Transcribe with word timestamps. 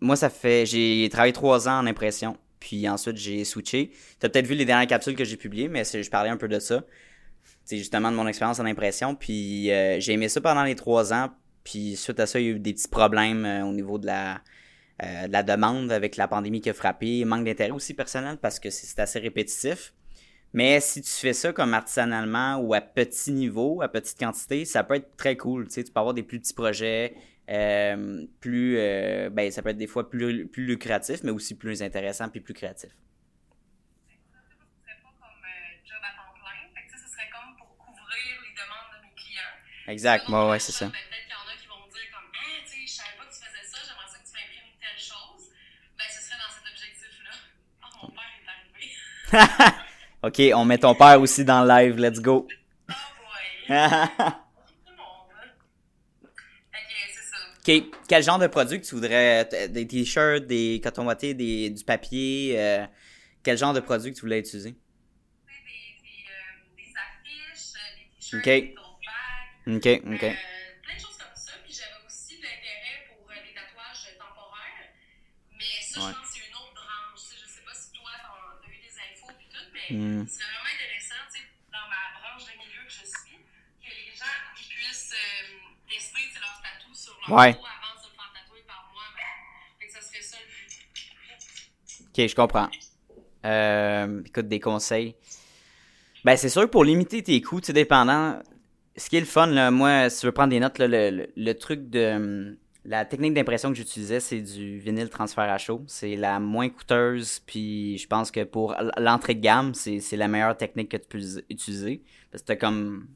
Moi, 0.00 0.16
ça 0.16 0.30
fait. 0.30 0.64
J'ai 0.64 1.08
travaillé 1.10 1.34
trois 1.34 1.68
ans 1.68 1.80
en 1.80 1.86
impression. 1.86 2.38
Puis 2.58 2.88
ensuite, 2.88 3.18
j'ai 3.18 3.44
switché. 3.44 3.90
Tu 4.18 4.24
as 4.24 4.30
peut-être 4.30 4.46
vu 4.46 4.54
les 4.54 4.64
dernières 4.64 4.86
capsules 4.86 5.14
que 5.14 5.24
j'ai 5.24 5.36
publiées, 5.36 5.68
mais 5.68 5.84
je 5.84 6.08
parlais 6.08 6.30
un 6.30 6.38
peu 6.38 6.48
de 6.48 6.58
ça. 6.58 6.84
C'est 7.64 7.76
justement 7.76 8.10
de 8.10 8.16
mon 8.16 8.26
expérience 8.26 8.58
en 8.58 8.64
impression. 8.64 9.14
Puis 9.14 9.70
euh, 9.70 10.00
j'ai 10.00 10.14
aimé 10.14 10.30
ça 10.30 10.40
pendant 10.40 10.64
les 10.64 10.74
trois 10.74 11.12
ans. 11.12 11.28
Puis 11.64 11.96
suite 11.96 12.18
à 12.18 12.26
ça, 12.26 12.40
il 12.40 12.46
y 12.46 12.48
a 12.48 12.52
eu 12.52 12.58
des 12.58 12.72
petits 12.72 12.88
problèmes 12.88 13.44
euh, 13.44 13.62
au 13.62 13.72
niveau 13.74 13.98
de 13.98 14.06
la, 14.06 14.40
euh, 15.02 15.26
de 15.26 15.32
la 15.32 15.42
demande 15.42 15.92
avec 15.92 16.16
la 16.16 16.28
pandémie 16.28 16.62
qui 16.62 16.70
a 16.70 16.74
frappé. 16.74 17.26
Manque 17.26 17.44
d'intérêt 17.44 17.72
aussi 17.72 17.92
personnel 17.92 18.38
parce 18.40 18.58
que 18.58 18.70
c'est 18.70 18.98
assez 18.98 19.18
répétitif. 19.18 19.92
Mais 20.52 20.80
si 20.80 21.00
tu 21.02 21.10
fais 21.10 21.32
ça 21.32 21.52
comme 21.52 21.74
artisanalement 21.74 22.56
ou 22.56 22.74
à 22.74 22.80
petit 22.80 23.30
niveau, 23.30 23.82
à 23.82 23.88
petite 23.88 24.18
quantité, 24.18 24.64
ça 24.64 24.82
peut 24.82 24.94
être 24.94 25.16
très 25.16 25.36
cool. 25.36 25.66
Tu 25.68 25.74
sais, 25.74 25.84
tu 25.84 25.92
peux 25.92 26.00
avoir 26.00 26.14
des 26.14 26.24
plus 26.24 26.40
petits 26.40 26.54
projets, 26.54 27.14
euh, 27.48 28.26
plus, 28.40 28.76
euh, 28.78 29.30
ben, 29.30 29.50
ça 29.52 29.62
peut 29.62 29.68
être 29.70 29.76
des 29.78 29.86
fois 29.86 30.10
plus, 30.10 30.48
plus 30.48 30.66
lucratif, 30.66 31.20
mais 31.22 31.30
aussi 31.30 31.54
plus 31.56 31.82
intéressant 31.82 32.28
puis 32.28 32.40
plus 32.40 32.54
créatif. 32.54 32.90
Ce 32.90 32.96
serait 34.82 34.98
pas 35.02 35.14
comme 35.20 35.38
job 35.86 35.98
à 36.02 36.10
temps 36.18 36.34
plein. 36.34 36.66
Fait 36.74 36.82
que, 36.86 36.92
tu 36.92 36.98
sais, 36.98 37.04
ce 37.06 37.12
serait 37.12 37.30
comme 37.30 37.56
pour 37.56 37.76
couvrir 37.78 38.40
les 38.42 38.50
demandes 38.54 38.90
de 38.98 39.06
mes 39.06 39.14
clients. 39.14 39.54
Exact, 39.86 40.26
Selon 40.26 40.50
ouais, 40.50 40.58
c'est 40.58 40.72
ça. 40.72 40.86
ben, 40.86 40.92
Peut-être 40.92 41.26
qu'il 41.26 41.30
y 41.30 41.38
en 41.38 41.46
a 41.46 41.56
qui 41.60 41.66
vont 41.68 41.86
me 41.86 41.90
dire 41.92 42.10
comme 42.10 42.26
Ah, 42.34 42.58
tu 42.66 42.70
sais, 42.70 42.86
je 42.86 42.92
savais 42.92 43.14
pas 43.16 43.24
que 43.24 43.34
tu 43.34 43.38
faisais 43.38 43.66
ça, 43.70 43.78
j'aimerais 43.86 44.10
ça 44.10 44.18
que 44.18 44.26
tu 44.26 44.34
m'imprimes 44.34 44.74
telle 44.82 44.98
chose. 44.98 45.42
Ben, 45.94 46.06
ce 46.10 46.20
serait 46.26 46.38
dans 46.42 46.50
cet 46.50 46.66
objectif-là. 46.66 47.34
Oh, 47.86 47.86
mon 48.02 48.10
père 48.10 48.34
est 48.34 48.50
arrivé. 48.50 49.78
ok, 50.22 50.40
on 50.54 50.64
met 50.64 50.78
ton 50.78 50.94
père 50.94 51.20
aussi 51.20 51.44
dans 51.44 51.62
le 51.62 51.68
live, 51.68 51.96
let's 51.98 52.20
go. 52.20 52.46
Oh 52.48 52.94
ok, 57.60 57.70
quel 58.08 58.22
genre 58.22 58.38
de 58.38 58.46
produit 58.46 58.80
que 58.80 58.86
tu 58.86 58.94
voudrais, 58.94 59.44
des 59.68 59.86
t-shirts, 59.86 60.46
des 60.46 60.80
cotons 60.82 61.06
wattés, 61.06 61.34
des, 61.34 61.70
du 61.70 61.84
papier, 61.84 62.54
euh, 62.58 62.86
quel 63.42 63.56
genre 63.58 63.72
de 63.72 63.80
produit 63.80 64.10
que 64.12 64.16
tu 64.16 64.22
voulais 64.22 64.40
utiliser? 64.40 64.70
Des, 64.72 64.76
des, 64.76 66.24
euh, 66.26 66.76
des 66.76 66.92
affiches, 66.96 67.74
euh, 67.76 67.80
des 67.96 68.06
t-shirts, 68.18 68.40
Ok. 68.40 68.44
des 68.46 68.74
bags. 68.74 69.76
Ok, 69.76 69.86
ok. 70.14 70.24
Euh, 70.24 70.34
plein 70.82 70.96
de 70.96 71.00
choses 71.00 71.18
comme 71.20 71.36
ça. 71.36 71.52
Puis 71.64 71.72
j'avais 71.74 72.00
aussi 72.08 72.34
l'intérêt 72.42 72.98
pour 73.12 73.28
des 73.28 73.52
tatouages 73.54 74.16
temporaires. 74.18 74.88
Mais 75.56 75.78
ça, 75.84 76.00
Ouais. 76.00 76.06
je 76.10 76.16
pense 76.16 76.26
que 76.26 76.32
c'est 76.32 76.48
une 76.48 76.56
autre 76.56 76.74
branche. 76.74 77.20
Tu 77.20 77.28
sais, 77.28 77.36
je 77.44 77.46
sais 77.46 77.64
pas 77.64 77.76
si 77.76 77.92
toi, 77.92 78.10
t'en- 78.24 78.56
t'as 78.64 78.72
eu 78.72 78.80
des 78.82 78.94
infos 78.98 79.30
Hmm. 79.90 80.24
c'est 80.28 80.42
vraiment 80.44 80.70
intéressant, 80.74 81.22
tu 81.32 81.40
sais, 81.40 81.46
dans 81.72 81.86
ma 81.90 82.02
branche 82.20 82.44
de 82.46 82.52
milieu 82.58 82.82
que 82.86 82.92
je 82.92 83.04
suis, 83.06 83.36
que 83.82 83.90
les 83.90 84.16
gens 84.16 84.34
ils 84.58 84.68
puissent 84.68 85.12
euh, 85.14 85.46
tester 85.88 86.20
tu 86.28 86.34
sais, 86.34 86.40
leur 86.40 86.62
tatou 86.62 86.94
sur 86.94 87.12
leur 87.28 87.38
Ouais. 87.38 87.54
peau 87.54 87.60
avant 87.66 87.94
de 87.98 88.02
se 88.04 88.10
faire 88.14 88.30
tatouer 88.34 88.62
par 88.66 88.88
moi. 88.92 89.02
Ben, 89.16 89.80
fait 89.80 89.86
que 89.86 89.92
ça 89.92 90.00
serait 90.00 90.22
ça 90.22 90.36
le 90.38 90.46
but. 90.46 92.08
Ok, 92.08 92.28
je 92.28 92.34
comprends. 92.34 92.70
Euh, 93.44 94.22
écoute, 94.26 94.48
des 94.48 94.60
conseils. 94.60 95.14
Ben, 96.24 96.36
c'est 96.36 96.48
sûr 96.50 96.62
que 96.62 96.66
pour 96.66 96.84
limiter 96.84 97.22
tes 97.22 97.40
coûts, 97.40 97.60
tu 97.60 97.68
sais, 97.68 97.72
dépendant. 97.72 98.40
Ce 98.96 99.08
qui 99.08 99.16
est 99.16 99.20
le 99.20 99.26
fun, 99.26 99.46
là, 99.46 99.70
moi, 99.70 100.10
si 100.10 100.20
tu 100.20 100.26
veux 100.26 100.32
prendre 100.32 100.50
des 100.50 100.60
notes, 100.60 100.78
là, 100.78 100.86
le, 100.86 101.10
le- 101.10 101.32
le 101.34 101.52
truc 101.54 101.88
de. 101.88 102.58
La 102.84 103.04
technique 103.04 103.34
d'impression 103.34 103.68
que 103.68 103.74
j'utilisais, 103.74 104.20
c'est 104.20 104.40
du 104.40 104.78
vinyle 104.78 105.10
transfert 105.10 105.44
à 105.44 105.58
chaud. 105.58 105.82
C'est 105.86 106.16
la 106.16 106.40
moins 106.40 106.68
coûteuse, 106.70 107.40
puis 107.40 107.98
je 107.98 108.06
pense 108.06 108.30
que 108.30 108.42
pour 108.44 108.74
l'entrée 108.96 109.34
de 109.34 109.40
gamme, 109.40 109.74
c'est 109.74 110.16
la 110.16 110.28
meilleure 110.28 110.56
technique 110.56 110.90
que 110.90 110.96
tu 110.96 111.06
peux 111.06 111.42
utiliser. 111.50 112.02
Parce 112.30 112.42
que 112.42 112.48
t'as 112.48 112.56
comme 112.56 113.08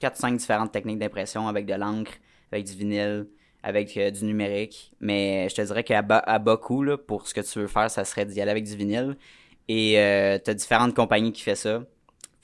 4-5 0.00 0.36
différentes 0.36 0.72
techniques 0.72 0.98
d'impression 0.98 1.46
avec 1.46 1.66
de 1.66 1.74
l'encre, 1.74 2.12
avec 2.50 2.64
du 2.64 2.72
vinyle, 2.72 3.28
avec 3.62 3.96
euh, 3.96 4.10
du 4.10 4.24
numérique. 4.24 4.92
Mais 5.00 5.48
je 5.48 5.54
te 5.54 5.62
dirais 5.62 5.84
qu'à 5.84 6.02
bas, 6.02 6.56
coût, 6.60 6.84
pour 7.06 7.28
ce 7.28 7.34
que 7.34 7.40
tu 7.40 7.60
veux 7.60 7.68
faire, 7.68 7.90
ça 7.90 8.04
serait 8.04 8.26
d'y 8.26 8.40
aller 8.40 8.50
avec 8.50 8.64
du 8.64 8.76
vinyle. 8.76 9.16
Et 9.68 10.00
euh, 10.00 10.38
t'as 10.42 10.52
différentes 10.52 10.94
compagnies 10.94 11.32
qui 11.32 11.42
font 11.42 11.54
ça. 11.54 11.84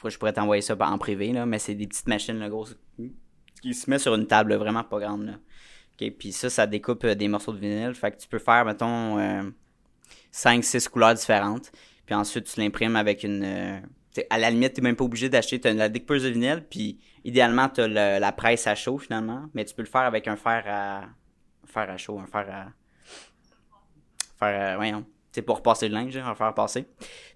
Je 0.06 0.16
pourrais 0.16 0.32
t'envoyer 0.32 0.62
ça 0.62 0.76
en 0.80 0.96
privé, 0.96 1.32
mais 1.44 1.58
c'est 1.58 1.74
des 1.74 1.86
petites 1.86 2.08
machines 2.08 2.38
là, 2.38 2.48
grosses 2.48 2.76
qui 3.60 3.74
se 3.74 3.90
met 3.90 3.98
sur 3.98 4.14
une 4.14 4.26
table 4.26 4.54
vraiment 4.54 4.84
pas 4.84 4.98
grande. 4.98 5.38
Puis 6.08 6.32
ça, 6.32 6.48
ça 6.48 6.66
découpe 6.66 7.04
euh, 7.04 7.14
des 7.14 7.28
morceaux 7.28 7.52
de 7.52 7.58
vinyle. 7.58 7.94
Fait 7.94 8.10
que 8.12 8.16
tu 8.16 8.28
peux 8.28 8.38
faire, 8.38 8.64
mettons, 8.64 9.18
5-6 10.32 10.88
couleurs 10.88 11.14
différentes. 11.14 11.70
Puis 12.06 12.14
ensuite, 12.14 12.44
tu 12.46 12.60
l'imprimes 12.60 12.96
avec 12.96 13.22
une... 13.24 13.44
euh, 13.44 13.80
à 14.30 14.38
la 14.38 14.50
limite, 14.50 14.72
t'es 14.74 14.82
même 14.82 14.96
pas 14.96 15.04
obligé 15.04 15.28
d'acheter 15.28 15.60
t'as 15.60 15.72
la 15.72 15.88
découpeuse 15.88 16.24
de 16.24 16.28
vinyle. 16.30 16.64
Puis 16.68 16.98
idéalement, 17.24 17.68
t'as 17.68 17.86
le- 17.86 18.18
la 18.20 18.32
presse 18.32 18.66
à 18.66 18.74
chaud, 18.74 18.98
finalement. 18.98 19.46
Mais 19.54 19.64
tu 19.64 19.74
peux 19.74 19.82
le 19.82 19.88
faire 19.88 20.00
avec 20.02 20.26
un 20.26 20.36
fer 20.36 20.64
à... 20.66 21.02
fer 21.66 21.88
à 21.90 21.96
chaud, 21.96 22.18
un 22.18 22.26
fer 22.26 22.46
à... 22.50 22.72
Fer 24.38 24.72
à... 24.72 24.76
Voyons. 24.76 25.04
C'est 25.32 25.42
pour 25.42 25.62
passer 25.62 25.88
le 25.88 25.94
linge, 25.94 26.16
un 26.16 26.34
fer 26.34 26.52
passer. 26.54 26.86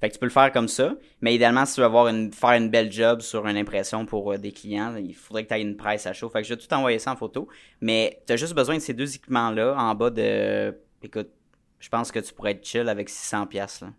Fait 0.01 0.09
que 0.09 0.15
tu 0.15 0.19
peux 0.19 0.27
le 0.27 0.33
faire 0.33 0.51
comme 0.51 0.67
ça. 0.67 0.95
Mais 1.21 1.35
idéalement, 1.35 1.65
si 1.65 1.75
tu 1.75 1.81
veux 1.81 1.87
avoir 1.87 2.09
une, 2.09 2.33
faire 2.33 2.53
une 2.53 2.69
belle 2.69 2.91
job 2.91 3.21
sur 3.21 3.47
une 3.47 3.57
impression 3.57 4.05
pour 4.05 4.33
euh, 4.33 4.39
des 4.39 4.51
clients, 4.51 4.97
il 4.97 5.15
faudrait 5.15 5.45
que 5.45 5.49
tu 5.49 5.55
aies 5.55 5.63
une 5.63 5.77
presse 5.77 6.07
à 6.07 6.13
chaud. 6.13 6.29
Fait 6.29 6.43
que 6.43 6.49
je 6.49 6.55
vais 6.55 6.61
tout 6.61 6.73
envoyer 6.75 6.99
ça 6.99 7.13
en 7.13 7.17
photo. 7.17 7.49
Mais 7.81 8.21
tu 8.27 8.33
as 8.33 8.37
juste 8.37 8.55
besoin 8.55 8.75
de 8.77 8.81
ces 8.81 8.95
deux 8.95 9.15
équipements-là 9.15 9.77
en 9.79 9.95
bas 9.95 10.11
de. 10.11 10.77
Écoute, 11.03 11.31
je 11.79 11.89
pense 11.89 12.11
que 12.11 12.19
tu 12.19 12.33
pourrais 12.33 12.53
être 12.53 12.67
chill 12.67 12.89
avec 12.89 13.09
600$ 13.09 13.47
piastres, 13.47 13.85
là, 13.85 13.93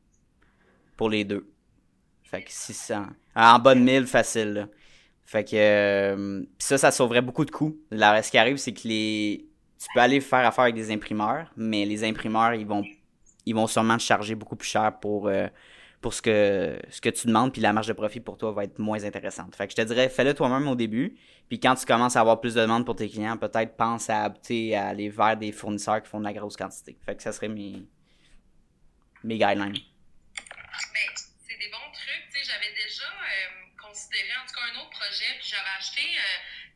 pour 0.97 1.09
les 1.09 1.23
deux. 1.23 1.49
Fait 2.23 2.41
que 2.41 2.51
600. 2.51 3.05
En 3.35 3.59
bas 3.59 3.75
de 3.75 3.79
1000 3.79 4.07
facile. 4.07 4.53
Là. 4.53 4.67
Fait 5.23 5.43
que 5.43 5.55
euh, 5.55 6.43
ça, 6.59 6.77
ça 6.77 6.91
sauverait 6.91 7.21
beaucoup 7.21 7.45
de 7.45 7.51
coûts. 7.51 7.77
Là, 7.91 8.21
ce 8.21 8.29
qui 8.29 8.37
arrive, 8.37 8.57
c'est 8.57 8.73
que 8.73 8.87
les. 8.87 9.47
Tu 9.79 9.87
peux 9.93 10.01
aller 10.01 10.19
faire 10.19 10.45
affaire 10.45 10.63
avec 10.63 10.75
des 10.75 10.91
imprimeurs, 10.91 11.51
mais 11.55 11.85
les 11.85 12.03
imprimeurs, 12.03 12.53
ils 12.53 12.65
vont 12.65 12.83
ils 13.45 13.53
vont 13.55 13.67
sûrement 13.67 13.97
te 13.97 14.03
charger 14.03 14.35
beaucoup 14.35 14.55
plus 14.55 14.67
cher 14.69 14.99
pour, 14.99 15.27
euh, 15.27 15.47
pour 16.01 16.13
ce 16.13 16.21
que, 16.21 16.79
ce 16.89 17.01
que 17.01 17.09
tu 17.09 17.27
demandes, 17.27 17.51
puis 17.51 17.61
la 17.61 17.73
marge 17.73 17.87
de 17.87 17.93
profit 17.93 18.19
pour 18.19 18.37
toi 18.37 18.51
va 18.51 18.63
être 18.63 18.79
moins 18.79 19.03
intéressante. 19.03 19.55
Fait 19.55 19.65
que 19.67 19.71
je 19.71 19.75
te 19.77 19.81
dirais, 19.81 20.09
fais-le 20.09 20.33
toi-même 20.33 20.67
au 20.67 20.75
début, 20.75 21.15
puis 21.49 21.59
quand 21.59 21.75
tu 21.75 21.85
commences 21.85 22.15
à 22.15 22.21
avoir 22.21 22.39
plus 22.41 22.53
de 22.55 22.61
demandes 22.61 22.85
pour 22.85 22.95
tes 22.95 23.09
clients, 23.09 23.37
peut-être 23.37 23.75
pense 23.75 24.09
à, 24.09 24.23
à 24.25 24.87
aller 24.87 25.09
vers 25.09 25.37
des 25.37 25.51
fournisseurs 25.51 26.01
qui 26.03 26.09
font 26.09 26.19
de 26.19 26.25
la 26.25 26.33
grosse 26.33 26.57
quantité. 26.57 26.97
Fait 27.05 27.15
que 27.15 27.23
ça 27.23 27.31
serait 27.31 27.47
mes, 27.47 27.87
mes 29.23 29.37
guidelines. 29.37 29.73
Ben, 29.73 31.09
c'est 31.47 31.57
des 31.57 31.69
bons 31.71 31.91
trucs. 31.93 32.29
Tu 32.33 32.39
sais, 32.39 32.51
j'avais 32.51 32.73
déjà 32.73 33.05
euh, 33.05 33.81
considéré, 33.81 34.29
en 34.43 34.47
tout 34.47 34.53
cas, 34.55 34.61
un 34.73 34.79
autre 34.81 34.89
projet, 34.91 35.25
puis 35.39 35.47
j'avais 35.49 35.75
acheté, 35.77 36.01
euh, 36.01 36.21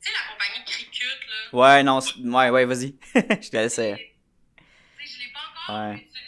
tu 0.02 0.10
sais, 0.10 0.18
la 0.18 0.32
compagnie 0.34 0.66
Cricut, 0.66 1.06
là. 1.30 1.58
Ouais, 1.60 1.84
non, 1.84 2.00
ouais, 2.38 2.50
ouais, 2.50 2.66
vas-y. 2.66 2.96
je 3.16 3.50
te 3.50 3.58
laisse. 3.58 3.80
euh, 3.80 3.96
Tu 3.96 5.08
sais, 5.08 5.14
je 5.14 5.20
l'ai 5.26 5.32
pas 5.34 5.40
encore 5.52 5.90
Ouais. 5.90 5.96
utilisé, 5.98 6.20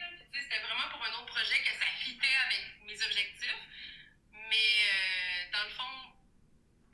là. 0.00 0.06
puis 0.16 0.26
Tu 0.32 0.38
sais, 0.38 0.44
c'était 0.44 0.62
vraiment 0.66 0.88
pour 0.90 1.02
un 1.04 1.12
autre 1.22 1.26
projet 1.26 1.58
que 1.62 1.72
ça 1.78 1.88
fitait 2.00 2.36
avec 2.46 2.62
mes 2.86 2.94
objectifs. 3.04 3.62
Mais, 4.32 4.70
euh, 4.88 5.52
dans 5.52 5.64
le 5.68 5.72
fond, 5.76 5.94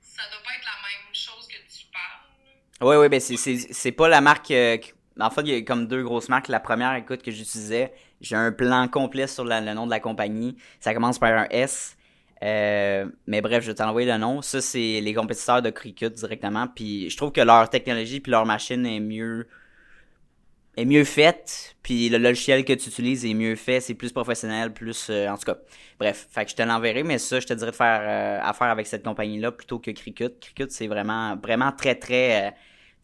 ça 0.01 0.23
doit 0.31 0.43
pas 0.43 0.55
être 0.59 0.67
la 0.67 0.79
même 0.85 1.15
chose 1.15 1.47
que 1.49 1.59
tu 1.71 1.87
parles. 1.93 2.27
Là. 2.85 2.89
Ouais, 2.89 2.97
ouais, 2.97 3.09
ben 3.09 3.21
c'est, 3.21 3.93
pas 3.93 4.09
la 4.09 4.21
marque. 4.21 4.51
euh, 4.51 4.77
en 5.21 5.31
fait, 5.31 5.43
il 5.43 5.49
y 5.49 5.55
a 5.55 5.63
comme 5.63 5.87
deux 5.87 6.03
grosses 6.03 6.29
marques. 6.29 6.49
La 6.49 6.61
première, 6.61 6.95
écoute, 6.95 7.23
que 7.23 7.31
j'utilisais, 7.31 7.93
j'ai 8.21 8.37
un 8.37 8.53
plan 8.53 8.89
complet 8.89 9.27
sur 9.27 9.45
le 9.45 9.75
nom 9.75 9.87
de 9.87 9.91
la 9.91 10.01
compagnie. 10.01 10.57
Ça 10.81 10.95
commence 10.95 11.19
par 11.19 11.33
un 11.33 11.47
S. 11.51 11.97
Euh, 12.43 13.07
mais 13.27 13.41
bref, 13.41 13.63
je 13.63 13.71
vais 13.71 13.75
t'envoyer 13.75 14.11
le 14.11 14.19
nom. 14.19 14.43
Ça, 14.43 14.61
c'est 14.61 15.01
les 15.01 15.15
compétiteurs 15.15 15.63
de 15.63 15.71
Cricut 15.71 16.11
directement. 16.11 16.67
Puis 16.67 17.09
je 17.11 17.17
trouve 17.17 17.33
que 17.33 17.41
leur 17.41 17.71
technologie 17.71 18.21
puis 18.21 18.31
leur 18.31 18.45
machine 18.45 18.85
est 18.87 19.01
mieux 19.01 19.47
est 20.77 20.85
mieux 20.85 21.05
faite. 21.05 21.77
Puis 21.85 22.09
le 22.09 22.19
logiciel 22.19 22.65
que 22.65 22.73
tu 22.73 22.89
utilises 22.89 23.25
est 23.25 23.35
mieux 23.35 23.55
fait. 23.55 23.81
C'est 23.81 23.95
plus 23.95 24.13
professionnel, 24.13 24.73
plus 24.73 25.09
euh, 25.09 25.29
en 25.29 25.39
tout 25.39 25.45
cas. 25.45 25.57
Bref, 26.01 26.27
fait 26.31 26.45
que 26.45 26.51
je 26.51 26.57
te 26.57 26.63
l'enverrai. 26.63 27.05
Mais 27.05 27.19
ça, 27.19 27.39
je 27.39 27.47
te 27.47 27.55
dirais 27.55 27.71
de 27.71 27.77
faire 27.77 28.45
affaire 28.45 28.69
avec 28.69 28.89
cette 28.89 29.05
compagnie-là 29.05 29.53
plutôt 29.53 29.79
que 29.79 29.93
Cricut. 29.93 30.31
Cricut, 30.41 30.71
c'est 30.71 30.89
vraiment 30.89 31.37
vraiment 31.37 31.71
très 31.71 31.95
très 31.95 32.55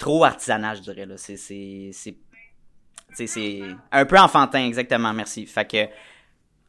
trop 0.01 0.25
artisanal, 0.25 0.79
je 0.79 0.83
dirais. 0.83 1.07
C'est 3.17 3.63
un 3.93 4.05
peu 4.07 4.19
enfantin, 4.19 4.67
exactement. 4.67 5.13
Merci. 5.13 5.47
Fait 5.47 5.71
que 5.71 5.87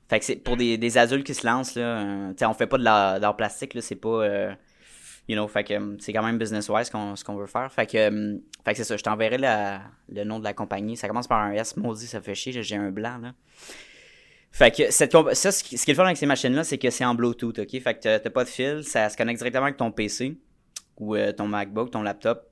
fait 0.10 0.20
que 0.20 0.26
c'est 0.26 0.36
pour 0.36 0.58
des, 0.58 0.78
des 0.78 0.98
adultes 0.98 1.26
qui 1.26 1.34
se 1.34 1.48
lancent 1.48 1.76
là, 1.76 1.84
euh, 1.84 2.34
on 2.42 2.54
fait 2.54 2.68
pas 2.68 2.78
de 2.78 2.84
l'art 2.84 3.38
plastique 3.38 3.78
c'est 3.80 3.96
pas 3.96 4.10
euh, 4.10 4.54
you 5.30 5.36
know, 5.38 5.48
fait 5.48 5.64
que 5.64 5.74
euh, 5.74 5.96
c'est 6.00 6.12
quand 6.12 6.22
même 6.22 6.38
business 6.38 6.68
wise 6.68 6.90
qu'on, 6.90 7.16
ce 7.16 7.24
qu'on 7.24 7.38
veut 7.38 7.48
faire. 7.48 7.72
Fait 7.72 7.86
que 7.86 7.98
euh, 7.98 8.38
fait 8.66 8.72
que 8.72 8.78
c'est 8.78 8.84
ça, 8.84 8.98
je 8.98 9.04
t'enverrai 9.04 9.38
le 9.38 10.24
nom 10.26 10.40
de 10.40 10.44
la 10.44 10.54
compagnie. 10.54 10.98
Ça 10.98 11.08
commence 11.08 11.30
par 11.30 11.40
un 11.40 11.54
S, 11.54 11.78
maudit, 11.78 12.08
ça 12.08 12.20
fait 12.20 12.36
chier, 12.36 12.62
j'ai 12.62 12.76
un 12.76 12.92
blanc 12.92 13.20
là. 13.20 13.32
Fait 14.52 14.76
que 14.76 14.92
cette 14.92 15.16
ça 15.34 15.52
ce 15.54 15.64
qui, 15.64 15.78
ce 15.78 15.86
qui 15.86 15.92
est 15.92 15.94
le 15.94 15.98
fun 15.98 16.04
avec 16.04 16.18
ces 16.18 16.26
machines 16.26 16.54
là, 16.54 16.66
c'est 16.66 16.78
que 16.78 16.90
c'est 16.90 17.06
en 17.06 17.16
Bluetooth, 17.16 17.60
OK? 17.60 17.70
Fait 17.82 17.94
que 17.94 18.18
t'as, 18.18 18.30
pas 18.30 18.44
de 18.44 18.50
fil, 18.50 18.84
ça 18.84 19.08
se 19.08 19.16
connecte 19.16 19.38
directement 19.38 19.64
avec 19.64 19.78
ton 19.78 19.94
PC 19.94 20.38
ou 20.98 21.16
ton 21.38 21.48
MacBook, 21.48 21.90
ton 21.92 22.02
laptop. 22.02 22.51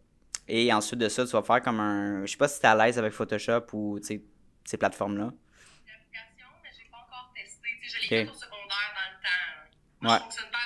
Et 0.49 0.73
ensuite 0.73 0.99
de 0.99 1.07
ça, 1.09 1.25
tu 1.25 1.31
vas 1.31 1.43
faire 1.43 1.61
comme 1.61 1.79
un 1.79 2.25
je 2.25 2.31
sais 2.31 2.37
pas 2.37 2.47
si 2.47 2.59
t'es 2.59 2.67
à 2.67 2.75
l'aise 2.75 2.97
avec 2.97 3.13
Photoshop 3.13 3.65
ou 3.73 3.99
tu 3.99 4.23
ces 4.65 4.77
plateformes 4.77 5.17
là. 5.17 5.25
L'application, 5.25 6.47
mais 6.63 6.69
j'ai 6.77 6.89
pas 6.91 6.97
encore 6.97 7.31
testé. 7.35 7.67
Tu 7.81 7.89
je 7.89 7.95
l'ai 8.09 8.21
Ok. 8.21 8.27
faite 8.27 8.35
au 8.35 8.39
secondaire 8.39 8.89
dans 8.95 9.11
le 9.11 9.23
temps. 9.23 10.01
Moi, 10.01 10.11
Ouais. 10.13 10.17
je 10.19 10.23
fonctionne 10.23 10.45
pas 10.51 10.59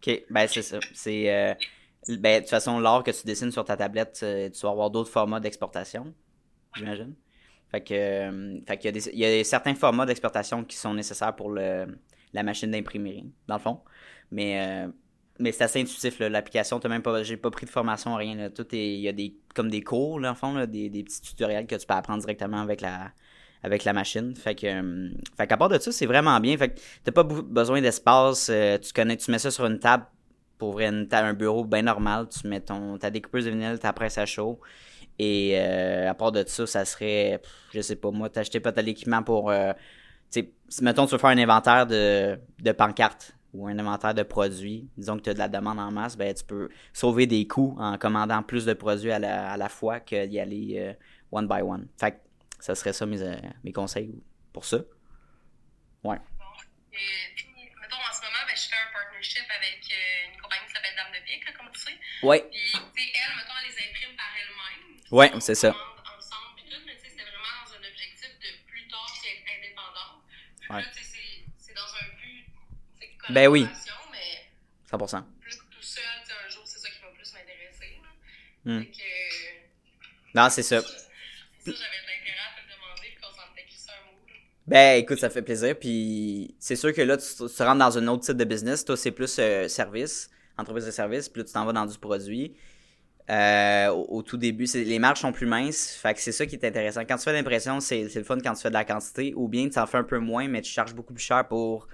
OK, 0.00 0.22
ben 0.30 0.46
c'est 0.46 0.62
ça. 0.62 0.78
C'est 0.94 1.34
euh, 1.34 1.54
ben 2.18 2.36
de 2.36 2.40
toute 2.40 2.50
façon 2.50 2.78
l'art 2.78 3.02
que 3.02 3.10
tu 3.10 3.26
dessines 3.26 3.50
sur 3.50 3.64
ta 3.64 3.76
tablette, 3.76 4.20
euh, 4.22 4.48
tu 4.48 4.60
vas 4.60 4.70
avoir 4.70 4.90
d'autres 4.90 5.10
formats 5.10 5.40
d'exportation, 5.40 6.14
j'imagine. 6.76 7.14
Fait 7.70 7.82
que 7.82 7.94
euh, 7.94 8.60
fait 8.66 8.78
qu'il 8.78 8.86
y 8.86 8.88
a 8.88 8.92
des 8.92 9.08
il 9.12 9.18
y 9.18 9.24
a 9.40 9.44
certains 9.44 9.74
formats 9.74 10.06
d'exportation 10.06 10.64
qui 10.64 10.76
sont 10.76 10.94
nécessaires 10.94 11.34
pour 11.34 11.50
le 11.50 11.98
la 12.32 12.42
machine 12.42 12.70
d'imprimerie 12.70 13.32
dans 13.48 13.56
le 13.56 13.60
fond. 13.60 13.82
Mais 14.30 14.60
euh, 14.60 14.88
mais 15.38 15.52
c'est 15.52 15.64
assez 15.64 15.80
intuitif 15.80 16.18
l'application, 16.20 16.80
t'as 16.80 16.88
même 16.88 17.02
pas 17.02 17.22
j'ai 17.22 17.36
pas 17.36 17.50
pris 17.50 17.66
de 17.66 17.70
formation 17.70 18.14
rien 18.16 18.34
là. 18.34 18.50
tout 18.50 18.66
est 18.74 18.94
il 18.94 19.00
y 19.00 19.08
a 19.08 19.12
des 19.12 19.34
comme 19.54 19.70
des 19.70 19.82
cours 19.82 20.20
là, 20.20 20.32
en 20.32 20.34
fond 20.34 20.66
des, 20.66 20.90
des 20.90 21.02
petits 21.04 21.20
tutoriels 21.20 21.66
que 21.66 21.76
tu 21.76 21.86
peux 21.86 21.94
apprendre 21.94 22.20
directement 22.20 22.60
avec 22.60 22.80
la 22.80 23.12
avec 23.62 23.84
la 23.84 23.92
machine. 23.92 24.34
Fait 24.36 24.54
que, 24.54 24.66
euh, 24.66 25.10
fait 25.36 25.46
qu'à 25.46 25.56
part 25.56 25.68
de 25.68 25.78
ça, 25.78 25.92
c'est 25.92 26.06
vraiment 26.06 26.38
bien. 26.40 26.56
Fait 26.56 26.70
que 26.70 26.80
t'as 27.04 27.12
pas 27.12 27.24
besoin 27.24 27.80
d'espace. 27.80 28.48
euh, 28.50 28.78
tu 28.78 28.92
connais, 28.92 29.16
tu 29.16 29.30
mets 29.30 29.38
ça 29.38 29.50
sur 29.50 29.66
une 29.66 29.78
table 29.78 30.06
pour 30.58 30.80
un 30.80 31.34
bureau 31.34 31.64
bien 31.64 31.82
normal. 31.82 32.28
Tu 32.28 32.46
mets 32.48 32.60
ton, 32.60 32.98
ta 32.98 33.10
découpeuse 33.10 33.44
de 33.44 33.50
vinyle, 33.50 33.78
ta 33.78 33.92
presse 33.92 34.18
à 34.18 34.26
chaud. 34.26 34.60
Et 35.18 35.54
euh, 35.58 36.08
à 36.10 36.14
part 36.14 36.32
de 36.32 36.44
ça, 36.46 36.66
ça 36.66 36.84
serait, 36.84 37.40
pff, 37.42 37.52
je 37.74 37.80
sais 37.80 37.96
pas, 37.96 38.10
moi, 38.10 38.28
t'achetais 38.28 38.60
pas 38.60 38.70
l'équipement 38.82 39.22
pour, 39.22 39.52
tu 40.30 40.44
mettons, 40.82 41.06
tu 41.06 41.12
veux 41.12 41.18
faire 41.18 41.30
un 41.30 41.38
inventaire 41.38 41.86
de, 41.86 42.38
de 42.60 42.72
pancartes 42.72 43.34
ou 43.54 43.66
un 43.66 43.78
inventaire 43.78 44.14
de 44.14 44.22
produits, 44.22 44.88
disons 44.96 45.16
que 45.16 45.22
tu 45.22 45.30
as 45.30 45.34
de 45.34 45.38
la 45.38 45.48
demande 45.48 45.78
en 45.78 45.90
masse, 45.90 46.16
ben 46.16 46.34
tu 46.34 46.44
peux 46.44 46.68
sauver 46.92 47.26
des 47.26 47.46
coûts 47.46 47.76
en 47.78 47.96
commandant 47.98 48.42
plus 48.42 48.64
de 48.66 48.74
produits 48.74 49.10
à 49.10 49.18
la, 49.18 49.50
à 49.52 49.56
la 49.56 49.68
fois 49.68 50.00
qu'y 50.00 50.38
aller 50.38 50.74
euh, 50.78 50.92
one 51.32 51.48
by 51.48 51.62
one. 51.62 51.88
Fait 51.98 52.12
que 52.12 52.16
ça 52.60 52.74
serait 52.74 52.92
ça 52.92 53.06
mes, 53.06 53.22
euh, 53.22 53.36
mes 53.64 53.72
conseils 53.72 54.14
pour 54.52 54.64
ça. 54.64 54.78
Ouais. 56.04 56.16
Et, 56.92 57.34
puis, 57.36 57.46
mettons, 57.80 57.96
en 57.96 58.12
ce 58.12 58.20
moment, 58.22 58.42
ben, 58.46 58.54
je 58.56 58.68
fais 58.68 58.76
un 58.76 58.92
partnership 58.92 59.44
avec 59.48 59.80
euh, 59.90 60.34
une 60.34 60.40
compagnie 60.40 60.66
qui 60.66 60.72
s'appelle 60.74 60.94
Dame 60.96 61.12
de 61.12 61.18
là, 61.46 61.52
comme 61.56 61.70
tu 61.72 61.80
sais. 61.80 61.96
Ouais. 62.22 62.40
Puis, 62.50 62.58
tu 62.72 63.02
sais, 63.02 63.08
elle, 63.14 63.36
mettons, 63.36 63.54
elle 63.62 63.70
les 63.70 63.78
imprime 63.78 64.16
par 64.16 64.30
elle-même. 64.34 65.00
Ouais, 65.10 65.30
c'est 65.40 65.54
ça. 65.54 65.70
ensemble, 65.70 66.52
puis 66.56 66.64
tout, 66.70 66.80
mais 66.86 66.94
tu 66.96 67.02
sais, 67.02 67.10
c'était 67.10 67.24
vraiment 67.24 67.54
dans 67.64 67.72
un 67.74 67.82
objectif 67.88 68.28
de 68.38 68.50
plus 68.66 68.86
tard 68.88 69.06
être 69.08 69.46
indépendante. 69.58 70.22
Puis 70.60 70.68
Ouais. 70.70 70.82
là, 70.82 70.88
tu 70.92 70.98
sais, 70.98 71.06
c'est- 71.06 71.44
c'est 71.58 71.74
dans 71.74 71.90
un 72.02 72.06
but, 72.18 72.44
tu 72.98 73.06
sais, 73.06 73.10
Ben 73.30 73.48
oui. 73.48 73.66
mais 74.12 74.98
100%. 74.98 75.22
plus 75.40 75.56
que 75.56 75.62
tout 75.70 75.82
seul, 75.82 76.02
un 76.46 76.50
jour, 76.50 76.62
c'est 76.64 76.78
ça 76.78 76.88
qui 76.88 77.00
va 77.02 77.08
plus 77.14 77.32
m'intéresser. 77.32 77.98
Hmm. 78.64 78.82
Que, 78.84 80.38
Non, 80.38 80.48
c'est 80.50 80.62
ça. 80.62 80.80
ça, 80.80 80.86
j'avais 81.64 81.72
de 81.72 81.72
l'intérêt 81.72 82.38
à 82.40 82.60
te 82.60 82.74
demander, 82.74 83.14
qu'on 83.20 83.28
s'en 83.34 83.42
un 83.42 84.12
mot. 84.12 84.18
Ben, 84.66 84.98
écoute, 85.02 85.18
ça 85.18 85.30
fait 85.30 85.42
plaisir. 85.42 85.78
Puis 85.78 86.54
c'est 86.58 86.76
sûr 86.76 86.92
que 86.92 87.02
là, 87.02 87.16
tu, 87.16 87.26
tu 87.36 87.62
rentres 87.62 87.78
dans 87.78 87.98
un 87.98 88.06
autre 88.08 88.24
type 88.24 88.36
de 88.36 88.44
business. 88.44 88.84
Toi, 88.84 88.96
c'est 88.96 89.10
plus 89.12 89.36
euh, 89.38 89.68
service, 89.68 90.30
entreprise 90.56 90.86
de 90.86 90.90
service. 90.90 91.28
Puis 91.28 91.40
là, 91.42 91.44
tu 91.46 91.52
t'en 91.52 91.64
vas 91.64 91.72
dans 91.72 91.86
du 91.86 91.98
produit. 91.98 92.56
Euh, 93.30 93.88
au, 93.88 94.18
au 94.18 94.22
tout 94.22 94.38
début, 94.38 94.66
c'est- 94.66 94.84
les 94.84 94.98
marges 94.98 95.20
sont 95.20 95.32
plus 95.32 95.46
minces. 95.46 95.90
Fait 96.00 96.14
que 96.14 96.20
c'est 96.20 96.32
ça 96.32 96.46
qui 96.46 96.54
est 96.56 96.64
intéressant. 96.64 97.02
Quand 97.04 97.16
tu 97.18 97.24
fais 97.24 97.32
l'impression, 97.34 97.78
c'est 97.80 98.08
c'est 98.08 98.20
le 98.20 98.24
fun 98.24 98.38
quand 98.42 98.54
tu 98.54 98.62
fais 98.62 98.70
de 98.70 98.74
la 98.74 98.86
quantité. 98.86 99.34
Ou 99.36 99.48
bien 99.48 99.68
tu 99.68 99.78
en 99.78 99.86
fais 99.86 99.98
un 99.98 100.04
peu 100.04 100.18
moins, 100.18 100.48
mais 100.48 100.62
tu 100.62 100.70
charges 100.72 100.94
beaucoup 100.94 101.12
plus 101.12 101.22
cher 101.24 101.46
pour 101.46 101.88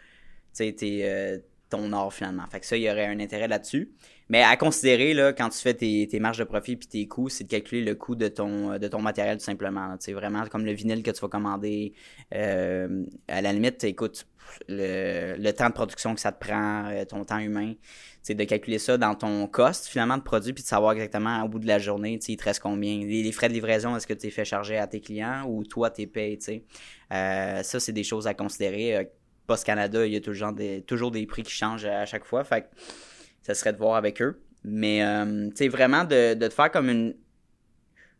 tu 0.57 0.65
sais, 0.65 0.73
tes, 0.73 1.09
euh, 1.09 1.39
ton 1.71 1.93
or 1.93 2.13
finalement. 2.13 2.45
Fait 2.51 2.61
que 2.61 2.67
ça, 2.67 2.77
il 2.77 2.83
y 2.83 2.91
aurait 2.91 3.07
un 3.07 3.21
intérêt 3.21 3.49
là-dessus. 3.49 3.91
Mais 4.29 4.43
à 4.43 4.57
considérer, 4.57 5.13
là, 5.13 5.33
quand 5.33 5.51
tu 5.51 5.59
fais 5.59 5.75
tes, 5.75 6.09
tes 6.09 6.19
marges 6.19 6.39
de 6.39 6.45
profit 6.45 6.77
puis 6.77 6.89
tes 6.89 7.07
coûts, 7.07 7.29
c'est 7.29 7.45
de 7.45 7.49
calculer 7.49 7.83
le 7.83 7.95
coût 7.95 8.15
de 8.15 8.29
ton, 8.29 8.79
de 8.79 8.89
ton 8.89 9.03
matériel 9.03 9.37
tout 9.37 9.45
simplement. 9.45 9.95
sais, 10.01 10.13
vraiment 10.13 10.47
comme 10.47 10.65
le 10.65 10.73
vinyle 10.73 11.03
que 11.03 11.11
tu 11.11 11.21
vas 11.21 11.29
commander. 11.29 11.93
Euh, 12.35 13.05
à 13.29 13.43
la 13.43 13.53
limite, 13.53 13.85
écoute, 13.85 14.27
le, 14.69 15.37
le 15.37 15.53
temps 15.53 15.69
de 15.69 15.75
production 15.75 16.15
que 16.15 16.21
ça 16.21 16.33
te 16.33 16.43
prend, 16.43 16.87
euh, 16.87 17.05
ton 17.05 17.25
temps 17.25 17.39
humain, 17.39 17.75
c'est 18.23 18.35
de 18.35 18.45
calculer 18.45 18.79
ça 18.79 18.97
dans 18.97 19.15
ton 19.15 19.47
cost 19.47 19.87
finalement 19.87 20.17
de 20.17 20.23
produit 20.23 20.53
puis 20.53 20.63
de 20.63 20.69
savoir 20.69 20.93
exactement 20.93 21.43
au 21.43 21.49
bout 21.49 21.59
de 21.59 21.67
la 21.67 21.79
journée, 21.79 22.19
il 22.27 22.37
te 22.37 22.45
reste 22.45 22.61
combien. 22.61 22.99
Les, 22.99 23.23
les 23.23 23.33
frais 23.33 23.49
de 23.49 23.55
livraison, 23.55 23.95
est-ce 23.97 24.07
que 24.07 24.15
tu 24.15 24.27
les 24.27 24.31
fais 24.31 24.45
charger 24.45 24.79
à 24.79 24.87
tes 24.87 25.01
clients 25.01 25.45
ou 25.47 25.65
toi 25.65 25.91
t'es 25.91 26.07
payé, 26.07 26.39
tu 26.39 26.45
sais. 26.45 26.65
Euh, 27.13 27.63
ça, 27.63 27.81
c'est 27.81 27.93
des 27.93 28.05
choses 28.05 28.27
à 28.27 28.35
considérer. 28.35 29.11
Post 29.47 29.65
Canada, 29.65 30.07
il 30.07 30.13
y 30.13 30.17
a 30.17 30.21
toujours 30.21 30.53
des, 30.53 30.83
toujours 30.83 31.11
des 31.11 31.27
prix 31.27 31.43
qui 31.43 31.53
changent 31.53 31.85
à 31.85 32.07
chaque 32.07 32.25
fois. 32.25 32.45
Fait 32.45 32.63
que 32.63 32.67
ça 33.43 33.55
serait 33.55 33.73
de 33.73 33.79
voir 33.79 33.97
avec 33.97 34.21
eux. 34.23 34.41
Mais, 34.65 35.05
euh, 35.05 35.51
vraiment 35.69 36.05
de, 36.05 36.35
de 36.35 36.49
te 36.49 36.55
faire 36.55 36.71
comme 36.71 36.89
une. 36.89 37.15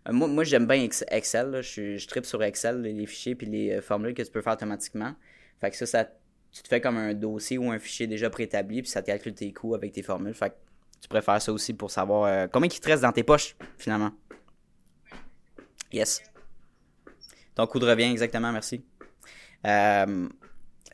euh, 0.09 0.13
Moi, 0.13 0.29
moi 0.29 0.45
j'aime 0.45 0.67
bien 0.67 0.83
Ex- 0.83 1.05
Excel. 1.09 1.63
Je, 1.63 1.97
je 1.97 2.07
tripe 2.07 2.27
sur 2.27 2.43
Excel, 2.43 2.83
les 2.83 3.07
fichiers 3.07 3.35
puis 3.35 3.47
les 3.47 3.73
euh, 3.73 3.81
formules 3.81 4.13
que 4.15 4.23
tu 4.23 4.31
peux 4.31 4.43
faire 4.43 4.53
automatiquement. 4.53 5.15
Fait 5.61 5.71
que 5.71 5.77
ça, 5.77 5.87
ça, 5.87 6.05
tu 6.53 6.63
te 6.63 6.69
fais 6.69 6.81
comme 6.81 6.99
un 6.99 7.15
dossier 7.15 7.57
ou 7.57 7.71
un 7.71 7.79
fichier 7.79 8.07
déjà 8.07 8.29
préétabli, 8.29 8.83
puis 8.83 8.91
ça 8.91 9.01
te 9.01 9.07
calcule 9.07 9.35
tes 9.35 9.53
coûts 9.53 9.75
avec 9.75 9.93
tes 9.93 10.03
formules. 10.03 10.35
Fait 10.35 10.51
que 10.51 10.55
tu 11.01 11.09
préfères 11.09 11.41
ça 11.41 11.53
aussi 11.53 11.73
pour 11.73 11.91
savoir 11.91 12.25
euh, 12.25 12.47
combien 12.53 12.69
il 12.69 12.79
te 12.81 12.89
reste 12.89 13.03
dans 13.03 13.13
tes 13.13 13.23
poches, 13.23 13.57
finalement. 13.79 14.13
Yes. 15.93 16.23
Ton 17.55 17.67
coût 17.67 17.79
de 17.79 17.87
revient, 17.87 18.11
exactement, 18.11 18.53
merci. 18.53 18.85
Euh, 19.67 20.29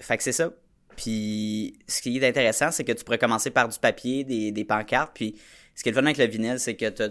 fait 0.00 0.16
que 0.16 0.22
c'est 0.22 0.32
ça. 0.32 0.52
Puis, 0.96 1.78
ce 1.86 2.02
qui 2.02 2.18
est 2.18 2.28
intéressant, 2.28 2.70
c'est 2.70 2.84
que 2.84 2.92
tu 2.92 3.04
pourrais 3.04 3.18
commencer 3.18 3.50
par 3.50 3.68
du 3.68 3.78
papier, 3.78 4.24
des, 4.24 4.52
des 4.52 4.64
pancartes. 4.64 5.12
Puis, 5.14 5.36
ce 5.74 5.82
qui 5.82 5.88
est 5.88 5.92
le 5.92 5.96
fun 5.96 6.04
avec 6.04 6.18
le 6.18 6.26
vinyle, 6.26 6.58
c'est 6.58 6.76
que 6.76 6.88
tu 6.88 7.02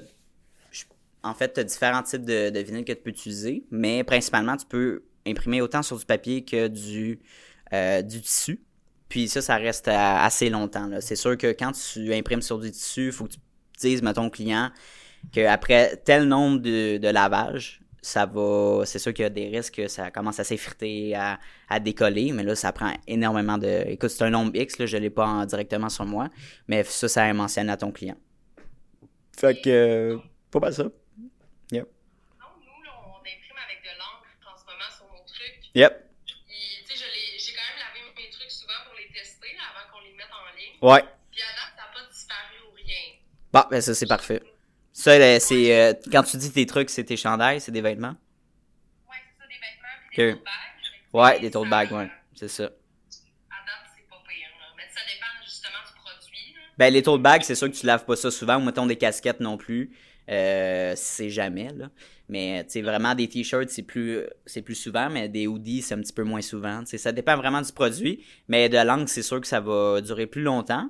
en 1.24 1.34
fait, 1.34 1.54
tu 1.54 1.60
as 1.60 1.64
différents 1.64 2.04
types 2.04 2.24
de, 2.24 2.60
vinyle 2.60 2.86
que 2.86 2.94
tu 2.94 3.02
peux 3.02 3.10
utiliser, 3.10 3.66
mais 3.72 4.04
principalement, 4.04 4.56
tu 4.56 4.66
peux 4.66 5.04
imprimer 5.28 5.62
autant 5.62 5.84
sur 5.84 5.98
du 5.98 6.06
papier 6.06 6.46
que 6.46 6.68
du, 6.68 7.20
euh, 7.74 8.02
tissu. 8.04 8.62
Puis 9.10 9.28
ça, 9.28 9.42
ça 9.42 9.58
reste 9.58 9.88
assez 9.88 10.50
longtemps. 10.50 10.90
C'est 11.02 11.16
sûr 11.16 11.36
que 11.38 11.48
quand 11.48 11.72
tu 11.72 12.14
imprimes 12.14 12.42
sur 12.42 12.60
du 12.60 12.72
tissu, 12.72 13.08
il 13.08 13.12
faut 13.12 13.26
que 13.26 13.34
tu 13.34 13.40
dises, 13.80 14.02
mettons, 14.02 14.28
au 14.28 14.30
client 14.30 14.72
qu'après 15.34 15.98
tel 15.98 16.26
nombre 16.26 16.60
de 16.60 17.10
lavages, 17.10 17.82
ça 18.02 18.26
va. 18.26 18.84
C'est 18.86 19.00
sûr 19.00 19.14
qu'il 19.14 19.24
y 19.24 19.26
a 19.26 19.30
des 19.30 19.48
risques 19.50 19.76
que 19.76 19.88
ça 19.88 20.12
commence 20.12 20.40
à 20.40 20.44
s'effriter, 20.44 21.16
à, 21.16 21.40
à 21.70 21.80
décoller, 21.80 22.32
mais 22.32 22.44
là, 22.44 22.56
ça 22.56 22.72
prend 22.72 22.94
énormément 23.08 23.58
de. 23.58 23.84
Écoute, 23.88 24.10
c'est 24.10 24.24
un 24.24 24.30
nombre 24.30 24.52
X, 24.56 24.78
là, 24.80 24.86
je 24.86 24.98
ne 24.98 25.02
l'ai 25.04 25.10
pas 25.10 25.26
en- 25.26 25.46
directement 25.46 25.90
sur 25.90 26.06
moi, 26.06 26.30
mais 26.68 26.84
ça, 26.84 27.08
ça 27.08 27.28
est 27.28 27.34
mentionné 27.34 27.72
à 27.72 27.78
ton 27.78 27.92
client. 27.92 28.18
Fait 29.38 29.60
que. 29.62 29.70
euh, 29.70 30.18
pas 30.52 30.60
mal 30.60 30.74
ça. 30.74 30.84
Yep. 31.72 31.88
Non, 32.40 32.48
nous, 32.60 32.84
là, 32.84 32.92
on 33.06 33.20
imprime 33.20 33.60
avec 33.66 33.84
de 33.84 33.92
l'encre 33.98 34.28
en 34.46 34.58
ce 34.58 34.66
moment 34.66 34.90
sur 34.96 35.06
nos 35.06 35.24
trucs. 35.26 35.70
Yep. 35.76 35.94
Puis, 36.26 36.36
tu 36.90 36.98
sais, 36.98 37.06
j'ai 37.38 37.54
quand 37.54 37.62
même 37.70 37.80
lavé 37.80 38.00
mes 38.18 38.30
trucs 38.32 38.52
souvent 38.52 38.74
pour 38.86 38.96
les 38.98 39.08
tester 39.14 39.48
là, 39.56 39.64
avant 39.72 39.92
qu'on 39.94 40.04
les 40.04 40.14
mette 40.16 40.28
en 40.34 40.44
ligne. 40.58 40.76
Ouais. 40.82 41.04
Puis, 41.32 41.42
à 41.42 41.52
date, 41.56 41.74
ça 41.78 41.84
n'a 41.86 41.94
pas 41.94 42.12
disparu 42.12 42.56
ou 42.68 42.76
rien. 42.76 43.16
Bon, 43.54 43.64
ben 43.70 43.82
ça, 43.82 43.94
c'est 43.96 44.08
parfait. 44.08 44.42
Ça, 45.00 45.40
c'est. 45.40 45.74
euh, 45.80 45.94
quand 46.12 46.24
tu 46.24 46.36
dis 46.36 46.52
tes 46.52 46.66
trucs, 46.66 46.90
c'est 46.90 47.06
tes 47.06 47.16
chandails, 47.16 47.62
c'est 47.62 47.72
des 47.72 47.80
vêtements? 47.80 48.16
Ouais, 49.08 49.16
c'est 49.24 49.42
ça, 49.42 49.48
des 49.48 49.54
vêtements 49.54 50.10
puis 50.12 50.18
des 50.26 50.32
Ok. 50.32 50.36
tote 50.36 50.44
bags. 50.44 51.22
Ouais, 51.22 51.40
des 51.40 51.52
tote 51.52 51.70
bags, 51.70 51.92
ouais. 51.94 52.12
C'est 52.36 52.50
ça. 52.50 52.64
À 52.64 52.68
date, 52.68 52.74
c'est 53.96 54.10
pas 54.10 54.18
pire. 54.28 54.50
Là. 54.60 54.66
Mais 54.76 54.84
ça 54.94 55.00
dépend 55.08 55.46
justement 55.46 55.80
du 55.88 55.94
produit. 56.02 56.54
Là. 56.54 56.62
Ben, 56.78 56.94
les 56.94 57.02
tote 57.02 57.22
bags, 57.22 57.44
c'est 57.44 57.56
sûr 57.56 57.72
que 57.72 57.76
tu 57.78 57.86
laves 57.86 58.04
pas 58.04 58.18
ça 58.18 58.30
souvent, 58.30 58.58
ou 58.58 58.66
mettons 58.66 58.86
des 58.86 58.98
casquettes 58.98 59.40
non 59.40 59.56
plus. 59.56 59.96
Euh, 60.30 60.94
c'est 60.98 61.30
jamais, 61.30 61.70
là. 61.74 61.90
Mais, 62.28 62.66
tu 62.66 62.72
sais, 62.72 62.82
vraiment, 62.82 63.16
des 63.16 63.30
t-shirts, 63.30 63.70
c'est 63.70 63.84
plus, 63.84 64.24
c'est 64.46 64.62
plus 64.62 64.76
souvent, 64.76 65.10
mais 65.10 65.30
des 65.30 65.48
hoodies, 65.48 65.82
c'est 65.82 65.94
un 65.94 66.02
petit 66.02 66.12
peu 66.14 66.24
moins 66.24 66.42
souvent. 66.42 66.82
Tu 66.82 66.88
sais, 66.88 66.98
ça 66.98 67.14
dépend 67.14 67.38
vraiment 67.38 67.62
du 67.62 67.72
produit. 67.72 68.26
Mais 68.50 68.68
de 68.68 68.78
l'encre, 68.78 69.10
c'est 69.10 69.24
sûr 69.24 69.40
que 69.40 69.48
ça 69.48 69.62
va 69.62 70.02
durer 70.02 70.28
plus 70.28 70.42
longtemps. 70.44 70.90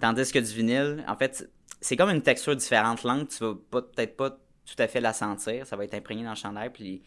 Tandis 0.00 0.30
que 0.30 0.38
du 0.38 0.54
vinyle, 0.54 1.04
en 1.08 1.16
fait, 1.16 1.50
c'est 1.80 1.96
comme 1.96 2.10
une 2.10 2.22
texture 2.22 2.54
différente. 2.56 3.02
L'encre, 3.04 3.36
tu 3.36 3.44
vas 3.44 3.54
peut-être 3.82 4.16
pas 4.16 4.30
tout 4.30 4.76
à 4.78 4.86
fait 4.88 5.00
la 5.00 5.12
sentir. 5.12 5.66
Ça 5.66 5.76
va 5.76 5.84
être 5.84 5.94
imprégné 5.94 6.22
dans 6.24 6.30
le 6.30 6.36
chandail, 6.36 6.70
puis 6.70 7.02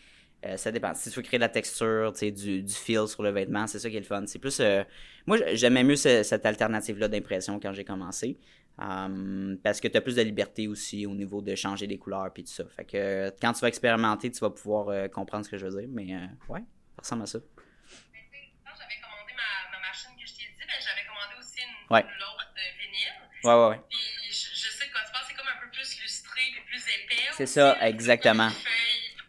euh, 0.46 0.58
ça 0.58 0.72
dépend. 0.72 0.94
Si 0.94 1.10
tu 1.10 1.16
veux 1.18 1.22
créer 1.22 1.38
de 1.38 1.44
la 1.44 1.50
texture, 1.50 2.12
tu 2.14 2.20
sais, 2.20 2.32
du, 2.32 2.62
du 2.64 2.74
feel 2.74 3.08
sur 3.08 3.24
le 3.24 3.30
vêtement, 3.32 3.66
c'est 3.68 3.80
ça 3.80 3.90
qui 3.90 3.96
est 3.98 4.00
le 4.02 4.06
fun. 4.06 4.26
C'est 4.26 4.40
plus... 4.40 4.60
euh, 4.60 4.84
moi, 5.26 5.38
j'aimais 5.54 5.84
mieux 5.84 5.96
ce- 5.96 6.24
cette 6.24 6.46
alternative-là 6.46 7.08
d'impression 7.08 7.60
quand 7.60 7.72
j'ai 7.74 7.86
commencé. 7.86 8.38
Um, 8.80 9.60
parce 9.64 9.80
que 9.80 9.88
tu 9.88 9.96
as 9.98 10.02
plus 10.02 10.16
de 10.16 10.24
liberté 10.24 10.68
aussi 10.68 11.06
au 11.06 11.14
niveau 11.14 11.44
de 11.44 11.54
changer 11.54 11.86
les 11.86 12.00
couleurs 12.00 12.34
puis 12.34 12.44
tout 12.44 12.52
ça. 12.52 12.64
Fait 12.76 12.84
que 12.84 13.32
quand 13.40 13.54
tu 13.54 13.60
vas 13.62 13.68
expérimenter, 13.68 14.32
tu 14.32 14.40
vas 14.40 14.50
pouvoir 14.50 14.90
euh, 14.90 15.08
comprendre 15.08 15.46
ce 15.46 15.52
que 15.52 15.58
je 15.58 15.68
veux 15.68 15.80
dire. 15.80 15.88
Mais 15.94 16.16
euh, 16.16 16.26
ouais, 16.50 16.62
ça 16.96 17.02
ressemble 17.04 17.22
à 17.22 17.26
ça. 17.28 17.38
J'avais 17.38 18.98
commandé 19.00 19.34
ma, 19.38 19.78
ma 19.78 19.88
machine 19.88 20.10
que 20.18 20.26
je 20.26 20.34
t'ai 20.34 20.50
dit, 20.58 20.66
ben, 20.66 20.80
j'avais 20.82 21.06
commandé 21.06 21.38
aussi 21.40 21.62
une, 21.62 21.94
Ouais. 21.94 22.02
vinyle. 22.02 23.14
Ouais, 23.46 23.54
ouais, 23.54 23.70
ouais. 23.78 23.82
Puis 23.90 24.00
je, 24.34 24.50
je 24.58 24.70
sais 24.74 24.88
de 24.88 24.92
quoi 24.92 25.02
tu 25.06 25.12
parles, 25.14 25.26
c'est 25.30 25.36
comme 25.38 25.48
un 25.48 25.60
peu 25.62 25.70
plus 25.84 26.02
lustré 26.02 26.42
puis 26.54 26.62
plus 26.70 26.80
épais. 26.80 27.24
C'est 27.38 27.46
ça, 27.46 27.78
exactement. 27.82 28.50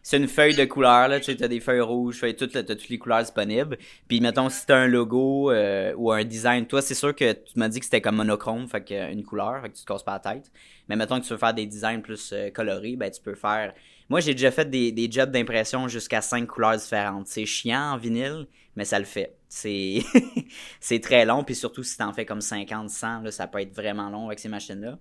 C'est 0.07 0.19
une 0.19 0.29
feuille 0.29 0.55
de 0.55 0.67
couleur, 0.67 1.09
là, 1.09 1.19
tu 1.19 1.27
sais, 1.27 1.37
t'as 1.37 1.49
des 1.49 1.61
feuilles 1.61 1.81
rouges, 1.81 2.17
feuilles, 2.17 2.37
toutes, 2.37 2.53
t'as 2.53 2.63
toutes 2.63 2.91
les 2.91 2.99
couleurs 2.99 3.23
disponibles. 3.23 3.79
Puis, 4.07 4.21
mettons, 4.21 4.51
si 4.51 4.67
t'as 4.67 4.77
un 4.77 4.87
logo 4.87 5.51
euh, 5.51 5.95
ou 5.97 6.13
un 6.13 6.25
design, 6.25 6.67
toi, 6.67 6.83
c'est 6.83 6.95
sûr 6.95 7.15
que 7.15 7.33
tu 7.33 7.59
m'as 7.59 7.69
dit 7.69 7.79
que 7.79 7.87
c'était 7.87 8.03
comme 8.03 8.17
monochrome, 8.17 8.69
fait 8.69 8.85
que 8.85 8.93
euh, 8.93 9.11
une 9.11 9.25
couleur, 9.25 9.63
fait 9.63 9.71
que 9.71 9.77
tu 9.77 9.83
te 9.83 9.87
casses 9.87 10.03
pas 10.03 10.21
la 10.23 10.35
tête. 10.35 10.53
Mais 10.89 10.97
mettons 10.97 11.19
que 11.19 11.25
tu 11.25 11.33
veux 11.33 11.39
faire 11.39 11.55
des 11.55 11.65
designs 11.65 12.03
plus 12.03 12.33
euh, 12.35 12.51
colorés, 12.51 12.97
ben 12.97 13.11
tu 13.11 13.23
peux 13.23 13.35
faire 13.35 13.73
Moi, 14.11 14.21
j'ai 14.21 14.35
déjà 14.35 14.51
fait 14.51 14.69
des, 14.69 14.93
des 14.93 15.11
jobs 15.11 15.31
d'impression 15.31 15.89
jusqu'à 15.89 16.21
cinq 16.21 16.49
couleurs 16.49 16.77
différentes. 16.77 17.27
C'est 17.27 17.47
chiant 17.47 17.95
en 17.95 17.97
vinyle, 17.97 18.47
mais 18.77 18.85
ça 18.85 18.99
le 18.99 19.07
fait. 19.07 19.35
C'est 19.49 20.01
c'est 20.81 21.01
très 21.01 21.25
long, 21.25 21.45
puis 21.45 21.55
surtout 21.55 21.83
si 21.83 21.97
t'en 21.97 22.13
fais 22.13 22.27
comme 22.27 22.43
50, 22.43 22.91
100, 22.91 23.23
là, 23.23 23.31
ça 23.31 23.47
peut 23.47 23.63
être 23.63 23.75
vraiment 23.75 24.11
long 24.11 24.27
avec 24.27 24.39
ces 24.39 24.51
machines-là. 24.51 24.99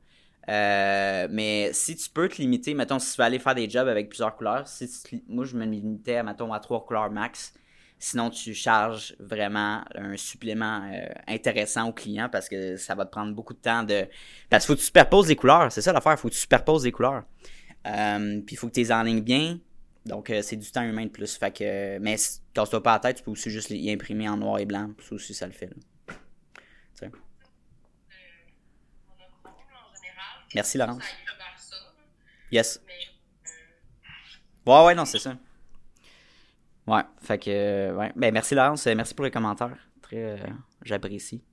Euh, 0.50 1.27
mais 1.31 1.71
si 1.73 1.95
tu 1.95 2.09
peux 2.09 2.27
te 2.27 2.41
limiter, 2.41 2.73
mettons, 2.73 3.00
si 3.00 3.13
tu 3.13 3.17
veux 3.17 3.25
aller 3.25 3.39
faire 3.39 3.55
des 3.55 3.69
jobs 3.69 3.88
avec 3.88 4.09
plusieurs 4.09 4.35
couleurs, 4.35 4.67
si 4.67 4.89
tu 4.89 5.23
moi 5.27 5.45
je 5.45 5.55
me 5.55 5.65
limitais, 5.65 6.21
mettons, 6.23 6.51
à 6.53 6.59
trois 6.59 6.85
couleurs 6.85 7.09
max. 7.12 7.53
Sinon, 8.00 8.29
tu 8.29 8.53
charges 8.53 9.15
vraiment 9.17 9.81
un 9.95 10.17
supplément 10.17 10.81
euh, 10.91 11.05
intéressant 11.25 11.88
au 11.88 11.93
client 11.93 12.27
parce 12.29 12.50
que 12.50 12.75
ça 12.75 12.95
va 12.95 13.05
te 13.05 13.12
prendre 13.12 13.33
beaucoup 13.33 13.53
de 13.53 13.59
temps 13.59 13.83
de. 13.83 14.07
Parce 14.50 14.65
qu'il 14.65 14.73
faut 14.73 14.75
que 14.75 14.79
tu 14.79 14.88
superposes 14.88 15.29
les 15.29 15.38
couleurs, 15.38 15.71
c'est 15.71 15.81
ça 15.81 15.93
l'affaire, 15.93 16.13
il 16.13 16.17
faut 16.17 16.27
que 16.27 16.33
tu 16.33 16.39
superposes 16.39 16.83
les 16.83 16.91
couleurs. 16.91 17.23
Euh, 17.88 18.41
puis 18.45 18.55
il 18.55 18.57
faut 18.57 18.67
que 18.67 18.73
tu 18.73 18.81
les 18.81 18.91
enlignes 18.91 19.21
bien. 19.21 19.59
Donc 20.05 20.29
c'est 20.41 20.57
du 20.57 20.69
temps 20.69 20.83
humain 20.83 21.05
de 21.05 21.12
plus. 21.12 21.39
Mais 22.01 22.17
si 22.17 22.41
tu 22.53 22.81
pas 22.81 22.93
la 22.93 23.00
tête, 23.00 23.17
tu 23.17 23.23
peux 23.23 23.31
aussi 23.31 23.50
juste 23.50 23.69
les 23.69 23.93
imprimer 23.93 24.27
en 24.27 24.35
noir 24.35 24.59
et 24.59 24.65
blanc. 24.65 24.89
Ça 25.00 25.15
aussi, 25.15 25.33
ça 25.33 25.45
le 25.45 25.53
fait. 25.53 25.67
là. 25.67 25.75
Tu 26.07 26.13
sais. 26.95 27.12
monochrome, 29.07 29.69
là, 29.71 29.79
en 29.89 29.95
général. 29.95 30.42
Merci, 30.55 30.77
Laurence. 30.77 31.03
Yes. 32.51 32.79
Mais 32.86 32.93
Ouais, 34.72 34.86
ouais, 34.86 34.95
non, 34.95 35.05
c'est 35.05 35.19
ça. 35.19 35.36
Ouais, 36.86 37.01
fait 37.22 37.38
que, 37.39 37.50
euh, 37.50 37.93
ouais. 37.95 38.12
Ben, 38.15 38.33
merci 38.33 38.55
Laurence, 38.55 38.86
Euh, 38.88 38.95
merci 38.95 39.13
pour 39.13 39.25
les 39.25 39.31
commentaires. 39.31 39.75
Très, 40.01 40.17
euh, 40.17 40.38
j'apprécie. 40.83 41.43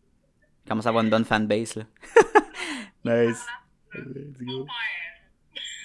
Commence 0.69 0.87
à 0.87 0.90
avoir 0.90 1.04
une 1.04 1.11
bonne 1.11 1.25
fanbase, 1.25 1.76
là. 1.76 1.85
nice. 3.04 3.47
Let's 3.95 4.38
go. 4.40 4.62
ouais. 4.62 4.69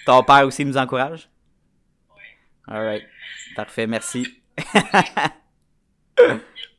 Ton 0.05 0.24
père 0.24 0.45
aussi 0.45 0.65
nous 0.65 0.77
encourage? 0.77 1.29
Ouais. 2.15 2.38
Alright. 2.75 3.03
Parfait, 3.55 3.88
merci. 3.88 4.41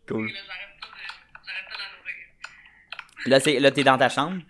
cool. 0.08 0.30
Là, 3.26 3.38
là, 3.58 3.70
t'es 3.72 3.82
dans 3.84 3.98
ta 3.98 4.08
chambre? 4.08 4.40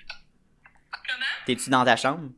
T'es-tu 1.46 1.70
dans 1.70 1.84
ta 1.84 1.96
chambre? 1.96 2.28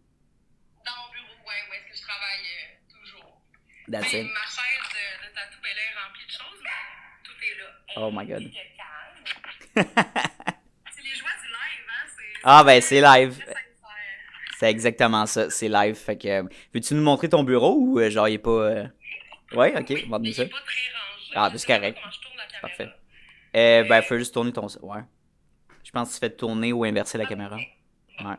Dans 0.85 0.93
mon 1.03 1.11
bureau, 1.13 1.35
ouais, 1.47 1.61
où 1.69 1.75
est-ce 1.75 1.91
que 1.91 1.97
je 1.97 2.03
travaille 2.03 2.47
euh, 2.47 3.01
toujours. 3.01 3.41
That's 3.91 4.13
it. 4.13 4.25
ma 4.27 4.45
chaise 4.47 4.89
de, 4.93 5.29
de 5.29 5.35
tatou, 5.35 5.59
elle 5.65 5.79
est 5.79 5.95
remplie 5.99 6.27
de 6.27 6.31
choses, 6.31 6.61
mais 6.63 6.71
tout 7.25 7.33
est 7.43 7.57
là. 7.59 7.69
Oh 7.97 8.11
my 8.13 8.27
God. 8.27 8.51
C'est 9.75 11.03
les 11.03 11.15
joies 11.15 11.31
du 11.43 11.49
live, 11.49 11.87
hein? 11.89 12.07
Ah, 12.45 12.65
ben, 12.65 12.81
c'est 12.83 13.01
live. 13.01 13.45
C'est 14.59 14.71
exactement 14.71 15.25
ça, 15.27 15.51
c'est 15.51 15.69
live. 15.69 15.95
Fait 15.95 16.19
que, 16.19 16.43
veux-tu 16.75 16.95
nous 16.95 17.03
montrer 17.03 17.29
ton 17.29 17.45
bureau 17.45 17.77
ou, 17.79 18.01
euh, 18.01 18.11
genre, 18.11 18.29
il 18.29 18.35
est 18.35 18.39
pas... 18.39 18.51
euh, 18.51 18.87
Ouais, 19.53 19.73
ok, 19.79 19.89
Mais 19.91 20.03
montre-nous 20.07 20.25
il 20.31 20.35
ça. 20.35 20.45
pas 20.47 20.51
très 20.51 20.81
rangé. 20.93 21.33
Ah, 21.35 21.49
ben, 21.51 21.59
c'est 21.59 21.67
correct. 21.67 21.99
Comment 22.01 22.11
je 22.13 22.21
tourne 22.21 22.37
la. 22.37 22.61
Parfait. 22.61 22.89
Euh, 23.57 23.85
ben, 23.85 24.03
faut 24.03 24.19
juste 24.19 24.35
tourner 24.35 24.53
ton... 24.53 24.67
Ouais. 24.83 25.01
Je 25.85 25.91
pense 25.93 26.09
que 26.09 26.15
tu 26.15 26.21
fais 26.21 26.31
tourner 26.31 26.73
ou 26.73 26.85
inverser 26.85 27.17
la 27.19 27.25
caméra. 27.27 27.57
Ouais. 27.57 28.35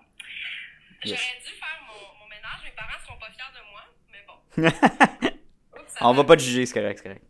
J'aurais 1.03 1.39
dû 1.45 1.51
faire 1.53 1.79
mon, 1.87 2.19
mon 2.19 2.27
ménage. 2.27 2.61
Mes 2.63 2.71
parents 2.71 2.99
seront 3.05 3.17
pas 3.19 3.29
fiers 3.31 3.53
de 3.53 3.71
moi, 3.71 3.83
mais 4.11 4.23
bon. 4.27 5.29
Oups, 5.81 5.95
On 6.01 6.13
va 6.13 6.23
pas 6.23 6.35
te 6.35 6.41
juger, 6.41 6.65
c'est 6.65 6.73
correct, 6.79 6.97
c'est 6.97 7.03
correct. 7.03 7.23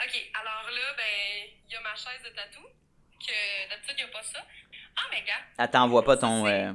Ok, 0.00 0.30
alors 0.40 0.70
là, 0.70 0.94
ben, 0.96 1.50
il 1.68 1.72
y 1.72 1.76
a 1.76 1.80
ma 1.80 1.94
chaise 1.94 2.22
de 2.24 2.30
tatou, 2.30 2.62
que 3.20 3.68
d'habitude, 3.70 3.94
il 3.98 4.04
n'y 4.04 4.10
a 4.10 4.12
pas 4.12 4.22
ça. 4.22 4.44
Ah, 4.96 5.02
mais 5.10 5.22
gars, 5.22 5.34
Attends, 5.58 5.84
on 5.84 5.88
voit 5.88 6.04
pas 6.04 6.16
ton... 6.16 6.46
euh, 6.46 6.72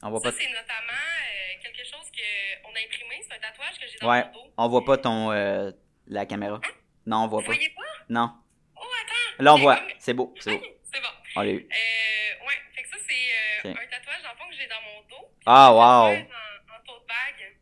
ça, 0.00 0.10
pas... 0.10 0.32
c'est 0.32 0.48
notamment 0.48 0.92
euh, 0.92 1.62
quelque 1.62 1.84
chose 1.84 2.06
qu'on 2.10 2.68
a 2.74 2.78
imprimé. 2.84 3.20
C'est 3.22 3.34
un 3.34 3.38
tatouage 3.40 3.78
que 3.80 3.86
j'ai 3.88 3.98
dans 3.98 4.08
Ouais, 4.10 4.24
mon 4.26 4.32
dos. 4.32 4.52
on 4.56 4.68
voit 4.68 4.84
pas 4.84 4.96
ton... 4.98 5.32
euh, 5.32 5.70
La 6.06 6.26
caméra. 6.26 6.60
Non, 7.06 7.24
on 7.24 7.28
voit 7.28 7.40
Vous 7.40 7.46
pas. 7.46 7.52
voyez 7.54 7.70
pas? 7.70 7.82
Non. 8.08 8.32
Oh, 8.76 8.80
attends! 8.80 9.42
Là, 9.42 9.54
on 9.54 9.58
voit. 9.58 9.76
comme- 9.76 9.88
C'est 9.98 10.14
beau, 10.14 10.34
c'est 10.40 10.56
beau. 10.56 10.64
C'est 10.92 11.00
bon. 11.00 11.08
On 11.36 11.40
l'a 11.42 11.50
eu. 11.50 11.56
Euh, 11.68 12.46
ouais, 12.46 12.54
fait 12.74 12.82
que 12.82 12.88
ça, 12.90 12.96
c'est 13.08 13.68
euh, 13.68 13.72
Ok. 13.72 13.78
un 13.80 13.86
tatouage, 13.86 14.22
dans 14.22 14.30
le 14.32 14.36
fond, 14.36 14.48
que 14.50 14.54
j'ai 14.56 14.66
dans 14.66 14.80
mon 14.82 15.00
dos. 15.08 15.28
Puis 15.37 15.37
Ah, 15.50 15.72
wow. 15.72 16.12
fais 16.14 16.28
En, 16.28 16.74
en 16.74 16.80
tote 16.84 17.06
bag. 17.08 17.56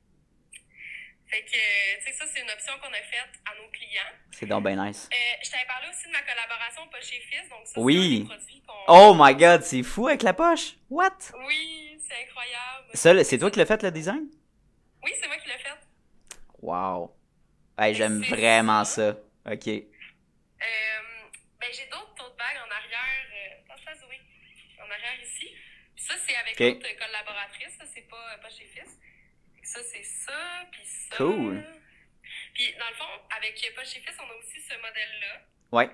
Fait 1.28 1.42
que, 1.42 1.98
tu 1.98 2.04
sais, 2.04 2.12
ça, 2.12 2.24
c'est 2.26 2.40
une 2.40 2.50
option 2.50 2.72
qu'on 2.80 2.88
a 2.88 3.02
faite 3.02 3.40
à 3.44 3.54
nos 3.62 3.68
clients. 3.70 4.12
C'est 4.32 4.46
donc 4.46 4.64
bien 4.64 4.84
nice. 4.84 5.08
Euh, 5.12 5.16
je 5.44 5.50
t'avais 5.50 5.66
parlé 5.66 5.86
aussi 5.88 6.08
de 6.08 6.12
ma 6.12 6.22
collaboration 6.22 6.88
Pas 6.88 7.00
chez 7.00 7.20
Fils, 7.20 7.48
donc 7.48 7.64
ça, 7.66 7.78
Oui. 7.80 8.24
c'est 8.26 8.32
un 8.34 8.36
produits 8.36 8.62
qu'on... 8.66 8.74
Oh 8.88 9.14
my 9.16 9.34
god, 9.36 9.62
c'est 9.62 9.82
fou 9.84 10.08
avec 10.08 10.22
la 10.22 10.34
poche. 10.34 10.74
What? 10.90 11.16
Oui, 11.46 12.00
c'est 12.06 12.22
incroyable. 12.24 12.88
Ça, 12.94 13.24
c'est 13.24 13.38
toi 13.38 13.50
qui 13.52 13.58
l'as 13.60 13.66
fait, 13.66 13.82
le 13.82 13.90
design? 13.92 14.26
Oui, 15.04 15.12
c'est 15.20 15.28
moi 15.28 15.36
qui 15.36 15.46
l'ai 15.48 15.58
fait. 15.58 15.78
Wow. 16.60 17.16
Hey, 17.78 17.94
j'aime 17.94 18.22
vraiment 18.24 18.84
ça. 18.84 19.12
ça. 19.12 19.52
Ok. 19.52 19.68
Euh, 19.68 19.82
ben, 21.60 21.68
j'ai 21.72 21.86
d'autres 21.86 22.14
tote 22.16 22.36
bags 22.36 22.58
en 22.66 22.70
arrière. 22.74 23.26
Euh, 23.32 23.94
Zoé. 23.94 24.20
En 24.80 24.90
arrière 24.90 25.22
ici. 25.22 25.48
Ça, 26.06 26.14
c'est 26.26 26.36
avec 26.36 26.54
Ok. 26.54 26.60
l'autre 26.84 26.98
collaboratrice. 26.98 27.76
Ça, 27.78 27.84
c'est 27.92 28.08
pas, 28.08 28.38
pas 28.40 28.50
chez 28.50 28.64
Fils. 28.66 28.98
Ça, 29.62 29.80
c'est 29.82 30.04
ça. 30.04 30.66
Puis 30.70 30.82
ça. 30.84 31.16
Cool. 31.16 31.64
Puis, 32.54 32.74
dans 32.78 32.88
le 32.88 32.94
fond, 32.94 33.10
avec 33.36 33.54
pas 33.74 33.84
chez 33.84 34.00
Fils, 34.00 34.14
on 34.20 34.30
a 34.30 34.34
aussi 34.34 34.60
ce 34.60 34.74
modèle-là. 34.74 35.42
Ouais. 35.72 35.90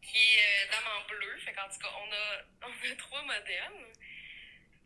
Qui 0.00 0.16
est 0.16 0.38
euh, 0.38 0.70
dame 0.70 0.88
en 0.96 1.08
bleu. 1.08 1.36
Fait 1.44 1.52
qu'en 1.52 1.68
tout 1.68 1.78
cas, 1.80 1.92
on 1.98 2.12
a, 2.12 2.42
on 2.68 2.92
a 2.92 2.96
trois 2.96 3.22
modèles. 3.22 3.86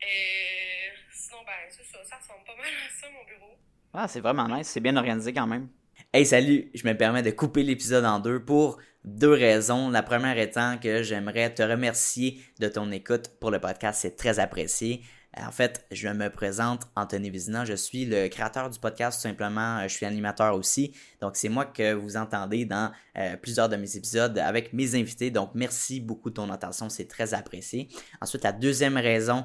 Euh, 0.03 0.97
sinon, 1.13 1.45
ben, 1.45 1.53
c'est 1.69 1.85
ça. 1.85 2.03
Ça 2.05 2.17
ressemble 2.17 2.45
pas 2.45 2.57
mal 2.57 2.67
à 2.67 2.91
ça, 3.01 3.11
mon 3.11 3.25
bureau. 3.25 3.59
Ah, 3.93 4.09
c'est 4.09 4.21
vraiment 4.21 4.49
nice. 4.49 4.69
C'est 4.69 4.81
bien 4.81 4.97
organisé 4.97 5.33
quand 5.35 5.47
même. 5.47 5.69
Hey, 6.13 6.25
salut! 6.25 6.71
Je 6.75 6.87
me 6.87 6.97
permets 6.97 7.23
de 7.23 7.31
couper 7.31 7.63
l'épisode 7.63 8.05
en 8.05 8.19
deux 8.21 8.43
pour 8.43 8.81
deux 9.05 9.33
raisons. 9.33 9.91
La 9.91 10.03
première 10.03 10.39
étant 10.39 10.79
que 10.79 11.03
j'aimerais 11.03 11.53
te 11.53 11.63
remercier 11.63 12.41
de 12.59 12.69
ton 12.69 12.91
écoute 12.91 13.29
pour 13.41 13.51
le 13.51 13.59
podcast. 13.59 14.01
C'est 14.03 14.17
très 14.17 14.39
apprécié. 14.39 15.03
En 15.37 15.53
fait, 15.53 15.87
je 15.93 16.09
me 16.09 16.29
présente 16.29 16.89
Anthony 16.97 17.31
Vizina. 17.31 17.65
Je 17.65 17.75
suis 17.75 18.05
le 18.05 18.27
créateur 18.27 18.69
du 18.69 18.81
podcast, 18.81 19.19
tout 19.19 19.29
simplement. 19.29 19.79
Euh, 19.79 19.83
Je 19.85 19.95
suis 19.95 20.05
animateur 20.05 20.57
aussi. 20.57 20.93
Donc, 21.21 21.37
c'est 21.37 21.49
moi 21.49 21.67
que 21.67 21.93
vous 21.93 22.17
entendez 22.17 22.65
dans 22.65 22.91
euh, 23.17 23.37
plusieurs 23.37 23.69
de 23.69 23.77
mes 23.77 23.97
épisodes 23.97 24.37
avec 24.39 24.73
mes 24.73 24.97
invités. 24.97 25.31
Donc, 25.31 25.51
merci 25.55 26.01
beaucoup 26.01 26.31
de 26.31 26.35
ton 26.35 26.51
attention. 26.51 26.89
C'est 26.89 27.07
très 27.07 27.33
apprécié. 27.33 27.89
Ensuite, 28.21 28.43
la 28.43 28.53
deuxième 28.53 28.97
raison 28.97 29.45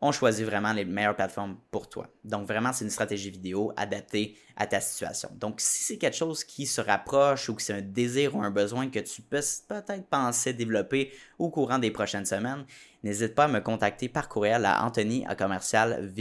on 0.00 0.12
choisit 0.12 0.44
vraiment 0.44 0.72
les 0.72 0.84
meilleures 0.84 1.16
plateformes 1.16 1.56
pour 1.70 1.88
toi. 1.88 2.08
Donc 2.22 2.46
vraiment, 2.46 2.72
c'est 2.72 2.84
une 2.84 2.90
stratégie 2.90 3.30
vidéo 3.30 3.72
adaptée 3.76 4.36
à 4.56 4.66
ta 4.66 4.80
situation. 4.80 5.30
Donc 5.34 5.60
si 5.60 5.82
c'est 5.82 5.98
quelque 5.98 6.16
chose 6.16 6.44
qui 6.44 6.66
se 6.66 6.80
rapproche 6.80 7.48
ou 7.48 7.54
que 7.54 7.62
c'est 7.62 7.72
un 7.72 7.80
désir 7.80 8.36
ou 8.36 8.42
un 8.42 8.50
besoin 8.50 8.90
que 8.90 8.98
tu 8.98 9.22
peux 9.22 9.40
peut-être 9.68 10.06
penser 10.08 10.52
développer 10.52 11.12
au 11.38 11.50
courant 11.50 11.78
des 11.78 11.90
prochaines 11.90 12.26
semaines, 12.26 12.66
n'hésite 13.02 13.34
pas 13.34 13.44
à 13.44 13.48
me 13.48 13.60
contacter 13.60 14.08
par 14.08 14.28
courriel 14.28 14.66
à 14.66 14.84
anthony 14.84 15.24
à 15.26 15.34
commercial 15.34 16.12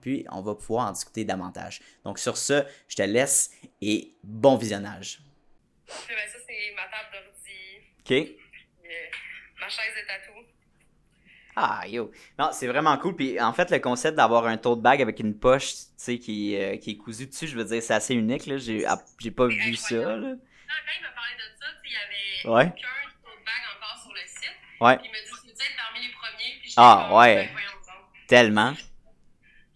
puis 0.00 0.24
on 0.30 0.40
va 0.40 0.54
pouvoir 0.54 0.88
en 0.88 0.92
discuter 0.92 1.24
davantage. 1.24 1.80
Donc 2.04 2.18
sur 2.18 2.36
ce, 2.36 2.64
je 2.88 2.96
te 2.96 3.02
laisse 3.02 3.50
et 3.82 4.14
bon 4.22 4.56
visionnage. 4.56 5.20
Puis, 5.86 6.14
ben, 6.14 6.28
ça, 6.32 6.38
c'est 6.46 6.74
ma 6.74 6.84
table 6.88 7.12
d'ordi. 7.12 7.80
OK? 8.00 8.38
euh, 8.84 8.90
ma 9.60 9.68
chaise 9.68 9.94
de 10.00 10.06
tatou. 10.06 10.33
Ah, 11.56 11.86
yo. 11.86 12.10
Non, 12.38 12.50
c'est 12.52 12.66
vraiment 12.66 12.96
cool. 12.98 13.14
Puis 13.14 13.40
en 13.40 13.52
fait, 13.52 13.70
le 13.70 13.78
concept 13.78 14.16
d'avoir 14.16 14.46
un 14.46 14.56
tote 14.56 14.80
bag 14.82 15.00
avec 15.00 15.20
une 15.20 15.38
poche, 15.38 15.72
tu 15.74 15.78
sais, 15.96 16.18
qui, 16.18 16.56
euh, 16.56 16.76
qui 16.78 16.92
est 16.92 16.96
cousue 16.96 17.26
dessus, 17.26 17.46
je 17.46 17.56
veux 17.56 17.64
dire, 17.64 17.80
c'est 17.82 17.94
assez 17.94 18.14
unique, 18.14 18.46
là. 18.46 18.56
J'ai, 18.58 18.84
ah, 18.86 18.98
j'ai 19.20 19.30
pas 19.30 19.46
vu 19.46 19.76
ça, 19.76 19.94
là. 19.94 20.16
Non, 20.16 20.36
quand 20.36 20.92
il 20.98 21.02
m'a 21.02 21.10
parlé 21.10 21.34
de 21.36 21.56
ça, 21.60 21.66
il 21.84 21.92
y 21.92 22.48
avait 22.50 22.56
Ouais. 22.56 22.66
aucun 22.66 22.72
tote 23.22 23.44
bag 23.46 23.62
encore 23.76 24.02
sur 24.02 24.12
le 24.12 24.20
site. 24.26 24.56
Ouais. 24.80 24.96
Puis 24.98 25.06
il 25.08 25.12
m'a 25.12 25.18
dit, 25.18 25.30
tu 25.44 25.50
être 25.64 25.76
parmi 25.76 26.06
les 26.06 26.12
premiers. 26.12 26.58
Puis 26.60 26.74
Ah, 26.76 27.06
comme, 27.08 27.18
ouais. 27.18 27.36
ben, 27.36 27.54
donc. 27.54 28.26
Tellement. 28.26 28.74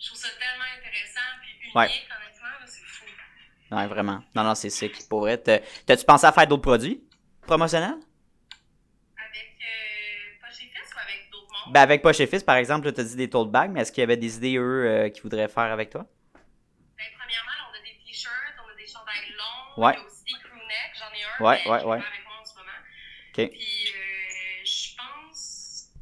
Je 0.00 0.06
trouve 0.08 0.18
ça 0.18 0.28
tellement 0.30 0.64
intéressant. 0.78 1.20
puis 1.42 1.50
unique, 1.62 1.76
Ouais. 1.76 1.84
honnêtement, 1.84 2.66
c'est 2.66 2.84
fou. 2.84 3.04
Ouais, 3.76 3.86
vraiment. 3.86 4.24
Non, 4.34 4.42
non, 4.42 4.54
c'est 4.56 4.70
sick. 4.70 5.08
Pour 5.08 5.20
vrai, 5.20 5.38
t'as- 5.38 5.60
t'as-tu 5.86 6.04
pensé 6.04 6.26
à 6.26 6.32
faire 6.32 6.46
d'autres 6.48 6.62
produits 6.62 7.04
promotionnels? 7.46 7.94
Avec 9.16 9.56
euh, 9.60 10.40
pas 10.40 10.50
chez 10.50 10.64
Fils 10.66 10.90
ou 10.94 10.98
avec 10.98 11.28
d'autres 11.30 11.46
mondes? 11.52 11.57
Ben, 11.70 11.80
avec 11.82 12.02
Poche 12.02 12.20
et 12.20 12.26
Fils, 12.26 12.42
par 12.42 12.56
exemple, 12.56 12.86
là, 12.86 12.92
t'as 12.92 13.02
dit 13.04 13.16
des 13.16 13.28
tote 13.30 13.50
bags, 13.50 13.70
mais 13.70 13.80
est-ce 13.80 13.92
qu'il 13.92 14.00
y 14.02 14.04
avait 14.04 14.16
des 14.16 14.36
idées, 14.36 14.56
eux, 14.56 14.86
euh, 14.86 15.08
qu'ils 15.10 15.22
voudraient 15.22 15.48
faire 15.48 15.70
avec 15.72 15.90
toi? 15.90 16.06
Ben, 16.96 17.04
premièrement, 17.18 17.50
là, 17.50 17.70
on 17.70 17.76
a 17.76 17.82
des 17.82 17.96
t-shirts, 18.06 18.54
on 18.64 18.70
a 18.70 18.74
des 18.74 18.86
chandails 18.86 19.30
longs, 19.36 19.84
Ouais. 19.84 19.92
il 19.94 20.00
y 20.00 20.02
a 20.02 20.06
aussi 20.06 20.24
des 20.24 20.32
crew 20.40 20.54
neck, 20.56 20.90
j'en 20.98 21.12
ai 21.14 21.22
un, 21.24 21.44
Ouais, 21.44 21.60
mais 21.64 21.70
ouais, 21.70 21.82
ouais. 21.84 21.98
avec 22.06 22.24
moi 22.24 22.36
en 22.40 22.44
ce 22.44 22.54
moment. 22.56 22.70
Ok. 22.72 23.50
Puis, 23.50 23.92
euh, 23.94 24.64
je 24.64 24.96
pense, 24.96 25.92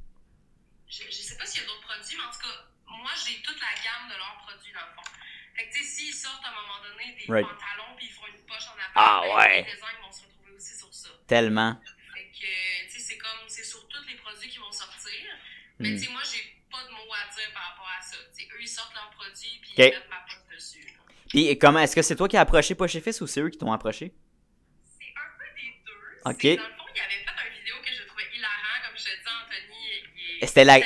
je, 0.89 1.03
je 1.05 1.11
sais 1.13 1.37
pas 1.37 1.45
s'il 1.47 1.63
y 1.63 1.65
a 1.65 1.69
d'autres 1.69 1.83
produits, 1.87 2.17
mais 2.17 2.25
en 2.25 2.31
tout 2.33 2.41
cas, 2.47 2.57
moi, 2.89 3.11
j'ai 3.27 3.43
toute 3.43 3.61
la 3.61 3.75
gamme 3.83 4.09
de 4.09 4.17
leurs 4.17 4.39
produits, 4.47 4.73
dans 4.73 4.87
le 4.87 4.95
fond. 4.95 5.09
Fait 5.57 5.67
que, 5.69 5.73
tu 5.75 5.83
sais, 5.83 5.85
s'ils 5.85 6.15
sortent 6.15 6.45
à 6.45 6.49
un 6.51 6.55
moment 6.55 6.79
donné 6.85 7.17
des 7.19 7.27
Right. 7.33 7.47
pantalons, 7.47 7.93
puis 7.97 8.07
ils 8.07 8.13
font 8.15 8.27
une 8.29 8.41
poche 8.47 8.67
en 8.71 8.77
avant, 8.79 8.95
Ah, 8.95 9.21
ben, 9.25 9.35
ouais. 9.37 9.57
les 9.65 9.73
designs 9.73 10.01
vont 10.05 10.13
se 10.13 10.23
retrouver 10.23 10.53
aussi 10.57 10.77
sur 10.79 10.93
ça. 10.95 11.09
Tellement. 11.27 11.77
Fait 12.15 12.29
que, 12.33 12.39
tu 12.39 12.91
sais, 12.93 12.99
c'est 13.01 13.19
comme, 13.19 13.45
c'est 13.49 13.65
sur 13.65 13.87
tous 13.89 14.05
les 14.09 14.15
produits 14.17 14.49
qui 14.49 14.59
vont 14.59 14.73
sortir. 14.73 15.21
Mais, 15.79 15.91
Hmm. 15.91 15.97
tu 15.99 16.05
sais, 16.05 16.13
moi, 16.13 16.21
j'ai 16.25 16.43
pas 16.71 16.83
de 16.85 16.91
mots 16.91 17.13
à 17.13 17.35
dire 17.35 17.53
par 17.53 17.63
rapport 17.71 17.89
à 17.99 18.03
ça. 18.03 18.17
Tu 18.37 18.43
sais, 18.45 18.49
eux, 18.53 18.59
ils 18.63 18.69
sortent 18.69 18.95
leurs 18.95 19.11
produits, 19.11 19.59
puis 19.61 19.71
ils 19.77 19.85
mettent 19.85 20.09
ma 20.11 20.17
poche 20.27 20.57
dessus. 20.57 20.97
Puis, 21.29 21.47
et 21.49 21.59
comment, 21.59 21.81
est-ce 21.81 21.95
que 21.95 22.03
c'est 22.03 22.17
toi 22.17 22.29
qui 22.29 22.37
as 22.37 22.41
approché 22.41 22.75
Poche 22.75 22.95
et 22.95 23.01
Fils 23.01 23.21
ou 23.21 23.27
c'est 23.27 23.41
eux 23.41 23.51
qui 23.51 23.59
t'ont 23.59 23.73
approché? 23.73 24.15
C'est 24.99 25.05
un 25.17 25.29
peu 25.39 25.45
des 25.55 25.75
deux. 25.85 26.57
Ok. 26.57 26.57
Dans 26.63 26.69
le 26.69 26.75
fond, 26.77 26.85
il 26.95 27.01
avait 27.01 27.11
fait 27.11 27.49
une 27.49 27.59
vidéo 27.59 27.75
que 27.85 27.93
je 27.93 28.03
trouvais 28.07 28.25
hilarant. 28.35 28.79
Comme 28.87 28.97
je 28.97 29.05
te 29.05 29.11
dis, 29.11 29.17
Anthony, 29.27 30.43
est. 30.43 30.47
C'était 30.47 30.65
la, 30.65 30.81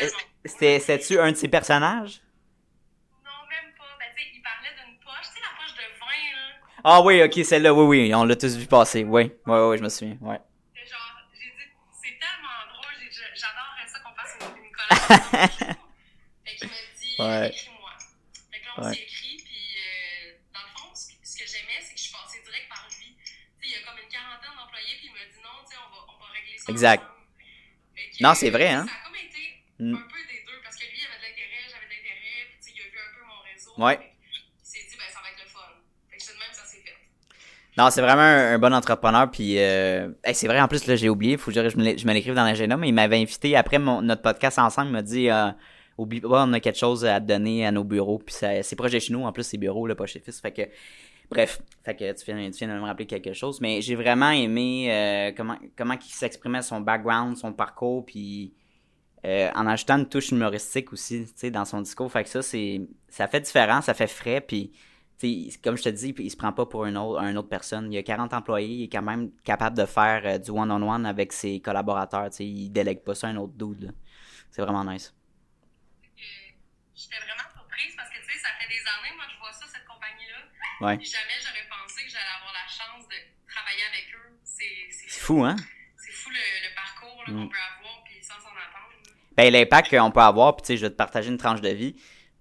c'était-tu 0.45 1.19
un 1.21 1.31
de 1.33 1.37
ses 1.37 1.49
personnages? 1.49 2.21
Non, 3.25 3.31
même 3.49 3.73
pas. 3.77 3.85
Ben, 3.99 4.07
tu 4.17 4.23
sais, 4.23 4.29
il 4.35 4.43
parlait 4.43 4.75
d'une 4.85 4.99
poche. 4.99 5.15
Tu 5.23 5.35
sais, 5.35 5.41
la 5.41 5.57
poche 5.57 5.75
de 5.77 5.99
vin, 6.01 6.37
là. 6.37 6.57
Ah 6.83 7.01
oui, 7.03 7.23
ok, 7.23 7.45
celle-là, 7.45 7.73
oui, 7.75 7.85
oui, 8.09 8.15
on 8.15 8.25
l'a 8.25 8.35
tous 8.37 8.57
vu 8.57 8.67
passer, 8.67 9.05
oui. 9.05 9.31
Oui, 9.47 9.59
oui, 9.61 9.79
je 9.79 9.83
me 9.83 9.89
souviens, 9.89 10.17
ouais. 10.23 10.41
C'est 10.75 10.87
genre, 10.91 11.01
j'ai 11.35 11.47
dit, 11.51 11.71
c'est 12.03 12.19
tellement 12.19 12.73
drôle. 12.73 12.95
j'ai- 12.99 13.11
je- 13.13 13.41
J'adorerais 13.41 13.87
ça 13.87 13.99
qu'on 14.01 14.15
fasse 14.15 14.37
une, 14.41 14.65
une 14.65 14.73
collaboration. 14.73 14.80
un 14.80 14.80
jour. 14.80 14.80
fait 16.45 16.57
qu'il 16.57 16.69
m'a 16.69 16.75
dit, 16.99 17.15
Ouais. 17.19 17.49
écris-moi. 17.49 17.93
Fait 18.51 18.61
que 18.61 18.65
là, 18.67 18.73
on 18.77 18.83
Ouais. 18.85 18.95
s'est 18.95 19.03
écrit. 19.03 19.37
Puis, 19.37 19.67
euh, 19.77 20.33
dans 20.53 20.61
le 20.63 20.69
fond, 20.79 20.95
ce 20.95 21.37
que, 21.39 21.47
j'aimais, 21.47 21.81
c'est 21.83 21.93
que 21.95 21.99
je 21.99 22.05
suis 22.05 22.13
passée 22.13 22.43
direct 22.43 22.69
par 22.69 22.89
lui. 22.99 23.17
Tu 23.17 23.25
sais, 23.25 23.35
il 23.63 23.71
y 23.71 23.75
a 23.77 23.83
comme 23.87 23.99
une 23.99 24.09
quarantaine 24.09 24.57
d'employés. 24.57 24.97
Puis, 24.99 25.07
il 25.07 25.13
m'a 25.13 25.25
dit, 25.25 25.41
non, 25.43 25.65
tu 25.69 25.77
on 25.77 25.91
va, 25.95 26.07
on 26.09 26.19
va 26.19 26.27
régler 26.33 26.59
ça. 26.59 26.73
Exact. 26.73 27.05
que, 27.95 28.23
Non, 28.23 28.35
c'est 28.35 28.51
vrai, 28.51 28.69
hein. 28.69 28.87
Ça 28.89 28.95
a 28.95 29.05
comme 29.05 29.17
été 29.17 29.63
Mm. 29.81 29.95
un 29.97 30.09
peu 30.13 30.23
des 30.29 30.45
deux, 30.45 30.61
parce 30.63 30.77
que 30.77 30.85
lui, 30.85 30.99
il 31.01 31.07
avait 31.07 31.17
de 31.17 31.23
l'intérêt, 31.25 31.65
j'avais 31.71 31.87
de 31.87 31.91
l'intérêt, 31.91 32.53
puis 32.61 32.73
il 32.77 32.81
a 32.81 32.85
vu 32.85 32.99
un 33.01 33.13
peu 33.17 33.25
mon 33.25 33.41
réseau. 33.41 33.73
Ouais. 33.79 33.97
Fait 33.97 34.05
que 34.05 34.11
Il 34.61 34.67
s'est 34.67 34.85
dit, 34.91 34.97
ben, 34.99 35.09
ça 35.13 35.21
va 35.23 35.31
être 35.33 35.41
le 35.43 35.49
fun. 35.49 35.73
Fait 36.11 36.17
que 36.19 36.23
c'est 36.23 36.35
de 36.35 36.39
même, 36.39 36.53
ça 36.53 36.65
s'est 36.67 36.83
fait. 36.83 36.97
Non, 37.81 37.89
c'est 37.89 38.03
vraiment 38.03 38.21
un, 38.21 38.59
bon 38.59 38.75
entrepreneur. 38.75 39.31
Puis, 39.31 39.59
euh, 39.59 40.11
c'est 40.35 40.47
vrai, 40.47 40.61
en 40.61 40.69
plus, 40.69 40.87
là, 40.87 40.97
j'ai 40.97 41.09
oublié. 41.09 41.39
Faut 41.39 41.51
que 41.51 41.69
je, 41.71 41.79
me 41.79 42.13
l'écrive 42.13 42.35
dans 42.35 42.45
l'agenda. 42.45 42.77
Mais 42.77 42.89
il 42.89 42.93
m'avait 42.93 43.17
invité 43.17 43.57
après 43.57 43.79
notre 43.79 44.21
podcast 44.21 44.59
ensemble. 44.59 44.89
Il 44.89 44.93
m'a 44.93 45.03
dit, 45.03 45.31
euh, 45.31 45.51
oublie 45.97 46.21
pas, 46.21 46.45
on 46.47 46.53
a 46.53 46.61
quelque 46.61 46.79
chose 46.79 47.07
à 47.07 47.21
donner 47.21 47.65
à 47.65 47.73
nos 47.73 47.83
bureaux. 47.83 48.19
Puis, 48.19 48.35
c'est 48.39 48.77
proche 48.77 48.99
chez 48.99 49.15
nous. 49.15 49.25
En 49.25 49.33
plus, 49.33 49.45
c'est 49.45 49.57
bureaux, 49.57 49.87
là, 49.87 49.95
pas 49.95 50.05
chez 50.05 50.21
Fils. 50.21 50.43
Fait 50.43 50.53
que, 50.53 50.61
bref. 51.31 51.63
Fait 51.83 51.95
que 51.95 52.13
tu 52.13 52.25
viens, 52.27 52.37
de 52.37 52.81
me 52.81 52.85
rappeler 52.85 53.07
quelque 53.07 53.33
chose. 53.33 53.63
Mais 53.63 53.81
j'ai 53.81 53.95
vraiment 53.95 54.31
aimé 54.31 54.89
euh, 54.93 55.33
comment, 55.35 55.57
comment 55.75 55.95
il 55.95 56.13
s'exprimait 56.13 56.61
son 56.61 56.83
background, 56.83 57.39
son 57.39 57.55
parcours. 57.55 58.05
Puis, 58.05 58.53
en 59.25 59.67
ajoutant 59.67 59.97
une 59.97 60.07
touche 60.07 60.33
humoristique 60.33 60.93
aussi, 60.93 61.25
tu 61.25 61.33
sais, 61.35 61.51
dans 61.51 61.65
son 61.65 61.81
discours. 61.81 62.13
Fait 62.13 62.25
que 62.25 62.29
ça, 62.29 62.43
c'est, 62.43 62.83
ça 63.09 63.27
fait 63.27 63.41
différent, 63.41 63.81
ça 63.81 63.95
fait 63.95 64.07
frais. 64.07 64.43
Puis, 64.43 64.71
comme 65.62 65.77
je 65.77 65.83
te 65.83 65.89
dis, 65.91 66.15
il 66.19 66.31
se 66.31 66.37
prend 66.37 66.53
pas 66.53 66.67
pour 66.67 66.87
une 66.87 66.97
autre, 66.97 67.21
une 67.23 67.37
autre 67.37 67.49
personne. 67.49 67.93
Il 67.93 67.95
y 67.95 67.99
a 67.99 68.03
40 68.03 68.33
employés, 68.33 68.69
il 68.69 68.85
est 68.85 68.89
quand 68.89 69.02
même 69.02 69.30
capable 69.45 69.76
de 69.76 69.85
faire 69.87 70.23
euh, 70.25 70.39
du 70.39 70.50
one-on-one 70.50 71.04
avec 71.06 71.33
ses 71.33 71.61
collaborateurs. 71.61 72.30
Tu 72.30 72.37
sais, 72.37 72.47
il 72.47 72.71
délègue 72.71 73.02
pas 73.02 73.15
ça 73.15 73.26
à 73.26 73.30
un 73.30 73.37
autre 73.37 73.52
dude. 73.54 73.93
C'est 74.50 74.63
vraiment 74.63 74.85
nice. 74.85 75.15
J'étais 76.95 77.17
vraiment 77.17 77.49
surprise 77.54 77.95
parce 77.97 78.11
que, 78.11 78.17
tu 78.17 78.33
sais, 78.33 78.39
ça 78.39 78.49
fait 78.61 78.69
des 78.69 78.80
années, 78.80 79.17
moi, 79.17 79.25
je 79.33 79.39
vois 79.39 79.52
ça, 79.52 79.65
cette 79.73 79.87
compagnie-là. 79.87 80.41
Ouais. 80.87 80.99
Jamais 81.00 81.39
j'aurais 81.41 81.69
pensé 81.69 82.04
que 82.04 82.11
j'allais 82.11 82.35
avoir 82.41 82.52
la 82.52 82.69
chance 82.69 83.09
de 83.09 83.17
travailler 83.49 83.85
avec 83.93 84.06
eux. 84.15 84.37
C'est 84.45 85.21
fou, 85.21 85.45
hein? 85.45 85.56
C'est 85.97 86.13
fou 86.13 86.30
le, 86.30 86.37
le 86.37 86.75
parcours 86.75 87.25
Mm. 87.28 87.43
qu'on 87.43 87.49
peut 87.49 87.59
avoir, 87.78 88.02
puis 88.04 88.15
sans 88.23 88.35
s'en 88.41 88.49
attendre. 88.49 89.17
Ben, 89.37 89.52
l'impact 89.52 89.91
qu'on 89.91 90.11
peut 90.11 90.21
avoir, 90.21 90.56
puis 90.56 90.63
tu 90.63 90.67
sais, 90.69 90.76
je 90.78 90.87
vais 90.87 90.91
te 90.91 90.97
partager 90.97 91.28
une 91.28 91.37
tranche 91.39 91.61
de 91.61 91.69
vie. 91.69 91.95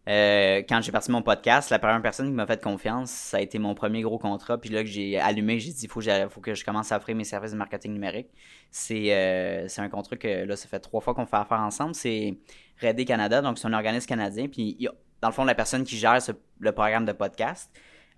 Euh, 0.09 0.63
quand 0.67 0.81
j'ai 0.81 0.91
parti 0.91 1.11
mon 1.11 1.21
podcast, 1.21 1.69
la 1.69 1.77
première 1.77 2.01
personne 2.01 2.25
qui 2.25 2.33
m'a 2.33 2.47
fait 2.47 2.61
confiance, 2.61 3.11
ça 3.11 3.37
a 3.37 3.41
été 3.41 3.59
mon 3.59 3.75
premier 3.75 4.01
gros 4.01 4.17
contrat. 4.17 4.57
Puis 4.57 4.71
là 4.71 4.81
que 4.81 4.89
j'ai 4.89 5.19
allumé, 5.19 5.59
j'ai 5.59 5.71
dit 5.71 5.87
j'aille- 5.99 6.27
faut 6.29 6.41
que 6.41 6.55
je 6.55 6.65
commence 6.65 6.91
à 6.91 6.97
offrir 6.97 7.15
mes 7.15 7.23
services 7.23 7.51
de 7.51 7.57
marketing 7.57 7.93
numérique. 7.93 8.29
C'est 8.71 9.13
euh, 9.13 9.67
c'est 9.67 9.81
un 9.81 9.89
contrat 9.89 10.17
que 10.17 10.45
là, 10.45 10.55
ça 10.55 10.67
fait 10.67 10.79
trois 10.79 10.99
fois 10.99 11.13
qu'on 11.13 11.27
fait 11.27 11.37
affaire 11.37 11.59
ensemble. 11.59 11.93
C'est 11.93 12.37
Redé 12.81 13.05
Canada, 13.05 13.41
donc 13.41 13.59
c'est 13.59 13.67
un 13.67 13.73
organisme 13.73 14.07
canadien. 14.07 14.47
Puis 14.47 14.75
il 14.79 14.89
dans 15.21 15.27
le 15.27 15.33
fond, 15.33 15.43
la 15.43 15.55
personne 15.55 15.83
qui 15.83 15.97
gère 15.97 16.17
le 16.59 16.71
programme 16.71 17.05
de 17.05 17.11
podcast, 17.11 17.69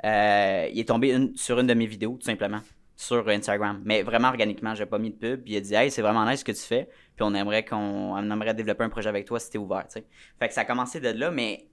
euh, 0.05 0.69
il 0.71 0.79
est 0.79 0.87
tombé 0.87 1.31
sur 1.35 1.59
une 1.59 1.67
de 1.67 1.73
mes 1.73 1.87
vidéos, 1.87 2.15
tout 2.19 2.25
simplement, 2.25 2.59
sur 2.95 3.27
Instagram. 3.27 3.81
Mais 3.83 4.03
vraiment 4.03 4.27
organiquement, 4.29 4.75
j'ai 4.75 4.85
pas 4.85 4.99
mis 4.99 5.09
de 5.09 5.15
pub. 5.15 5.43
Puis 5.43 5.53
il 5.53 5.57
a 5.57 5.61
dit 5.61 5.73
Hey, 5.73 5.91
c'est 5.91 6.03
vraiment 6.03 6.25
nice 6.25 6.39
ce 6.39 6.45
que 6.45 6.51
tu 6.51 6.61
fais. 6.61 6.87
Puis 7.15 7.23
on 7.23 7.33
aimerait 7.33 7.65
qu'on 7.65 7.75
on 8.15 8.31
aimerait 8.31 8.53
développer 8.53 8.83
un 8.83 8.89
projet 8.89 9.09
avec 9.09 9.25
toi 9.25 9.39
si 9.39 9.49
t'es 9.49 9.57
ouvert. 9.57 9.85
Fait 9.91 10.47
que 10.47 10.53
ça 10.53 10.61
a 10.61 10.65
commencé 10.65 11.01
de 11.01 11.09
là, 11.09 11.31
mais 11.31 11.67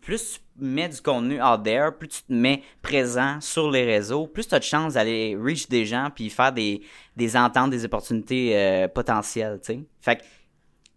plus 0.00 0.40
tu 0.58 0.64
mets 0.64 0.88
du 0.88 1.00
contenu 1.00 1.42
out 1.42 1.62
there, 1.62 1.90
plus 1.98 2.08
tu 2.08 2.22
te 2.22 2.32
mets 2.32 2.62
présent 2.82 3.40
sur 3.40 3.70
les 3.70 3.84
réseaux, 3.84 4.26
plus 4.26 4.48
tu 4.48 4.54
as 4.54 4.58
de 4.58 4.64
chances 4.64 4.94
d'aller 4.94 5.36
reach 5.40 5.68
des 5.68 5.86
gens 5.86 6.10
puis 6.14 6.30
faire 6.30 6.52
des, 6.52 6.82
des 7.16 7.36
ententes, 7.36 7.70
des 7.70 7.84
opportunités 7.84 8.56
euh, 8.56 8.88
potentielles. 8.88 9.60
Fait 10.00 10.16
que 10.16 10.22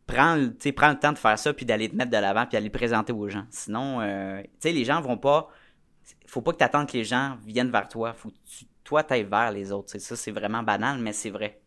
prends, 0.07 0.35
le- 0.35 0.97
temps 0.99 1.11
de 1.13 1.17
faire 1.17 1.37
ça 1.39 1.53
puis 1.53 1.65
d'aller 1.65 1.89
te 1.89 1.95
mettre 1.95 2.11
de 2.11 2.17
l'avant 2.17 2.43
puis 2.45 2.53
d'aller 2.53 2.65
le 2.65 2.71
présenter 2.71 3.13
aux 3.13 3.29
gens. 3.29 3.45
Sinon, 3.49 4.01
euh, 4.01 4.41
les 4.63 4.85
gens 4.85 5.01
vont 5.01 5.17
pas... 5.17 5.49
Faut 6.27 6.41
pas 6.41 6.53
que 6.53 6.57
tu 6.57 6.63
attendes 6.63 6.87
que 6.89 6.97
les 6.97 7.03
gens 7.03 7.37
viennent 7.45 7.71
vers 7.71 7.87
toi. 7.87 8.13
Faut 8.13 8.29
que 8.29 8.35
tu, 8.47 8.65
toi, 8.83 9.03
t'ailles 9.03 9.23
vers 9.23 9.51
les 9.51 9.71
autres. 9.71 9.97
Ça, 9.97 10.15
c'est 10.15 10.31
vraiment 10.31 10.63
banal, 10.63 10.97
mais 10.99 11.13
c'est 11.13 11.29
vrai. 11.29 11.61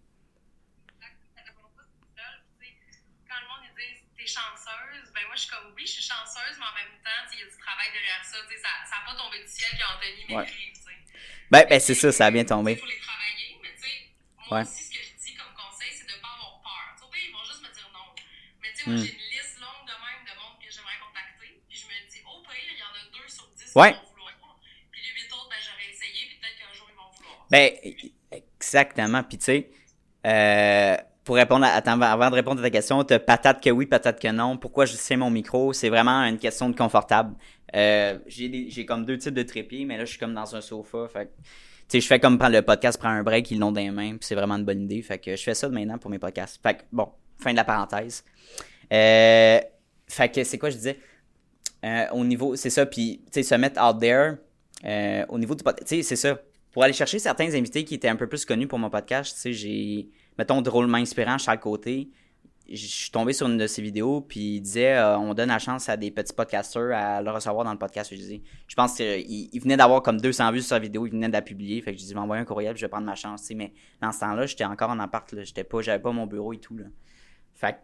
Ça 1.01 1.07
répond 1.47 1.69
pas 1.77 1.83
tout 1.85 2.09
seul. 2.17 2.35
Tu 2.61 2.67
sais, 2.67 3.01
Quand 3.29 3.39
le 3.41 3.47
monde 3.49 3.63
ils 3.65 3.75
dit 3.79 4.05
t'es 4.17 4.27
chanceuse, 4.27 5.13
ben 5.15 5.21
moi 5.27 5.37
je 5.37 5.41
suis 5.43 5.51
comme 5.51 5.73
oui, 5.77 5.85
je 5.87 5.93
suis 5.93 6.03
chanceuse, 6.03 6.57
mais 6.59 6.65
en 6.67 6.75
même 6.77 6.97
temps, 7.05 7.21
tu 7.31 7.37
sais, 7.37 7.43
il 7.43 7.45
y 7.45 7.49
a 7.49 7.51
du 7.53 7.59
travail 7.75 7.91
derrière 7.93 8.23
ça. 8.23 8.39
Tu 8.49 8.55
sais, 8.55 8.63
Ça 8.63 8.95
n'a 8.95 9.03
pas 9.11 9.17
tombé 9.19 9.43
du 9.43 9.49
ciel 9.51 9.71
qu'Anthony 9.79 10.23
Ouais. 10.31 10.47
m'écrive. 10.47 10.73
tu 10.75 10.83
sais. 10.87 10.97
Ben, 11.51 11.67
ben 11.69 11.81
c'est 11.81 11.95
ça, 11.95 12.13
ça 12.13 12.27
a 12.27 12.31
bien 12.31 12.45
tombé. 12.45 12.73
Il 12.73 12.79
faut 12.79 12.87
les 12.87 12.99
travailler, 13.03 13.59
mais 13.63 13.75
tu 13.75 13.83
sais, 13.83 13.97
moi 14.49 14.59
Ouais. 14.59 14.63
aussi, 14.65 14.85
ce 14.85 14.91
que 14.95 15.03
je 15.03 15.13
dis 15.19 15.35
comme 15.35 15.53
conseil, 15.59 15.91
c'est 15.93 16.07
de 16.09 16.15
ne 16.17 16.21
pas 16.23 16.33
avoir 16.39 16.63
peur. 16.63 16.85
Tu 16.97 17.03
sais, 17.05 17.21
ils 17.29 17.33
vont 17.35 17.45
juste 17.45 17.63
me 17.67 17.71
dire 17.75 17.91
non. 17.93 18.07
Mais 18.63 18.71
tu 18.73 18.77
sais, 18.79 18.85
moi, 18.87 18.95
Hmm. 18.95 19.05
j'ai 19.05 19.13
une 19.13 19.29
liste 19.35 19.57
longue 19.61 19.85
de 19.91 19.97
même 19.99 20.23
de 20.25 20.35
monde 20.41 20.57
que 20.63 20.69
j'aimerais 20.71 20.99
contacter. 21.03 21.51
Puis 21.69 21.77
je 21.83 21.87
me 21.91 21.97
dis, 22.09 22.21
au 22.25 22.39
pire, 22.47 22.71
il 22.71 22.79
y 22.79 22.87
en 22.87 22.95
a 22.95 23.03
deux 23.13 23.29
sur 23.29 23.47
dix 23.59 23.71
Ouais. 23.75 23.93
qui 23.93 23.99
vont 24.01 24.15
vouloir. 24.15 24.57
Puis 24.95 25.01
les 25.05 25.13
huit 25.19 25.29
autres, 25.35 25.51
ben, 25.51 25.61
j'aurais 25.63 25.89
essayé, 25.91 26.21
puis 26.31 26.37
peut-être 26.41 26.59
qu'un 26.63 26.73
jour, 26.75 26.87
ils 26.91 26.97
vont 26.97 27.11
vouloir. 27.19 27.37
Ben, 27.51 27.67
exactement. 28.33 29.23
Puis 29.23 29.39
tu 29.39 29.45
sais, 29.45 29.71
euh, 30.27 30.97
pour 31.25 31.37
répondre 31.37 31.65
à, 31.65 31.71
attends, 31.71 32.01
avant 32.01 32.31
de 32.31 32.35
répondre 32.35 32.61
à 32.61 32.65
ta 32.65 32.71
question, 32.71 33.03
t'as 33.05 33.19
patate 33.19 33.63
que 33.63 33.71
oui, 33.71 33.87
patate 33.87 34.21
que 34.21 34.29
non. 34.29 34.57
Pourquoi 34.59 34.85
je 34.87 34.93
sais 34.93 35.17
mon 35.17 35.31
micro? 35.31 35.73
C'est 35.73 35.89
vraiment 35.89 36.23
une 36.25 36.39
question 36.39 36.69
de 36.69 36.77
confortable. 36.77 37.35
Euh, 37.75 38.19
j'ai 38.27 38.87
comme 38.87 39.05
deux 39.05 39.19
types 39.19 39.35
de 39.35 39.43
trépieds, 39.43 39.85
mais 39.85 39.97
là, 39.97 40.05
je 40.05 40.11
suis 40.11 40.19
comme 40.19 40.35
dans 40.35 40.55
un 40.55 40.61
sofa. 40.61 41.09
Fait 41.09 41.31
tu 41.89 42.01
je 42.01 42.07
fais 42.07 42.19
comme 42.19 42.39
prendre 42.39 42.55
le 42.55 42.63
podcast, 42.63 42.99
prendre 42.99 43.17
un 43.17 43.23
break, 43.23 43.51
ils 43.51 43.59
l'ont 43.59 43.73
dans 43.73 43.81
les 43.81 43.91
mains, 43.91 44.11
puis 44.11 44.21
c'est 44.23 44.35
vraiment 44.35 44.57
une 44.57 44.65
bonne 44.65 44.83
idée. 44.83 45.03
Fait 45.03 45.19
que 45.19 45.37
je 45.37 45.43
fais 45.43 45.55
ça 45.55 45.69
maintenant 45.69 45.99
pour 45.99 46.11
mes 46.11 46.19
podcasts. 46.19 46.61
Fait 46.63 46.75
que, 46.75 46.83
bon, 46.93 47.09
fin 47.39 47.53
de 47.53 47.57
la 47.57 47.65
parenthèse. 47.65 48.25
Euh, 48.93 49.61
fait 50.07 50.29
que 50.31 50.45
c'est 50.45 50.59
quoi 50.59 50.71
je 50.71 50.77
disais? 50.77 50.99
Euh, 51.85 52.07
au 52.13 52.25
niveau, 52.25 52.57
c'est 52.57 52.71
ça, 52.71 52.87
puis 52.87 53.23
tu 53.27 53.33
sais, 53.33 53.43
se 53.43 53.55
mettre 53.57 53.83
out 53.83 54.01
there, 54.01 54.37
euh, 54.85 55.27
au 55.29 55.39
niveau 55.39 55.55
du 55.55 55.63
podcast, 55.63 55.87
tu 55.87 55.97
sais, 55.97 56.03
c'est 56.03 56.17
ça. 56.17 56.41
Pour 56.73 56.83
aller 56.83 56.93
chercher 56.93 57.19
certains 57.19 57.55
invités 57.55 57.85
qui 57.85 57.95
étaient 57.95 58.09
un 58.09 58.17
peu 58.17 58.27
plus 58.27 58.45
connus 58.45 58.67
pour 58.67 58.79
mon 58.79 58.91
podcast, 58.91 59.35
tu 59.35 59.41
sais, 59.41 59.53
j'ai, 59.53 60.09
mettons, 60.39 60.63
drôlement 60.63 60.99
inspirant 60.99 61.39
chaque 61.39 61.61
côté. 61.61 62.09
Je 62.67 62.87
suis 62.87 63.11
tombé 63.11 63.35
sur 63.35 63.47
une 63.47 63.59
de 63.59 63.67
ses 63.67 63.83
vidéos, 63.83 64.23
puis 64.23 64.57
il 64.57 64.61
disait 64.61 64.95
euh, 64.95 65.19
on 65.19 65.35
donne 65.35 65.51
la 65.51 65.59
chance 65.59 65.89
à 65.91 65.99
des 65.99 66.11
petits 66.11 66.33
podcasters 66.33 66.97
à 66.97 67.21
le 67.21 67.31
recevoir 67.31 67.65
dans 67.65 67.73
le 67.73 67.79
podcast. 67.79 68.11
Je, 68.11 68.17
dis, 68.17 68.43
je 68.67 68.75
pense 68.75 68.95
qu'il 68.97 69.21
il 69.53 69.61
venait 69.61 69.77
d'avoir 69.77 70.03
comme 70.03 70.19
200 70.19 70.51
vues 70.53 70.61
sur 70.61 70.71
sa 70.71 70.79
vidéo, 70.79 71.07
il 71.07 71.13
venait 71.13 71.29
de 71.29 71.35
la 71.35 71.43
publier. 71.43 71.81
Fait 71.83 71.95
que 71.95 72.01
je 72.01 72.07
dis 72.07 72.15
m'envoyer 72.15 72.41
un 72.41 72.47
courriel, 72.47 72.73
puis 72.73 72.81
je 72.81 72.87
vais 72.87 72.91
prendre 72.91 73.07
ma 73.07 73.15
chance. 73.15 73.51
Mais 73.55 73.75
dans 74.01 74.13
ce 74.13 74.21
temps-là, 74.21 74.47
j'étais 74.47 74.65
encore 74.65 74.91
en 74.91 74.99
appart. 74.99 75.29
J'étais 75.43 75.65
pas, 75.65 75.83
j'avais 75.83 76.03
pas 76.03 76.13
mon 76.13 76.27
bureau 76.27 76.55
et 76.55 76.59
tout. 76.59 76.77
Là. 76.77 76.87
Fait 77.55 77.77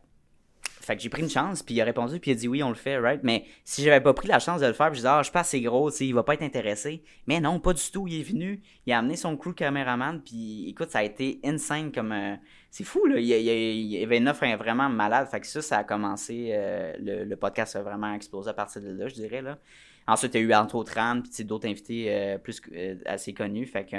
fait 0.90 0.96
que 0.96 1.03
j'ai 1.03 1.09
pris 1.09 1.22
une 1.22 1.31
chance, 1.31 1.62
puis 1.62 1.76
il 1.76 1.81
a 1.81 1.85
répondu, 1.85 2.18
puis 2.18 2.33
il 2.33 2.35
a 2.35 2.37
dit 2.37 2.48
oui, 2.48 2.64
on 2.64 2.68
le 2.68 2.74
fait, 2.74 2.98
right? 2.98 3.20
Mais 3.22 3.44
si 3.64 3.85
j'avais 3.85 4.00
pas 4.00 4.12
pris 4.12 4.26
la 4.26 4.40
chance 4.40 4.61
de 4.61 4.66
le 4.66 4.72
faire, 4.72 4.87
puis 4.88 4.96
je 4.96 5.03
disais, 5.03 5.09
ah, 5.09 5.18
je 5.20 5.24
suis 5.24 5.33
pas 5.33 5.40
assez 5.40 5.61
gros, 5.61 5.88
il 5.90 6.12
va 6.12 6.24
pas 6.24 6.35
être 6.35 6.42
intéressé. 6.42 7.05
Mais 7.29 7.38
non, 7.38 7.61
pas 7.61 7.74
du 7.74 7.90
tout. 7.92 8.09
Il 8.09 8.18
est 8.18 8.24
venu, 8.24 8.61
il 8.87 8.92
a 8.92 8.98
amené 8.98 9.14
son 9.14 9.37
crew 9.37 9.53
caméraman, 9.55 10.20
puis 10.20 10.68
écoute, 10.68 10.90
ça 10.90 10.98
a 10.98 11.03
été 11.05 11.38
insane 11.44 11.92
comme. 11.92 12.11
euh, 12.11 12.35
c'est 12.70 12.85
fou, 12.85 13.05
là. 13.07 13.18
Il 13.18 13.26
y, 13.26 14.03
avait 14.03 14.18
une 14.18 14.29
offre 14.29 14.46
vraiment 14.57 14.88
malade. 14.88 15.29
Fait 15.29 15.40
que 15.40 15.46
ça, 15.46 15.61
ça 15.61 15.79
a 15.79 15.85
commencé. 15.85 16.50
euh, 16.53 16.92
le, 16.98 17.37
podcast 17.37 17.76
a 17.76 17.83
vraiment 17.83 18.14
explosé 18.14 18.50
à 18.50 18.55
partir 18.55 18.81
de 18.81 18.90
là, 18.90 19.09
je 19.09 19.14
dirais, 19.14 19.42
là. 19.42 19.59
Ensuite, 20.07 20.35
il 20.35 20.40
y 20.40 20.44
a 20.44 20.46
eu 20.46 20.55
entre 20.55 20.76
autres 20.76 20.96
Anne, 20.98 21.22
puis 21.22 21.44
d'autres 21.44 21.68
invités 21.68 22.07
euh, 22.09 22.38
plus 22.38 22.61
euh, 22.72 22.96
assez 23.07 23.35
connus. 23.35 23.66
Fait 23.66 23.85
que, 23.85 23.96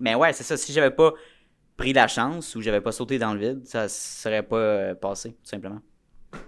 mais 0.00 0.14
ouais, 0.14 0.32
c'est 0.32 0.44
ça. 0.44 0.56
Si 0.56 0.72
j'avais 0.72 0.90
pas 0.90 1.12
pris 1.76 1.92
la 1.92 2.08
chance 2.08 2.54
ou 2.54 2.60
j'avais 2.60 2.80
pas 2.80 2.92
sauté 2.92 3.18
dans 3.18 3.34
le 3.34 3.40
vide, 3.40 3.66
ça 3.66 3.88
serait 3.88 4.42
pas 4.42 4.94
passé, 4.94 5.30
tout 5.30 5.48
simplement. 5.48 5.80
Moi, 6.32 6.40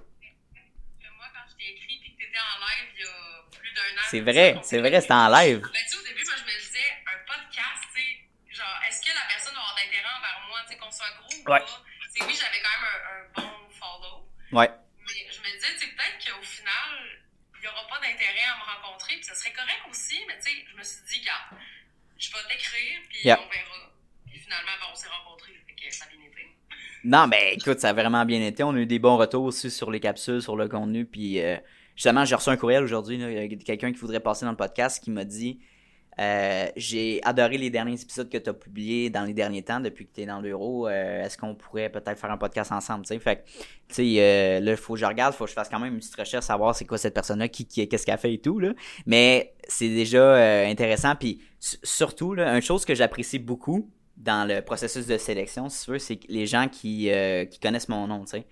quand 1.33 1.47
je 1.51 1.57
t'ai 1.57 1.73
écrit 1.73 2.01
et 2.05 2.11
que 2.11 2.17
t'étais 2.19 2.39
en 2.39 2.59
live 2.61 2.89
il 2.97 3.03
y 3.03 3.07
a 3.07 3.45
plus 3.51 3.73
d'un 3.75 3.95
an. 4.00 4.00
C'est 4.11 4.21
vrai, 4.21 4.59
c'est 4.63 4.79
vrai, 4.79 5.01
c'était 5.01 5.15
en 5.15 5.29
live. 5.29 5.61
Ben, 5.63 5.71
tu 5.71 5.89
sais, 5.89 5.97
au 5.97 6.03
début, 6.03 6.25
moi, 6.25 6.35
je 6.37 6.45
me 6.45 6.59
disais, 6.59 6.89
un 7.07 7.19
podcast, 7.31 7.83
tu 7.95 8.03
sais, 8.03 8.57
genre, 8.59 8.77
est-ce 8.89 9.01
que 9.07 9.15
la 9.15 9.25
personne 9.31 9.55
va 9.55 9.61
avoir 9.61 9.77
d'intérêt 9.77 10.13
envers 10.19 10.39
moi, 10.49 10.59
tu 10.67 10.73
sais, 10.73 10.79
qu'on 10.79 10.91
soit 10.91 11.11
gros 11.21 11.31
ou 11.31 11.51
Ouais. 11.53 11.61
pas? 11.61 12.27
Oui, 12.27 12.35
j'avais 12.37 12.61
quand 12.61 12.75
même 12.75 12.87
un, 12.91 13.41
un 13.41 13.43
bon 13.47 13.71
follow. 13.71 14.27
Ouais. 14.53 14.69
Mais 15.07 15.21
je 15.31 15.39
me 15.41 15.49
disais, 15.55 15.73
tu 15.79 15.87
sais, 15.87 15.93
peut-être 15.95 16.19
qu'au 16.27 16.43
final, 16.43 16.91
il 17.57 17.61
n'y 17.63 17.69
aura 17.69 17.87
pas 17.89 18.01
d'intérêt 18.03 18.47
à 18.51 18.59
me 18.59 18.65
rencontrer, 18.67 19.15
puis 19.15 19.25
ça 19.25 19.35
serait 19.35 19.53
correct 19.53 19.81
aussi, 19.89 20.19
mais 20.27 20.37
tu 20.43 20.51
sais, 20.51 20.65
je 20.71 20.77
me 20.77 20.83
suis 20.83 21.01
dit, 21.07 21.21
regarde, 21.23 21.63
je 22.19 22.29
vais 22.33 22.45
t'écrire, 22.51 22.99
puis 23.09 23.21
Yeah. 23.25 23.39
on 23.41 23.49
verra. 23.49 23.81
Puis 24.29 24.39
finalement, 24.41 24.75
ben, 24.81 24.89
on 24.93 24.95
s'est 24.95 25.09
rencontrés, 25.09 25.55
fait 25.67 25.75
que 25.79 25.95
ça 25.95 26.05
a 26.05 26.09
bien 26.09 26.27
été. 26.27 26.51
Non, 27.05 27.27
mais 27.27 27.55
écoute, 27.55 27.81
ça 27.81 27.91
a 27.91 27.93
vraiment 27.95 28.25
bien 28.27 28.43
été. 28.43 28.63
On 28.63 28.75
a 28.75 28.79
eu 28.79 28.87
des 28.87 28.99
bons 28.99 29.17
retours 29.17 29.45
aussi 29.45 29.71
sur 29.71 29.91
les 29.91 30.01
capsules, 30.01 30.43
sur 30.43 30.57
le 30.57 30.69
contenu. 30.69 31.07
Puis 31.07 31.41
euh, 31.41 31.57
justement, 32.01 32.25
j'ai 32.25 32.35
reçu 32.35 32.49
un 32.49 32.57
courriel 32.57 32.83
aujourd'hui. 32.83 33.23
a 33.23 33.47
quelqu'un 33.47 33.93
qui 33.93 33.99
voudrait 33.99 34.21
passer 34.21 34.47
dans 34.47 34.53
le 34.53 34.57
podcast 34.57 35.05
qui 35.05 35.11
m'a 35.11 35.25
dit 35.25 35.61
euh, 36.19 36.67
J'ai 36.75 37.21
adoré 37.25 37.59
les 37.59 37.69
derniers 37.69 38.01
épisodes 38.01 38.31
que 38.31 38.39
tu 38.39 38.49
as 38.49 38.55
publiés 38.55 39.11
dans 39.11 39.25
les 39.25 39.35
derniers 39.35 39.63
temps 39.63 39.81
depuis 39.81 40.07
que 40.07 40.15
tu 40.15 40.23
es 40.23 40.27
dans 40.27 40.41
l'euro. 40.41 40.89
Euh, 40.89 41.23
Est-ce 41.23 41.37
qu'on 41.37 41.55
pourrait 41.55 41.91
peut-être 41.91 42.19
faire 42.19 42.31
un 42.31 42.39
podcast 42.39 42.73
ensemble? 42.73 43.05
tu 43.05 43.09
sais? 43.09 43.19
Fait 43.19 43.45
tu 43.87 43.97
sais, 43.97 44.15
euh, 44.17 44.61
là, 44.61 44.71
il 44.71 44.77
faut 44.79 44.95
que 44.95 45.01
je 45.01 45.05
regarde, 45.05 45.35
faut 45.35 45.45
que 45.45 45.51
je 45.51 45.55
fasse 45.55 45.69
quand 45.69 45.79
même 45.79 45.93
une 45.93 45.99
petite 45.99 46.17
recherche, 46.17 46.47
savoir 46.47 46.75
c'est 46.75 46.87
quoi 46.87 46.97
cette 46.97 47.13
personne-là, 47.13 47.49
qui, 47.49 47.67
qui, 47.67 47.87
qu'est-ce 47.87 48.07
qu'elle 48.07 48.17
fait 48.17 48.33
et 48.33 48.41
tout. 48.41 48.59
Là. 48.61 48.73
Mais 49.05 49.53
c'est 49.69 49.91
déjà 49.91 50.23
euh, 50.23 50.71
intéressant. 50.71 51.15
Puis 51.17 51.43
surtout, 51.59 52.33
là, 52.33 52.57
une 52.57 52.63
chose 52.63 52.87
que 52.87 52.95
j'apprécie 52.95 53.39
beaucoup 53.39 53.91
dans 54.17 54.49
le 54.49 54.63
processus 54.63 55.07
de 55.07 55.19
sélection, 55.19 55.69
si 55.69 55.85
tu 55.85 55.91
veux, 55.91 55.99
c'est 55.99 56.21
les 56.31 56.47
gens 56.47 56.69
qui, 56.69 57.11
euh, 57.11 57.45
qui 57.45 57.61
connaissent 57.61 57.91
mon 57.91 58.07
nom, 58.07 58.25
tu 58.25 58.31
sais. 58.31 58.47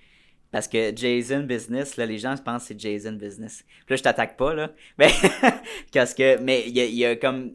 Parce 0.50 0.66
que 0.66 0.96
Jason 0.96 1.40
Business, 1.40 1.96
là, 1.96 2.06
les 2.06 2.18
gens 2.18 2.34
pensent 2.36 2.62
que 2.62 2.68
c'est 2.68 2.80
Jason 2.80 3.12
Business. 3.12 3.64
Puis 3.66 3.90
là, 3.90 3.96
je 3.96 4.02
t'attaque 4.02 4.36
pas, 4.36 4.54
là. 4.54 4.70
Mais, 4.98 5.10
parce 5.92 6.14
que, 6.14 6.38
mais 6.38 6.68
il 6.68 6.76
y 6.76 7.04
a, 7.04 7.16
comme, 7.16 7.54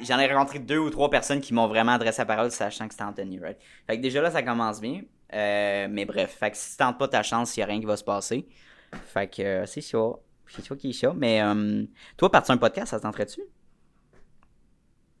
j'en 0.00 0.18
ai 0.18 0.32
rencontré 0.32 0.58
deux 0.58 0.78
ou 0.78 0.90
trois 0.90 1.10
personnes 1.10 1.40
qui 1.40 1.54
m'ont 1.54 1.68
vraiment 1.68 1.92
adressé 1.92 2.22
la 2.22 2.26
parole 2.26 2.50
sachant 2.50 2.88
que 2.88 2.94
c'était 2.94 3.04
Anthony, 3.04 3.38
right? 3.38 3.58
Fait 3.86 3.96
que 3.96 4.02
déjà 4.02 4.20
là, 4.20 4.30
ça 4.30 4.42
commence 4.42 4.80
bien. 4.80 5.02
Euh, 5.32 5.86
mais 5.90 6.04
bref, 6.04 6.36
fait 6.38 6.50
que 6.50 6.56
si 6.56 6.72
tu 6.72 6.76
tentes 6.76 6.98
pas 6.98 7.08
ta 7.08 7.22
chance, 7.22 7.56
il 7.56 7.60
y 7.60 7.62
a 7.62 7.66
rien 7.66 7.80
qui 7.80 7.86
va 7.86 7.96
se 7.96 8.04
passer. 8.04 8.46
Fait 9.12 9.28
que, 9.28 9.42
euh, 9.42 9.66
c'est 9.66 9.80
ça. 9.80 9.98
C'est 10.48 10.62
toi 10.62 10.76
qui 10.76 10.90
est 10.90 10.92
ça. 10.92 11.12
Mais, 11.14 11.42
euh, 11.42 11.84
toi, 12.16 12.30
partir 12.30 12.54
un 12.54 12.58
podcast, 12.58 12.90
ça 12.90 12.98
te 12.98 13.02
tenterait-tu? 13.02 13.40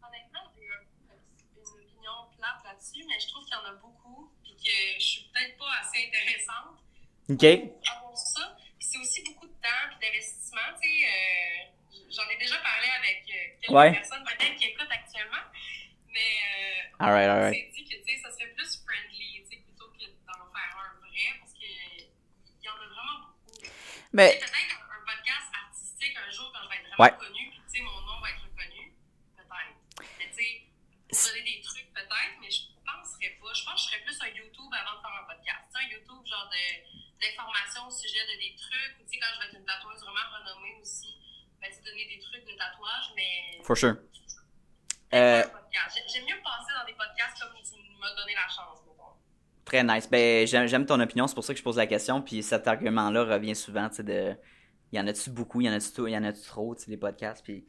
Honnêtement, 0.02 0.40
j'ai 0.54 0.62
une 0.62 1.66
opinion 1.66 2.12
plate 2.38 2.64
là-dessus, 2.64 3.04
mais 3.08 3.18
je 3.20 3.28
trouve 3.28 3.44
qu'il 3.44 3.54
y 3.54 3.56
en 3.56 3.70
a 3.70 3.74
beaucoup, 3.74 4.30
puis 4.42 4.54
que 4.54 5.00
je 5.00 5.04
suis 5.04 5.30
peut-être 5.32 5.58
pas 5.58 5.66
assez 5.82 6.06
intéressante. 6.06 6.78
OK. 7.28 7.44
avoir 7.44 8.16
ça. 8.16 8.56
C'est 8.78 8.98
aussi 8.98 9.22
beaucoup 9.24 9.46
de 9.46 9.52
temps 9.60 9.84
puis 9.90 9.98
d'investissement. 10.08 10.60
Tu 10.80 10.88
sais, 10.88 11.06
euh, 11.06 12.06
j'en 12.10 12.28
ai 12.30 12.36
déjà 12.38 12.56
parlé 12.58 12.88
avec 12.98 13.24
euh, 13.28 13.56
quelques 13.60 13.70
Ouais. 13.74 13.92
personnes 13.92 14.24
peut-être 14.24 14.54
qui 14.56 14.66
écoutent 14.68 14.90
actuellement. 14.90 15.42
Mais 16.08 16.20
euh, 16.20 17.04
Alright, 17.04 17.28
on 17.28 17.32
alright. 17.32 17.54
s'est 17.54 17.72
dit 17.74 17.84
que 17.84 17.96
tu 17.96 18.14
sais, 18.14 18.20
ça 18.22 18.30
serait 18.30 18.48
plus 18.56 18.82
friendly 18.86 19.42
tu 19.42 19.50
sais, 19.50 19.62
plutôt 19.62 19.90
que 19.90 20.06
d'en 20.26 20.46
faire 20.54 20.72
un 20.78 21.00
vrai 21.00 21.38
parce 21.40 21.52
qu'il 21.52 22.06
y 22.62 22.68
en 22.68 22.74
a 22.74 22.86
vraiment 22.86 23.18
beaucoup. 23.26 23.66
Mais, 24.12 24.32
sais, 24.32 24.38
peut-être 24.38 24.76
un, 24.80 24.96
un 24.96 25.04
podcast 25.04 25.48
artistique 25.66 26.16
un 26.16 26.30
jour 26.30 26.52
quand 26.54 26.62
je 26.64 26.68
vais 26.70 26.76
être 26.76 26.88
vraiment 26.94 27.04
Ouais. 27.04 27.18
connu, 27.18 27.50
puis 27.50 27.60
tu 27.68 27.78
sais, 27.78 27.82
mon 27.82 28.00
nom 28.06 28.20
va 28.22 28.30
être 28.30 28.42
reconnu. 28.48 28.94
Peut-être. 29.36 29.76
Mais 30.18 30.28
tu 30.30 30.40
sais, 30.40 30.62
pour 31.10 31.18
donner 31.34 31.44
des 31.44 31.60
trucs 31.60 31.92
peut-être, 31.92 32.34
mais 32.40 32.50
je 32.50 32.60
Je 33.76 33.82
serais 33.82 34.00
plus 34.00 34.16
un 34.22 34.28
YouTube 34.32 34.72
avant 34.72 34.96
de 34.96 35.00
faire 35.04 35.16
un 35.20 35.26
podcast. 35.28 35.68
Un 35.74 35.88
YouTube 35.92 36.24
genre 36.24 36.48
de 36.50 36.64
d'informations 37.20 37.88
au 37.88 37.90
sujet 37.90 38.20
de 38.28 38.36
des 38.40 38.54
trucs, 38.56 39.00
ou 39.00 39.04
tu 39.04 39.16
sais, 39.16 39.18
quand 39.18 39.32
je 39.34 39.40
vais 39.40 39.46
être 39.48 39.56
une 39.56 39.64
tatoueuse 39.64 40.00
vraiment 40.04 40.26
renommée 40.36 40.76
aussi, 40.80 41.16
ben, 41.60 41.70
tu 41.72 41.80
donner 41.82 42.04
des 42.08 42.20
trucs 42.20 42.44
de 42.44 42.52
tatouage, 42.52 43.12
mais. 43.16 43.64
for 43.64 43.76
sure. 43.76 43.96
Euh, 45.14 45.42
J'aime 46.12 46.24
mieux 46.24 46.40
passer 46.42 46.72
dans 46.76 46.84
des 46.84 46.92
podcasts 46.92 47.40
comme 47.40 47.56
tu 47.62 47.76
m'as 48.00 48.14
donné 48.14 48.34
la 48.34 48.48
chance. 48.48 48.80
Très 49.66 49.82
nice. 49.82 50.08
Ben, 50.08 50.46
j'aime 50.46 50.86
ton 50.86 51.00
opinion, 51.00 51.26
c'est 51.26 51.34
pour 51.34 51.44
ça 51.44 51.52
que 51.52 51.58
je 51.58 51.64
pose 51.64 51.76
la 51.76 51.88
question. 51.88 52.22
Puis 52.22 52.42
cet 52.44 52.68
argument-là 52.68 53.24
revient 53.24 53.56
souvent, 53.56 53.88
tu 53.88 53.96
sais, 53.96 54.04
de. 54.04 54.36
Y 54.92 55.00
en 55.00 55.06
a-tu 55.08 55.30
beaucoup, 55.30 55.60
y 55.60 55.68
en 55.68 55.72
a-tu 55.72 56.08
y 56.08 56.16
en 56.16 56.22
a-tu 56.22 56.42
trop, 56.42 56.76
tu 56.76 56.84
sais, 56.84 56.90
des 56.90 56.96
podcasts. 56.96 57.44
Puis 57.44 57.66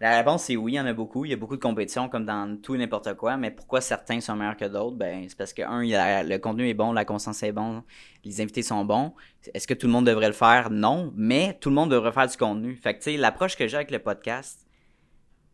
la 0.00 0.16
réponse, 0.16 0.44
c'est 0.44 0.56
oui, 0.56 0.72
il 0.72 0.74
y 0.76 0.80
en 0.80 0.86
a 0.86 0.94
beaucoup. 0.94 1.26
Il 1.26 1.30
y 1.30 1.34
a 1.34 1.36
beaucoup 1.36 1.56
de 1.56 1.60
compétition, 1.60 2.08
comme 2.08 2.24
dans 2.24 2.58
tout 2.60 2.74
n'importe 2.76 3.14
quoi. 3.14 3.36
Mais 3.36 3.50
pourquoi 3.50 3.82
certains 3.82 4.20
sont 4.20 4.34
meilleurs 4.34 4.56
que 4.56 4.64
d'autres? 4.64 4.96
Ben, 4.96 5.26
c'est 5.28 5.36
parce 5.36 5.52
que, 5.52 5.60
un, 5.62 5.82
le 6.22 6.38
contenu 6.38 6.68
est 6.68 6.74
bon, 6.74 6.92
la 6.92 7.04
constance 7.04 7.42
est 7.42 7.52
bon, 7.52 7.82
les 8.24 8.40
invités 8.40 8.62
sont 8.62 8.84
bons. 8.84 9.12
Est-ce 9.52 9.66
que 9.66 9.74
tout 9.74 9.86
le 9.86 9.92
monde 9.92 10.06
devrait 10.06 10.28
le 10.28 10.32
faire? 10.32 10.70
Non. 10.70 11.12
Mais 11.14 11.58
tout 11.60 11.68
le 11.68 11.74
monde 11.74 11.90
devrait 11.90 12.12
faire 12.12 12.26
du 12.26 12.36
contenu. 12.36 12.76
Fait 12.76 12.94
que, 12.94 12.98
tu 12.98 13.10
sais, 13.10 13.16
l'approche 13.18 13.56
que 13.56 13.68
j'ai 13.68 13.76
avec 13.76 13.90
le 13.90 13.98
podcast, 13.98 14.66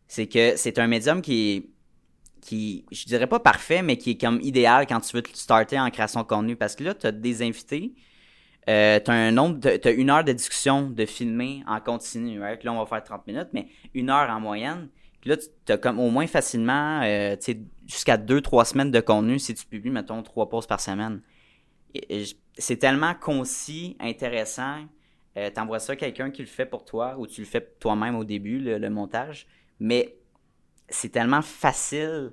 c'est 0.07 0.27
que 0.27 0.55
c'est 0.55 0.79
un 0.79 0.87
médium 0.87 1.21
qui 1.21 1.49
est 1.49 1.69
qui, 2.39 2.85
je 2.91 3.05
dirais 3.05 3.27
pas 3.27 3.39
parfait, 3.39 3.81
mais 3.81 3.97
qui 3.97 4.11
est 4.11 4.21
comme 4.21 4.39
idéal 4.41 4.87
quand 4.87 5.01
tu 5.01 5.17
veux 5.17 5.21
te 5.21 5.35
starter 5.35 5.77
en 5.77 5.89
création 5.89 6.21
de 6.21 6.27
contenu. 6.27 6.55
Parce 6.55 6.75
que 6.75 6.83
là, 6.85 6.93
tu 6.93 7.05
as 7.05 7.11
des 7.11 7.41
invités, 7.41 7.93
euh, 8.69 8.99
tu 8.99 9.11
as 9.11 9.13
un 9.13 9.31
nombre, 9.31 9.59
t'as 9.59 9.93
une 9.93 10.09
heure 10.09 10.23
de 10.23 10.33
discussion, 10.33 10.89
de 10.89 11.05
filmer 11.05 11.63
en 11.67 11.79
continu. 11.79 12.39
Là, 12.39 12.73
on 12.73 12.79
va 12.79 12.85
faire 12.85 13.03
30 13.03 13.25
minutes, 13.27 13.49
mais 13.53 13.67
une 13.93 14.09
heure 14.09 14.29
en 14.29 14.39
moyenne. 14.39 14.89
Puis 15.21 15.29
là, 15.29 15.37
tu 15.37 15.71
as 15.71 15.77
comme 15.77 15.99
au 15.99 16.09
moins 16.09 16.27
facilement, 16.27 17.01
euh, 17.03 17.35
jusqu'à 17.85 18.17
deux, 18.17 18.41
trois 18.41 18.65
semaines 18.65 18.91
de 18.91 18.99
contenu 18.99 19.39
si 19.39 19.53
tu 19.55 19.65
publies, 19.65 19.89
mettons, 19.89 20.21
trois 20.21 20.49
posts 20.49 20.69
par 20.69 20.81
semaine. 20.81 21.21
C'est 22.57 22.77
tellement 22.77 23.13
concis, 23.15 23.95
intéressant. 23.99 24.85
Euh, 25.37 25.49
T'envoies 25.49 25.79
ça 25.79 25.93
à 25.93 25.95
quelqu'un 25.95 26.29
qui 26.29 26.41
le 26.41 26.47
fait 26.47 26.65
pour 26.65 26.83
toi 26.83 27.15
ou 27.17 27.25
tu 27.25 27.41
le 27.41 27.47
fais 27.47 27.61
toi-même 27.79 28.15
au 28.15 28.23
début, 28.23 28.59
le 28.59 28.89
montage. 28.89 29.47
Mais 29.79 30.17
c'est 30.89 31.09
tellement 31.09 31.41
facile 31.41 32.31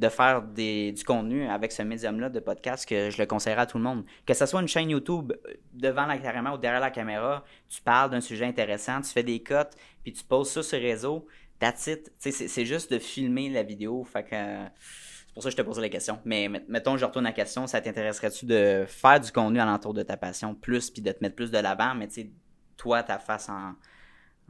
de 0.00 0.08
faire 0.08 0.42
du 0.42 1.04
contenu 1.06 1.46
avec 1.46 1.72
ce 1.72 1.82
médium-là 1.82 2.30
de 2.30 2.40
podcast 2.40 2.88
que 2.88 3.10
je 3.10 3.18
le 3.18 3.26
conseillerais 3.26 3.62
à 3.62 3.66
tout 3.66 3.76
le 3.78 3.84
monde. 3.84 4.04
Que 4.26 4.32
ce 4.34 4.46
soit 4.46 4.60
une 4.60 4.68
chaîne 4.68 4.88
YouTube 4.90 5.32
euh, 5.46 5.54
devant 5.72 6.06
la 6.06 6.16
caméra 6.18 6.54
ou 6.54 6.58
derrière 6.58 6.80
la 6.80 6.90
caméra, 6.90 7.44
tu 7.68 7.82
parles 7.82 8.10
d'un 8.10 8.20
sujet 8.22 8.46
intéressant, 8.46 9.00
tu 9.02 9.10
fais 9.10 9.22
des 9.22 9.42
cotes, 9.42 9.76
puis 10.02 10.12
tu 10.12 10.24
poses 10.24 10.50
ça 10.50 10.62
sur 10.62 10.78
le 10.78 10.84
réseau, 10.84 11.26
that's 11.58 11.86
it. 11.86 12.10
C'est 12.18 12.64
juste 12.64 12.90
de 12.92 12.98
filmer 12.98 13.50
la 13.50 13.62
vidéo. 13.62 14.02
Fait 14.04 14.24
que, 14.24 14.34
euh, 14.34 14.64
c'est 14.78 15.34
pour 15.34 15.42
ça 15.42 15.50
que 15.50 15.52
je 15.52 15.56
te 15.58 15.62
posais 15.62 15.82
la 15.82 15.88
question. 15.90 16.18
Mais 16.24 16.48
met- 16.48 16.64
mettons, 16.66 16.96
je 16.96 17.04
retourne 17.04 17.26
à 17.26 17.28
la 17.28 17.34
question, 17.34 17.66
ça 17.66 17.80
t'intéresserait-tu 17.82 18.46
de 18.46 18.84
faire 18.88 19.20
du 19.20 19.30
contenu 19.30 19.60
alentour 19.60 19.92
de 19.92 20.02
ta 20.02 20.16
passion 20.16 20.54
plus, 20.54 20.90
puis 20.90 21.02
de 21.02 21.12
te 21.12 21.18
mettre 21.22 21.36
plus 21.36 21.50
de 21.50 21.58
l'avant, 21.58 21.94
mais 21.94 22.08
tu 22.08 22.14
sais, 22.14 22.30
toi, 22.76 23.02
ta 23.02 23.18
face 23.18 23.50
en, 23.50 23.74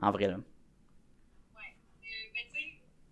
en 0.01 0.11
vrai 0.13 0.29
là? 0.29 0.37
Ouais. 0.37 0.41
Euh, 2.03 2.31
ben, 2.33 2.43
tu 2.47 2.61
sais, 2.61 2.67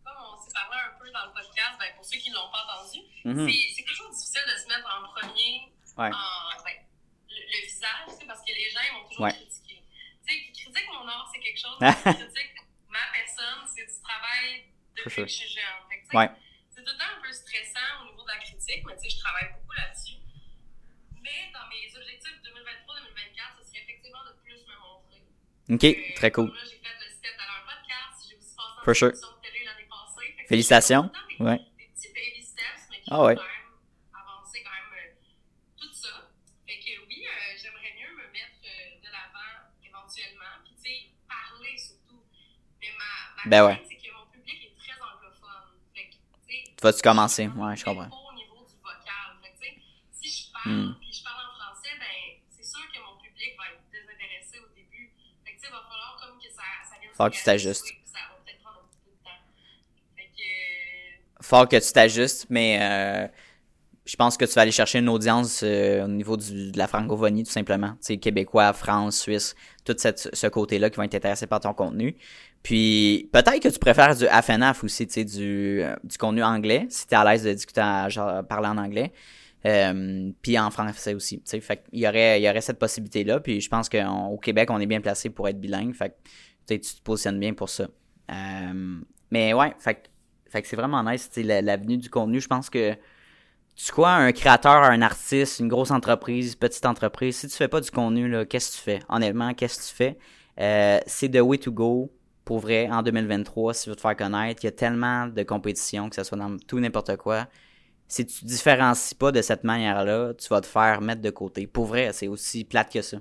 comme 0.05 0.15
on 0.17 0.41
s'est 0.41 0.53
parlé 0.55 0.77
un 0.87 0.97
peu 0.99 1.11
dans 1.13 1.27
le 1.27 1.35
podcast, 1.35 1.73
ben, 1.79 1.87
pour 1.97 1.98
ceux 2.11 2.19
qui 2.19 2.31
ne 2.31 2.35
l'ont 2.37 2.51
pas 2.51 2.65
entendu, 2.65 3.01
Mhm. 3.25 3.49
c'est 3.49 3.75
c'est 3.77 3.85
toujours 3.85 4.11
difficile 4.11 4.43
de 4.47 4.57
se 4.59 4.67
mettre 4.69 4.89
en 4.89 5.09
premier 5.13 5.69
Ouais. 5.99 6.11
en, 6.15 6.63
ben, 6.65 6.77
le, 7.29 7.37
le 7.37 7.61
visage, 7.67 8.27
parce 8.27 8.41
que 8.41 8.53
les 8.53 8.71
gens 8.71 8.81
ils 8.87 8.95
vont 9.03 9.09
toujours 9.09 9.25
Ouais. 9.25 9.33
critiquer. 9.35 9.83
Tu 10.27 10.35
sais, 10.35 10.53
critique 10.53 10.89
mon 10.93 11.07
art, 11.09 11.31
c'est 11.33 11.41
quelque 11.41 11.59
chose, 11.61 11.79
critique 12.33 12.55
ma 12.89 13.05
personne, 13.13 13.67
c'est 13.75 13.85
du 13.87 14.01
travail 14.03 14.65
depuis 14.97 15.11
sure. 15.11 15.25
que 15.25 15.31
je 15.31 15.37
suis 15.37 15.49
sais, 15.55 16.17
Ouais. 16.17 16.31
C'est 16.71 16.85
tout 16.85 16.93
le 16.93 16.99
temps 16.99 17.13
un 17.19 17.21
peu 17.21 17.33
stressant 17.33 18.03
au 18.03 18.11
niveau 18.11 18.23
de 18.23 18.29
la 18.29 18.39
critique, 18.39 18.83
mais 18.87 18.95
tu 18.97 19.03
sais, 19.11 19.17
je 19.17 19.19
travaille 19.19 19.49
beaucoup 19.53 19.75
là-dessus. 19.77 20.17
Mais 21.21 21.51
dans 21.53 21.67
mes 21.69 21.85
objectifs 21.97 22.39
2023-2024, 22.43 23.59
ce 23.61 23.69
serait 23.69 23.83
effectivement 23.83 24.25
de 24.25 24.33
plus 24.43 24.63
me 24.65 24.77
montrer. 24.79 25.21
Ok, 25.69 25.85
Euh, 25.85 26.15
très 26.17 26.31
cool. 26.31 26.49
Là, 26.55 26.61
j'ai 26.65 26.79
fait 26.79 26.95
le 27.05 27.11
step 27.13 27.35
à 27.39 27.45
un 27.45 27.63
podcast, 27.67 28.25
j'ai 28.29 28.37
aussi 28.37 28.55
passé 28.57 28.89
en 28.89 28.95
sure. 28.95 29.11
de 29.11 29.43
télé 29.43 29.65
l'année 29.65 29.89
passée. 29.91 30.35
Félicitations. 30.49 31.11
Ouais. 31.41 31.59
Des, 31.59 31.85
des 31.85 31.91
petits 31.93 32.09
baby 32.15 32.43
steps, 32.47 32.83
mais 32.91 32.98
qui 32.98 32.98
Ah 33.11 33.23
ouais. 33.25 33.37
quand 33.37 33.43
même 33.43 34.15
avancer 34.15 34.63
quand 34.63 34.71
même 34.71 34.93
euh, 34.93 35.15
tout 35.81 35.93
ça. 35.93 36.09
Fait 36.67 36.79
que 36.79 37.07
oui, 37.09 37.25
euh, 37.25 37.57
j'aimerais 37.57 37.93
mieux 37.97 38.11
me 38.17 38.27
mettre 38.33 38.61
euh, 38.65 39.01
de 39.01 39.07
l'avant 39.07 39.73
éventuellement, 39.85 40.61
puis 40.65 40.75
tu 40.77 40.91
sais, 40.91 40.99
parler 41.29 41.77
surtout. 41.79 42.23
Mais 42.81 42.89
ma, 42.99 43.43
ma 43.45 43.51
Ben 43.51 43.67
ouais. 43.67 43.83
c'est 43.89 43.97
que 43.97 44.13
mon 44.15 44.27
public 44.27 44.59
est 44.65 44.77
très 44.79 45.01
anglophone. 45.01 45.79
Fait 45.95 46.05
que, 46.09 46.13
tu 46.47 46.53
sais, 46.53 46.65
vas-tu 46.83 47.03
commencer? 47.03 47.47
Ouais, 47.49 47.77
je 47.77 47.85
comprends. 47.85 48.09
au 48.31 48.35
niveau 48.35 48.65
du 48.69 48.77
vocal. 48.83 49.39
Fait 49.43 49.51
que, 49.51 49.59
tu 49.59 49.65
sais, 49.65 50.31
si 50.31 50.45
je 50.47 50.53
parle, 50.53 50.97
puis 51.01 51.13
je 51.13 51.23
parle 51.25 51.47
en 51.49 51.55
français, 51.57 51.97
c'est 52.51 52.65
sûr 52.65 52.85
que 52.93 52.99
mon 53.01 53.17
public 53.23 53.57
va 53.57 53.73
être 53.73 53.83
désintéressé 53.91 54.59
au 54.61 54.69
début. 54.75 55.13
Fait 55.45 55.53
que, 55.53 55.57
tu 55.57 55.63
sais, 55.65 55.69
il 55.69 55.73
va 55.73 55.81
falloir 55.89 56.19
comme 56.21 56.39
que 56.39 56.49
ça, 56.51 56.63
ça 56.91 56.99
vienne 57.01 57.13
Faut 57.17 57.25
que 57.31 57.37
tu 57.37 57.43
t'ajustes. 57.45 57.85
réhabituer, 57.85 58.05
puis 58.05 58.13
Ça 58.13 58.21
va 58.29 58.37
peut-être 58.45 58.61
prendre 58.61 58.81
un 58.85 58.87
petit 58.93 59.01
peu 59.01 59.11
de 59.17 59.23
temps. 59.25 59.43
Fait 60.17 60.29
que, 60.37 61.38
Fort 61.49 61.67
que 61.67 61.77
tu 61.77 61.93
t'ajustes, 61.95 62.45
mais 62.51 62.79
euh, 62.79 63.27
je 64.05 64.17
pense 64.17 64.37
que 64.37 64.45
tu 64.45 64.53
vas 64.53 64.61
aller 64.61 64.71
chercher 64.71 64.99
une 64.99 65.09
audience 65.09 65.63
euh, 65.65 66.05
au 66.05 66.09
niveau 66.09 66.37
du- 66.37 66.73
de 66.73 66.77
la 66.77 66.87
francophonie, 66.87 67.43
tout 67.43 67.51
simplement. 67.51 67.93
Tu 67.93 67.97
sais, 68.01 68.17
québécois, 68.19 68.75
France, 68.75 69.21
Suisse, 69.21 69.55
tout 69.83 69.97
ce 69.99 70.47
côté-là 70.49 70.91
qui 70.91 70.99
vont 70.99 71.05
être 71.05 71.15
intéressés 71.15 71.47
par 71.47 71.61
ton 71.61 71.73
contenu. 71.73 72.17
Puis 72.63 73.31
peut-être 73.33 73.61
que 73.61 73.69
tu 73.71 73.79
préfères 73.79 74.15
du 74.15 74.27
half 74.27 74.85
aussi, 74.85 75.07
tu 75.07 75.15
sais, 75.15 75.25
du, 75.25 75.81
euh, 75.83 75.97
du 76.05 76.19
contenu 76.19 76.43
anglais, 76.43 76.87
si 76.91 77.07
tu 77.07 77.15
es 77.15 77.17
à 77.17 77.25
l'aise 77.25 77.45
de 77.45 77.53
discuter, 77.55 77.81
genre, 78.09 78.45
parler 78.47 78.69
en 78.69 78.77
anglais. 78.77 79.15
Puis 80.43 80.59
en 80.59 80.71
français 80.71 81.15
aussi, 81.15 81.39
tu 81.39 81.45
sais. 81.47 81.61
Fait 81.63 81.83
il 81.93 82.01
y 82.01 82.07
aurait, 82.07 82.43
il 82.43 82.45
y 82.45 82.51
aurait 82.51 82.61
cette 82.61 82.79
possibilité-là. 82.79 83.41
Puis 83.41 83.63
je 83.63 83.71
pense 83.71 83.89
qu'au 83.89 84.37
Québec, 84.37 84.69
on 84.71 84.81
est 84.81 84.87
bien 84.87 85.01
placé 85.01 85.31
pour 85.31 85.49
être 85.49 85.59
bilingue. 85.59 85.95
Fait 85.95 86.11
que 86.11 86.75
tu 86.75 86.79
te 86.79 87.03
positionnes 87.03 87.41
bien 87.41 87.55
pour 87.55 87.71
ça. 87.71 87.89
Mais 89.31 89.55
ouais, 89.55 89.75
fait, 89.79 90.11
fait 90.49 90.63
que 90.63 90.69
c'est 90.69 90.77
vraiment 90.77 91.03
nice, 91.03 91.31
l'avenue 91.37 91.99
du 91.99 92.11
contenu. 92.11 92.41
Je 92.41 92.49
pense 92.49 92.71
que 92.71 92.97
tu 93.77 93.93
quoi, 93.93 94.11
un 94.11 94.33
créateur, 94.33 94.83
un 94.83 95.03
artiste, 95.03 95.61
une 95.61 95.69
grosse 95.69 95.93
entreprise, 95.93 96.57
petite 96.57 96.85
entreprise, 96.85 97.37
si 97.37 97.49
tu 97.49 97.55
fais 97.55 97.69
pas 97.69 97.81
du 97.81 97.91
contenu, 97.91 98.29
là, 98.29 98.45
qu'est-ce 98.45 98.73
que 98.73 98.77
tu 98.77 98.83
fais? 98.83 98.99
Honnêtement, 99.09 99.55
qu'est-ce 99.55 99.79
que 99.79 99.89
tu 99.89 99.95
fais? 99.95 100.19
Euh, 100.59 100.99
c'est 101.07 101.29
the 101.29 101.41
way 101.41 101.59
to 101.59 101.71
go 101.71 102.13
pour 102.45 102.59
vrai 102.59 102.89
en 102.91 103.03
2023 103.03 103.75
si 103.75 103.85
tu 103.85 103.91
veux 103.91 103.97
te 103.97 104.01
faire 104.01 104.17
connaître. 104.17 104.65
Il 104.65 104.67
y 104.67 104.69
a 104.69 104.73
tellement 104.73 105.29
de 105.29 105.43
compétition, 105.45 106.09
que 106.09 106.17
ce 106.17 106.25
soit 106.25 106.39
dans 106.39 106.57
tout 106.57 106.81
n'importe 106.81 107.17
quoi. 107.17 107.47
Si 108.09 108.27
tu 108.27 108.41
te 108.41 108.47
différencies 108.47 109.15
pas 109.15 109.31
de 109.31 109.43
cette 109.43 109.65
manière-là, 109.65 110.35
tu 110.35 110.49
vas 110.49 110.61
te 110.61 110.67
faire 110.67 111.01
mettre 111.01 111.21
de 111.21 111.31
côté. 111.31 111.67
Pour 111.67 111.85
vrai, 111.85 112.13
c'est 112.13 112.27
aussi 112.27 112.65
plate 112.65 112.93
que 112.93 113.03
ça. 113.03 113.19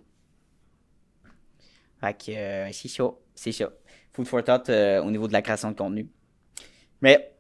Fait 1.99 2.13
que 2.13 2.31
euh, 2.31 2.71
c'est 2.71 2.87
chaud. 2.87 3.21
C'est 3.35 3.51
chaud. 3.51 3.69
Food 4.13 4.27
for 4.27 4.43
thought 4.43 4.69
euh, 4.69 5.03
au 5.03 5.11
niveau 5.11 5.27
de 5.27 5.33
la 5.33 5.41
création 5.41 5.71
de 5.71 5.75
contenu. 5.75 6.09
Mais 7.01 7.37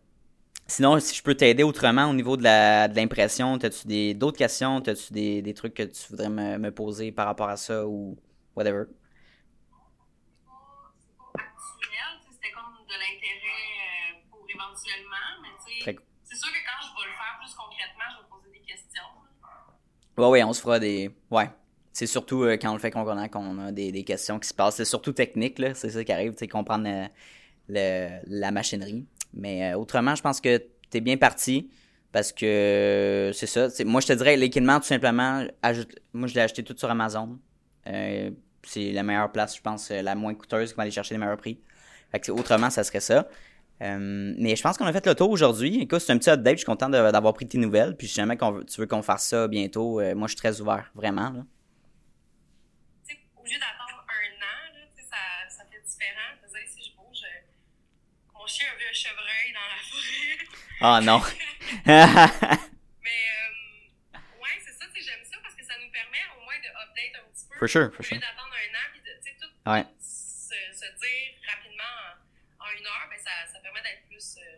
Sinon, 0.69 0.99
si 0.99 1.15
je 1.15 1.23
peux 1.23 1.33
t'aider 1.33 1.63
autrement 1.63 2.09
au 2.09 2.13
niveau 2.13 2.35
de 2.35 2.43
l'impression, 2.43 3.55
de 3.55 3.67
as-tu 3.67 3.87
des, 3.87 4.13
d'autres 4.13 4.37
questions? 4.37 4.79
As-tu 4.79 5.13
des, 5.13 5.41
des 5.41 5.53
trucs 5.53 5.73
que 5.73 5.83
tu 5.83 6.09
voudrais 6.09 6.27
me, 6.29 6.57
me 6.57 6.71
poser 6.71 7.13
par 7.13 7.25
rapport 7.25 7.47
à 7.47 7.55
ça 7.55 7.87
ou 7.87 8.17
whatever? 8.53 8.83
C'était 11.33 12.51
comme 12.53 12.85
de 12.85 12.93
l'intérêt 12.93 13.63
euh, 13.79 14.29
pour 14.29 14.45
éventuellement, 14.49 15.41
mais 15.41 15.47
c'est 16.25 16.35
sûr 16.35 16.49
que 16.49 16.59
quand 16.65 16.85
je 16.85 17.01
vais 17.01 17.07
le 17.07 17.15
faire 17.15 17.39
plus 17.39 17.53
concrètement, 17.55 18.03
je 18.11 18.23
vais 18.23 18.29
poser 18.29 18.59
des 18.59 18.65
questions. 18.65 19.07
Ouais, 20.17 20.27
ouais, 20.27 20.43
on 20.43 20.51
se 20.51 20.61
fera 20.61 20.79
des. 20.79 21.15
Ouais. 21.31 21.49
C'est 21.93 22.07
surtout 22.07 22.43
euh, 22.43 22.57
quand 22.57 22.71
on 22.71 22.73
le 22.73 22.79
fait 22.79 22.91
qu'on 22.91 23.07
a, 23.07 23.29
qu'on 23.29 23.57
a 23.59 23.71
des, 23.71 23.93
des, 23.93 24.03
questions 24.03 24.37
qui 24.37 24.49
se 24.49 24.53
passent. 24.53 24.75
C'est 24.75 24.85
surtout 24.85 25.13
technique, 25.13 25.59
là. 25.59 25.73
C'est 25.73 25.91
ça 25.91 26.03
qui 26.03 26.11
arrive, 26.11 26.33
tu 26.33 26.39
sais, 26.39 26.47
comprendre 26.49 26.87
euh, 26.89 27.07
le, 27.69 28.19
la 28.27 28.51
machinerie. 28.51 29.07
Mais 29.33 29.71
euh, 29.71 29.77
autrement, 29.77 30.15
je 30.15 30.21
pense 30.21 30.41
que 30.41 30.57
tu 30.57 30.97
es 30.97 31.01
bien 31.01 31.17
parti 31.17 31.69
parce 32.11 32.31
que 32.31 33.31
c'est 33.33 33.47
ça. 33.47 33.67
Moi, 33.85 34.01
je 34.01 34.07
te 34.07 34.13
dirais, 34.13 34.37
l'équipement, 34.37 34.79
tout 34.79 34.85
simplement, 34.85 35.45
ajoute, 35.61 35.95
moi, 36.13 36.27
je 36.27 36.35
l'ai 36.35 36.41
acheté 36.41 36.63
tout 36.63 36.75
sur 36.77 36.89
Amazon. 36.89 37.37
Euh, 37.87 38.31
c'est 38.63 38.91
la 38.91 39.03
meilleure 39.03 39.31
place, 39.31 39.55
je 39.55 39.61
pense, 39.61 39.89
la 39.89 40.15
moins 40.15 40.33
coûteuse 40.33 40.71
qui 40.71 40.77
va 40.77 40.83
aller 40.83 40.91
chercher 40.91 41.15
les 41.15 41.19
meilleurs 41.19 41.37
prix. 41.37 41.59
Fait 42.11 42.19
que, 42.19 42.31
autrement, 42.31 42.69
ça 42.69 42.83
serait 42.83 42.99
ça. 42.99 43.27
Euh, 43.81 44.33
mais 44.37 44.55
je 44.55 44.63
pense 44.63 44.77
qu'on 44.77 44.85
a 44.85 44.93
fait 44.93 45.05
le 45.05 45.13
tour 45.13 45.29
aujourd'hui. 45.29 45.81
Écoute, 45.81 45.99
c'est 45.99 46.11
un 46.11 46.17
petit 46.17 46.29
update. 46.29 46.55
Je 46.55 46.59
suis 46.59 46.65
content 46.65 46.89
d'avoir 46.89 47.33
pris 47.33 47.47
tes 47.47 47.57
nouvelles. 47.57 47.95
Puis 47.95 48.07
si 48.07 48.15
jamais 48.15 48.37
tu 48.37 48.81
veux 48.81 48.87
qu'on 48.87 49.03
fasse 49.03 49.27
ça 49.27 49.47
bientôt, 49.47 50.01
moi, 50.15 50.27
je 50.27 50.31
suis 50.31 50.37
très 50.37 50.59
ouvert, 50.59 50.91
vraiment. 50.95 51.45
Au 53.47 53.49
lieu 53.49 53.59
d'attendre 53.59 54.03
un 54.03 54.27
an, 54.43 54.59
là, 54.75 54.79
ça, 54.97 55.15
ça 55.47 55.63
fait 55.71 55.79
différent. 55.79 56.35
si 56.67 56.83
je 56.83 56.95
bouge, 56.97 57.23
mon 58.35 58.45
chien 58.45 58.67
a 58.73 58.77
vu 58.77 58.83
un 58.86 58.86
chevreuil 58.97 59.53
dans 59.53 59.67
la 59.69 59.79
forêt. 59.85 60.37
Ah 60.81 61.01
non. 61.01 61.21
Mais 61.85 61.93
euh, 61.93 62.17
ouais, 64.41 64.57
c'est 64.65 64.73
ça, 64.73 64.85
j'aime 64.95 65.23
ça 65.23 65.37
parce 65.41 65.55
que 65.55 65.65
ça 65.65 65.73
nous 65.83 65.91
permet 65.91 66.23
au 66.37 66.43
moins 66.43 66.57
de 66.57 66.69
update 66.69 67.15
un 67.15 67.29
petit 67.31 67.45
peu. 67.49 67.57
For 67.57 67.67
sure, 67.69 67.93
for 67.93 68.05
sure. 68.05 68.17
d'attendre 68.19 68.53
un 68.53 68.73
an 68.73 68.85
puis 68.91 69.01
de 69.01 69.13
tout, 69.39 69.51
ouais. 69.71 69.85
se, 70.01 70.57
se, 70.73 70.85
dire 70.85 71.33
rapidement 71.47 71.93
en, 72.59 72.65
en, 72.65 72.69
une 72.77 72.85
heure, 72.85 73.07
ben 73.09 73.19
ça, 73.19 73.31
ça 73.51 73.59
permet 73.59 73.81
d'être 73.81 74.05
plus 74.07 74.37
euh, 74.37 74.57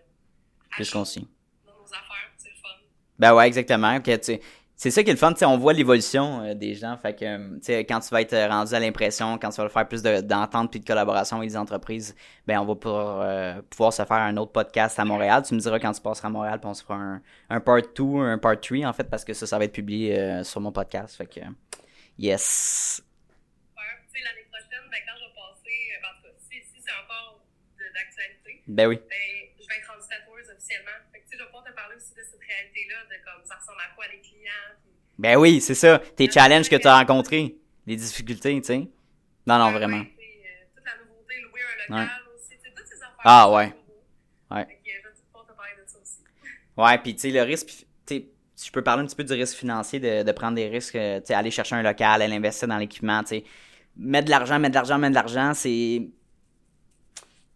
plus 0.71 0.89
concis. 0.91 1.27
Dans 1.65 1.73
nos 1.73 1.87
affaires, 1.87 2.31
c'est 2.37 2.49
le 2.49 2.55
fun. 2.55 2.69
Ben 3.17 3.33
ouais, 3.33 3.47
exactement. 3.47 3.95
Okay, 3.97 4.19
tu 4.19 4.39
c'est 4.81 4.91
ça 4.91 5.03
qui 5.03 5.09
est 5.09 5.13
le 5.13 5.19
fun, 5.19 5.33
on 5.41 5.57
voit 5.57 5.73
l'évolution 5.73 6.41
euh, 6.41 6.53
des 6.53 6.73
gens. 6.73 6.95
Fait 6.95 7.13
que, 7.13 7.25
euh, 7.25 7.83
quand 7.83 7.99
tu 7.99 8.09
vas 8.11 8.21
être 8.21 8.47
rendu 8.47 8.73
à 8.73 8.79
l'impression, 8.79 9.37
quand 9.37 9.49
tu 9.49 9.59
vas 9.59 9.67
faire 9.67 9.85
plus 9.85 10.01
d'entente 10.01 10.71
puis 10.71 10.79
de 10.79 10.85
collaboration 10.85 11.35
avec 11.35 11.49
des 11.49 11.57
entreprises, 11.57 12.15
ben 12.47 12.61
on 12.61 12.65
va 12.65 12.75
pouvoir, 12.75 13.19
euh, 13.19 13.61
pouvoir 13.69 13.91
se 13.91 14.05
faire 14.05 14.15
un 14.15 14.37
autre 14.37 14.53
podcast 14.53 14.97
à 14.97 15.03
Montréal. 15.03 15.43
Tu 15.45 15.53
me 15.53 15.59
diras 15.59 15.79
quand 15.79 15.91
tu 15.91 15.99
passeras 15.99 16.29
à 16.29 16.31
Montréal, 16.31 16.61
puis 16.61 16.69
on 16.69 16.73
se 16.73 16.83
fera 16.83 16.95
un, 16.95 17.21
un 17.49 17.59
part 17.59 17.81
2, 17.93 18.03
un 18.19 18.37
part 18.37 18.57
3 18.57 18.85
en 18.85 18.93
fait, 18.93 19.03
parce 19.03 19.25
que 19.25 19.33
ça, 19.33 19.45
ça 19.45 19.57
va 19.57 19.65
être 19.65 19.73
publié 19.73 20.45
sur 20.45 20.61
mon 20.61 20.71
podcast. 20.71 21.17
Fait 21.17 21.27
que, 21.27 21.41
yes. 22.17 23.03
Ouais, 23.75 23.83
tu 24.13 24.17
sais, 24.17 24.23
l'année 24.23 24.47
prochaine, 24.49 24.87
ben, 24.89 24.99
quand 25.05 25.19
je 25.19 25.25
vais 25.25 25.35
passer, 25.35 25.75
ben, 26.01 26.31
si, 26.39 26.55
si 26.55 26.81
c'est 26.81 26.93
encore 27.03 27.41
d'actualité, 27.77 28.63
ben 28.65 28.87
oui. 28.87 28.95
Ben, 28.95 29.59
je 29.59 29.67
vais 29.67 29.75
être 29.75 29.91
rendue 29.91 30.07
tatoueuse 30.07 30.49
officiellement. 30.55 31.08
Aussi 31.99 32.13
de 32.15 32.23
cette 32.23 32.39
réalité-là, 32.39 33.03
de 33.05 33.23
comme 33.23 33.45
ça 33.45 33.55
ressemble 33.55 33.79
à 33.81 33.93
quoi 33.95 34.05
les 34.07 34.19
clients. 34.21 34.71
Puis... 34.81 34.91
Ben 35.17 35.37
oui, 35.37 35.61
c'est 35.61 35.75
ça. 35.75 35.99
Tes 35.99 36.31
challenges 36.31 36.69
que 36.69 36.75
tu 36.77 36.87
as 36.87 36.97
rencontrés, 36.97 37.57
les 37.85 37.95
difficultés, 37.95 38.55
tu 38.61 38.67
sais. 38.67 38.77
Non, 39.45 39.57
non, 39.57 39.71
vraiment. 39.71 39.97
Ouais, 39.97 40.03
euh, 40.03 40.75
toute 40.75 40.85
la 40.85 41.03
nouveauté, 41.03 41.35
louer 41.41 41.61
un 41.61 41.95
local 41.95 42.07
ouais. 42.07 42.35
aussi, 42.35 42.57
toutes 42.63 42.87
ces 42.87 42.97
affaires. 42.97 43.17
Ah 43.23 43.51
ouais. 43.51 43.73
Ouais. 44.51 44.65
Fait 44.65 44.75
que, 44.75 44.79
je 44.85 45.07
vais 45.07 45.13
pouvoir 45.25 45.45
te 45.45 45.53
parler 45.53 45.71
de 45.81 45.89
ça 45.89 45.97
aussi. 46.01 46.19
Ouais, 46.77 46.97
puis 46.99 47.13
tu 47.13 47.21
sais, 47.21 47.31
le 47.31 47.41
risque, 47.41 47.67
tu 47.67 47.85
sais, 48.05 48.25
si 48.55 48.67
je 48.67 48.71
peux 48.71 48.83
parler 48.83 49.03
un 49.03 49.05
petit 49.05 49.15
peu 49.15 49.25
du 49.25 49.33
risque 49.33 49.57
financier, 49.57 49.99
de, 49.99 50.23
de 50.23 50.31
prendre 50.31 50.55
des 50.55 50.69
risques, 50.69 50.93
tu 50.93 51.25
sais, 51.25 51.33
aller 51.33 51.51
chercher 51.51 51.75
un 51.75 51.83
local, 51.83 52.21
aller 52.21 52.35
investir 52.35 52.67
dans 52.67 52.77
l'équipement, 52.77 53.21
tu 53.23 53.29
sais. 53.29 53.43
Mettre 53.97 54.25
de 54.25 54.29
l'argent, 54.29 54.59
mettre 54.59 54.71
de 54.71 54.75
l'argent, 54.75 54.97
mettre 54.97 55.11
de 55.11 55.15
l'argent, 55.15 55.53
c'est 55.53 56.07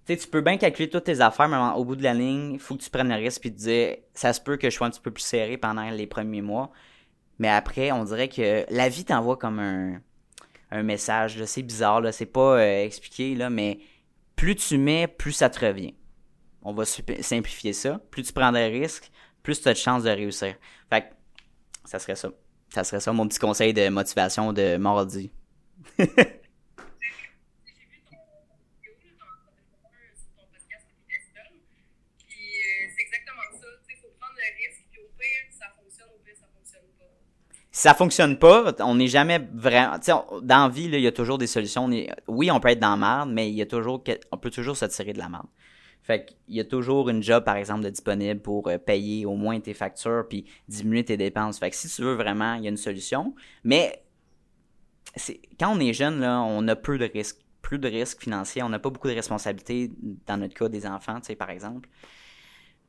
sais, 0.06 0.18
tu 0.18 0.28
peux 0.28 0.42
bien 0.42 0.58
calculer 0.58 0.90
toutes 0.90 1.06
tes 1.06 1.22
affaires, 1.22 1.48
mais 1.48 1.58
au 1.78 1.86
bout 1.86 1.96
de 1.96 2.04
la 2.04 2.14
ligne, 2.14 2.54
il 2.54 2.60
faut 2.60 2.76
que 2.76 2.84
tu 2.84 2.90
prennes 2.90 3.10
le 3.10 3.16
risque 3.16 3.46
et 3.46 3.52
te 3.52 3.58
dire, 3.58 3.96
ça 4.14 4.34
se 4.34 4.42
peut 4.42 4.58
que 4.58 4.70
je 4.70 4.76
sois 4.76 4.88
un 4.88 4.90
petit 4.90 5.02
peu 5.02 5.12
plus 5.12 5.24
serré 5.24 5.58
pendant 5.58 5.90
les 5.90 6.08
premiers 6.08 6.42
mois. 6.42 6.72
Mais 7.40 7.50
après, 7.50 7.92
on 7.92 8.04
dirait 8.04 8.30
que 8.30 8.66
la 8.70 8.90
vie 8.90 9.06
t'envoie 9.06 9.38
comme 9.38 9.60
un, 9.60 10.02
un 10.72 10.84
message. 10.84 11.44
C'est 11.46 11.64
bizarre, 11.64 12.02
là, 12.02 12.12
c'est 12.12 12.26
pas 12.26 12.58
euh, 12.58 12.84
expliqué, 12.84 13.36
là, 13.36 13.50
mais 13.50 13.80
plus 14.36 14.56
tu 14.56 14.78
mets, 14.78 15.08
plus 15.08 15.32
ça 15.32 15.50
te 15.50 15.66
revient. 15.66 15.96
On 16.64 16.74
va 16.74 16.86
simplifier 16.86 17.74
ça. 17.74 18.00
Plus 18.12 18.24
tu 18.24 18.34
prends 18.34 18.52
des 18.52 18.68
risques, 18.68 19.12
plus 19.42 19.62
tu 19.62 19.68
as 19.68 19.74
de 19.74 19.78
chances 19.78 20.04
de 20.04 20.10
réussir. 20.10 20.56
Fait 20.90 21.02
que, 21.02 21.08
ça 21.86 22.00
serait 22.00 22.16
ça. 22.16 22.30
Ça 22.70 22.84
serait 22.84 23.00
ça 23.00 23.14
mon 23.14 23.28
petit 23.28 23.40
conseil 23.40 23.74
de 23.74 23.90
motivation 23.90 24.52
de 24.54 24.78
mardi. 24.78 25.32
ça 37.84 37.94
fonctionne 37.94 38.40
pas, 38.40 38.74
on 38.80 38.96
n'est 38.96 39.08
jamais 39.08 39.46
vraiment. 39.54 39.98
Dans 40.42 40.64
la 40.64 40.70
vie, 40.70 40.86
il 40.86 41.02
y 41.02 41.06
a 41.06 41.12
toujours 41.12 41.38
des 41.38 41.48
solutions. 41.48 41.90
oui, 42.30 42.50
on 42.50 42.62
peut 42.62 42.70
être 42.70 42.80
dans 42.80 42.92
la 42.92 42.96
merde, 42.96 43.30
mais 43.34 43.52
y 43.52 43.62
a 43.62 43.66
toujours, 43.66 44.02
on 44.32 44.38
peut 44.38 44.52
toujours 44.52 44.78
se 44.78 44.86
tirer 44.86 45.12
de 45.12 45.18
la 45.18 45.28
merde. 45.28 45.48
Fait 46.02 46.26
qu'il 46.26 46.56
y 46.56 46.62
a 46.62 46.64
toujours 46.64 47.10
une 47.10 47.22
job, 47.22 47.44
par 47.44 47.58
exemple, 47.58 47.84
de 47.84 47.90
disponible 47.90 48.40
pour 48.40 48.70
euh, 48.70 48.78
payer 48.78 49.26
au 49.26 49.36
moins 49.36 49.60
tes 49.60 49.74
factures 49.74 50.26
puis 50.30 50.46
diminuer 50.70 51.04
tes 51.04 51.18
dépenses. 51.18 51.60
Fait 51.60 51.72
que 51.72 51.76
si 51.76 51.90
tu 51.90 52.04
veux 52.04 52.14
vraiment, 52.14 52.54
il 52.54 52.64
y 52.64 52.68
a 52.68 52.70
une 52.70 52.78
solution. 52.78 53.36
Mais 53.66 54.02
quand 55.60 55.76
on 55.76 55.80
est 55.82 55.92
jeune, 55.92 56.22
là, 56.22 56.42
on 56.42 56.66
a 56.70 56.78
peu 56.78 56.98
de 56.98 57.10
risques. 57.14 57.42
Plus 57.62 57.80
de 57.80 57.90
risques 57.90 58.22
financiers. 58.22 58.64
On 58.64 58.70
n'a 58.70 58.80
pas 58.80 58.92
beaucoup 58.92 59.10
de 59.10 59.14
responsabilités, 59.14 59.92
dans 60.26 60.38
notre 60.38 60.54
cas, 60.54 60.70
des 60.70 60.86
enfants, 60.86 61.20
tu 61.20 61.36
par 61.36 61.50
exemple. 61.50 61.90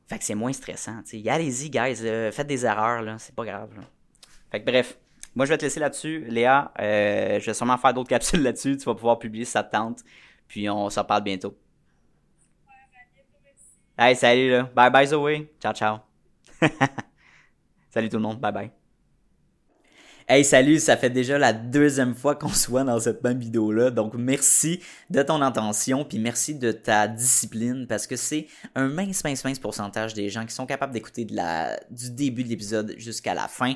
Fait 0.07 0.19
que 0.19 0.23
c'est 0.23 0.35
moins 0.35 0.53
stressant. 0.53 1.01
Allez-y, 1.27 1.69
guys, 1.69 1.97
faites 2.31 2.47
des 2.47 2.65
erreurs, 2.65 3.01
là. 3.01 3.17
C'est 3.19 3.35
pas 3.35 3.43
grave. 3.43 3.71
Fait 4.51 4.61
que 4.61 4.65
bref, 4.65 4.97
moi 5.35 5.45
je 5.45 5.51
vais 5.51 5.57
te 5.57 5.63
laisser 5.63 5.79
là-dessus. 5.79 6.25
Léa, 6.27 6.71
euh, 6.79 7.39
je 7.39 7.45
vais 7.45 7.53
sûrement 7.53 7.77
faire 7.77 7.93
d'autres 7.93 8.09
capsules 8.15 8.41
là-dessus. 8.41 8.77
Tu 8.77 8.85
vas 8.85 8.95
pouvoir 8.95 9.19
publier 9.19 9.45
te 9.45 9.59
tente. 9.71 9.99
Puis 10.47 10.69
on 10.69 10.89
s'en 10.89 11.03
parle 11.03 11.23
bientôt. 11.23 11.57
Hey, 13.97 14.15
salut 14.15 14.51
là. 14.51 14.69
Bye 14.75 14.91
bye 14.91 15.07
Zoé. 15.07 15.51
Ciao, 15.61 15.73
ciao. 15.73 15.97
salut 17.89 18.09
tout 18.09 18.17
le 18.17 18.23
monde. 18.23 18.39
Bye 18.39 18.51
bye. 18.51 18.71
Hey 20.27 20.43
salut, 20.43 20.79
ça 20.79 20.97
fait 20.97 21.11
déjà 21.11 21.37
la 21.37 21.53
deuxième 21.53 22.15
fois 22.15 22.33
qu'on 22.33 22.49
se 22.53 22.67
voit 22.67 22.83
dans 22.83 22.99
cette 22.99 23.23
même 23.23 23.37
vidéo 23.37 23.71
là. 23.71 23.91
Donc 23.91 24.15
merci 24.15 24.81
de 25.11 25.21
ton 25.21 25.39
intention 25.39 26.03
puis 26.03 26.17
merci 26.17 26.55
de 26.55 26.71
ta 26.71 27.07
discipline 27.07 27.85
parce 27.85 28.07
que 28.07 28.15
c'est 28.15 28.47
un 28.73 28.87
mince 28.87 29.23
mince 29.23 29.45
mince 29.45 29.59
pourcentage 29.59 30.15
des 30.15 30.29
gens 30.29 30.43
qui 30.47 30.55
sont 30.55 30.65
capables 30.65 30.93
d'écouter 30.93 31.25
du 31.25 32.09
début 32.09 32.43
de 32.43 32.49
l'épisode 32.49 32.95
jusqu'à 32.97 33.35
la 33.35 33.47
fin 33.47 33.75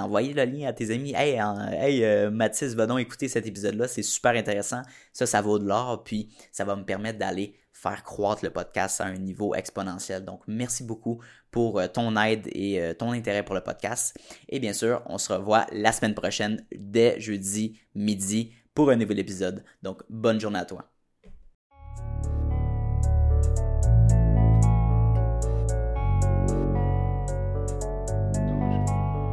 d'envoyer 0.01 0.33
le 0.33 0.45
lien 0.45 0.67
à 0.67 0.73
tes 0.73 0.91
amis. 0.91 1.13
Hey, 1.15 1.39
hey 1.79 2.03
euh, 2.03 2.31
Mathis, 2.31 2.73
va 2.73 2.87
donc 2.87 2.99
écouter 2.99 3.27
cet 3.27 3.45
épisode-là, 3.45 3.87
c'est 3.87 4.03
super 4.03 4.33
intéressant. 4.33 4.81
Ça, 5.13 5.25
ça 5.25 5.41
vaut 5.41 5.59
de 5.59 5.67
l'or, 5.67 6.03
puis 6.03 6.29
ça 6.51 6.65
va 6.65 6.75
me 6.75 6.83
permettre 6.83 7.19
d'aller 7.19 7.55
faire 7.71 8.03
croître 8.03 8.43
le 8.43 8.51
podcast 8.51 9.01
à 9.01 9.05
un 9.05 9.17
niveau 9.17 9.55
exponentiel. 9.55 10.23
Donc, 10.23 10.41
merci 10.47 10.83
beaucoup 10.83 11.21
pour 11.49 11.79
euh, 11.79 11.87
ton 11.87 12.15
aide 12.17 12.47
et 12.51 12.81
euh, 12.81 12.93
ton 12.93 13.11
intérêt 13.11 13.43
pour 13.43 13.55
le 13.55 13.61
podcast. 13.61 14.17
Et 14.49 14.59
bien 14.59 14.73
sûr, 14.73 15.01
on 15.05 15.17
se 15.17 15.33
revoit 15.33 15.65
la 15.71 15.91
semaine 15.91 16.13
prochaine 16.13 16.65
dès 16.75 17.19
jeudi 17.19 17.79
midi 17.95 18.53
pour 18.73 18.89
un 18.89 18.95
nouvel 18.95 19.19
épisode. 19.19 19.63
Donc, 19.81 20.03
bonne 20.09 20.39
journée 20.39 20.59
à 20.59 20.65
toi. 20.65 20.91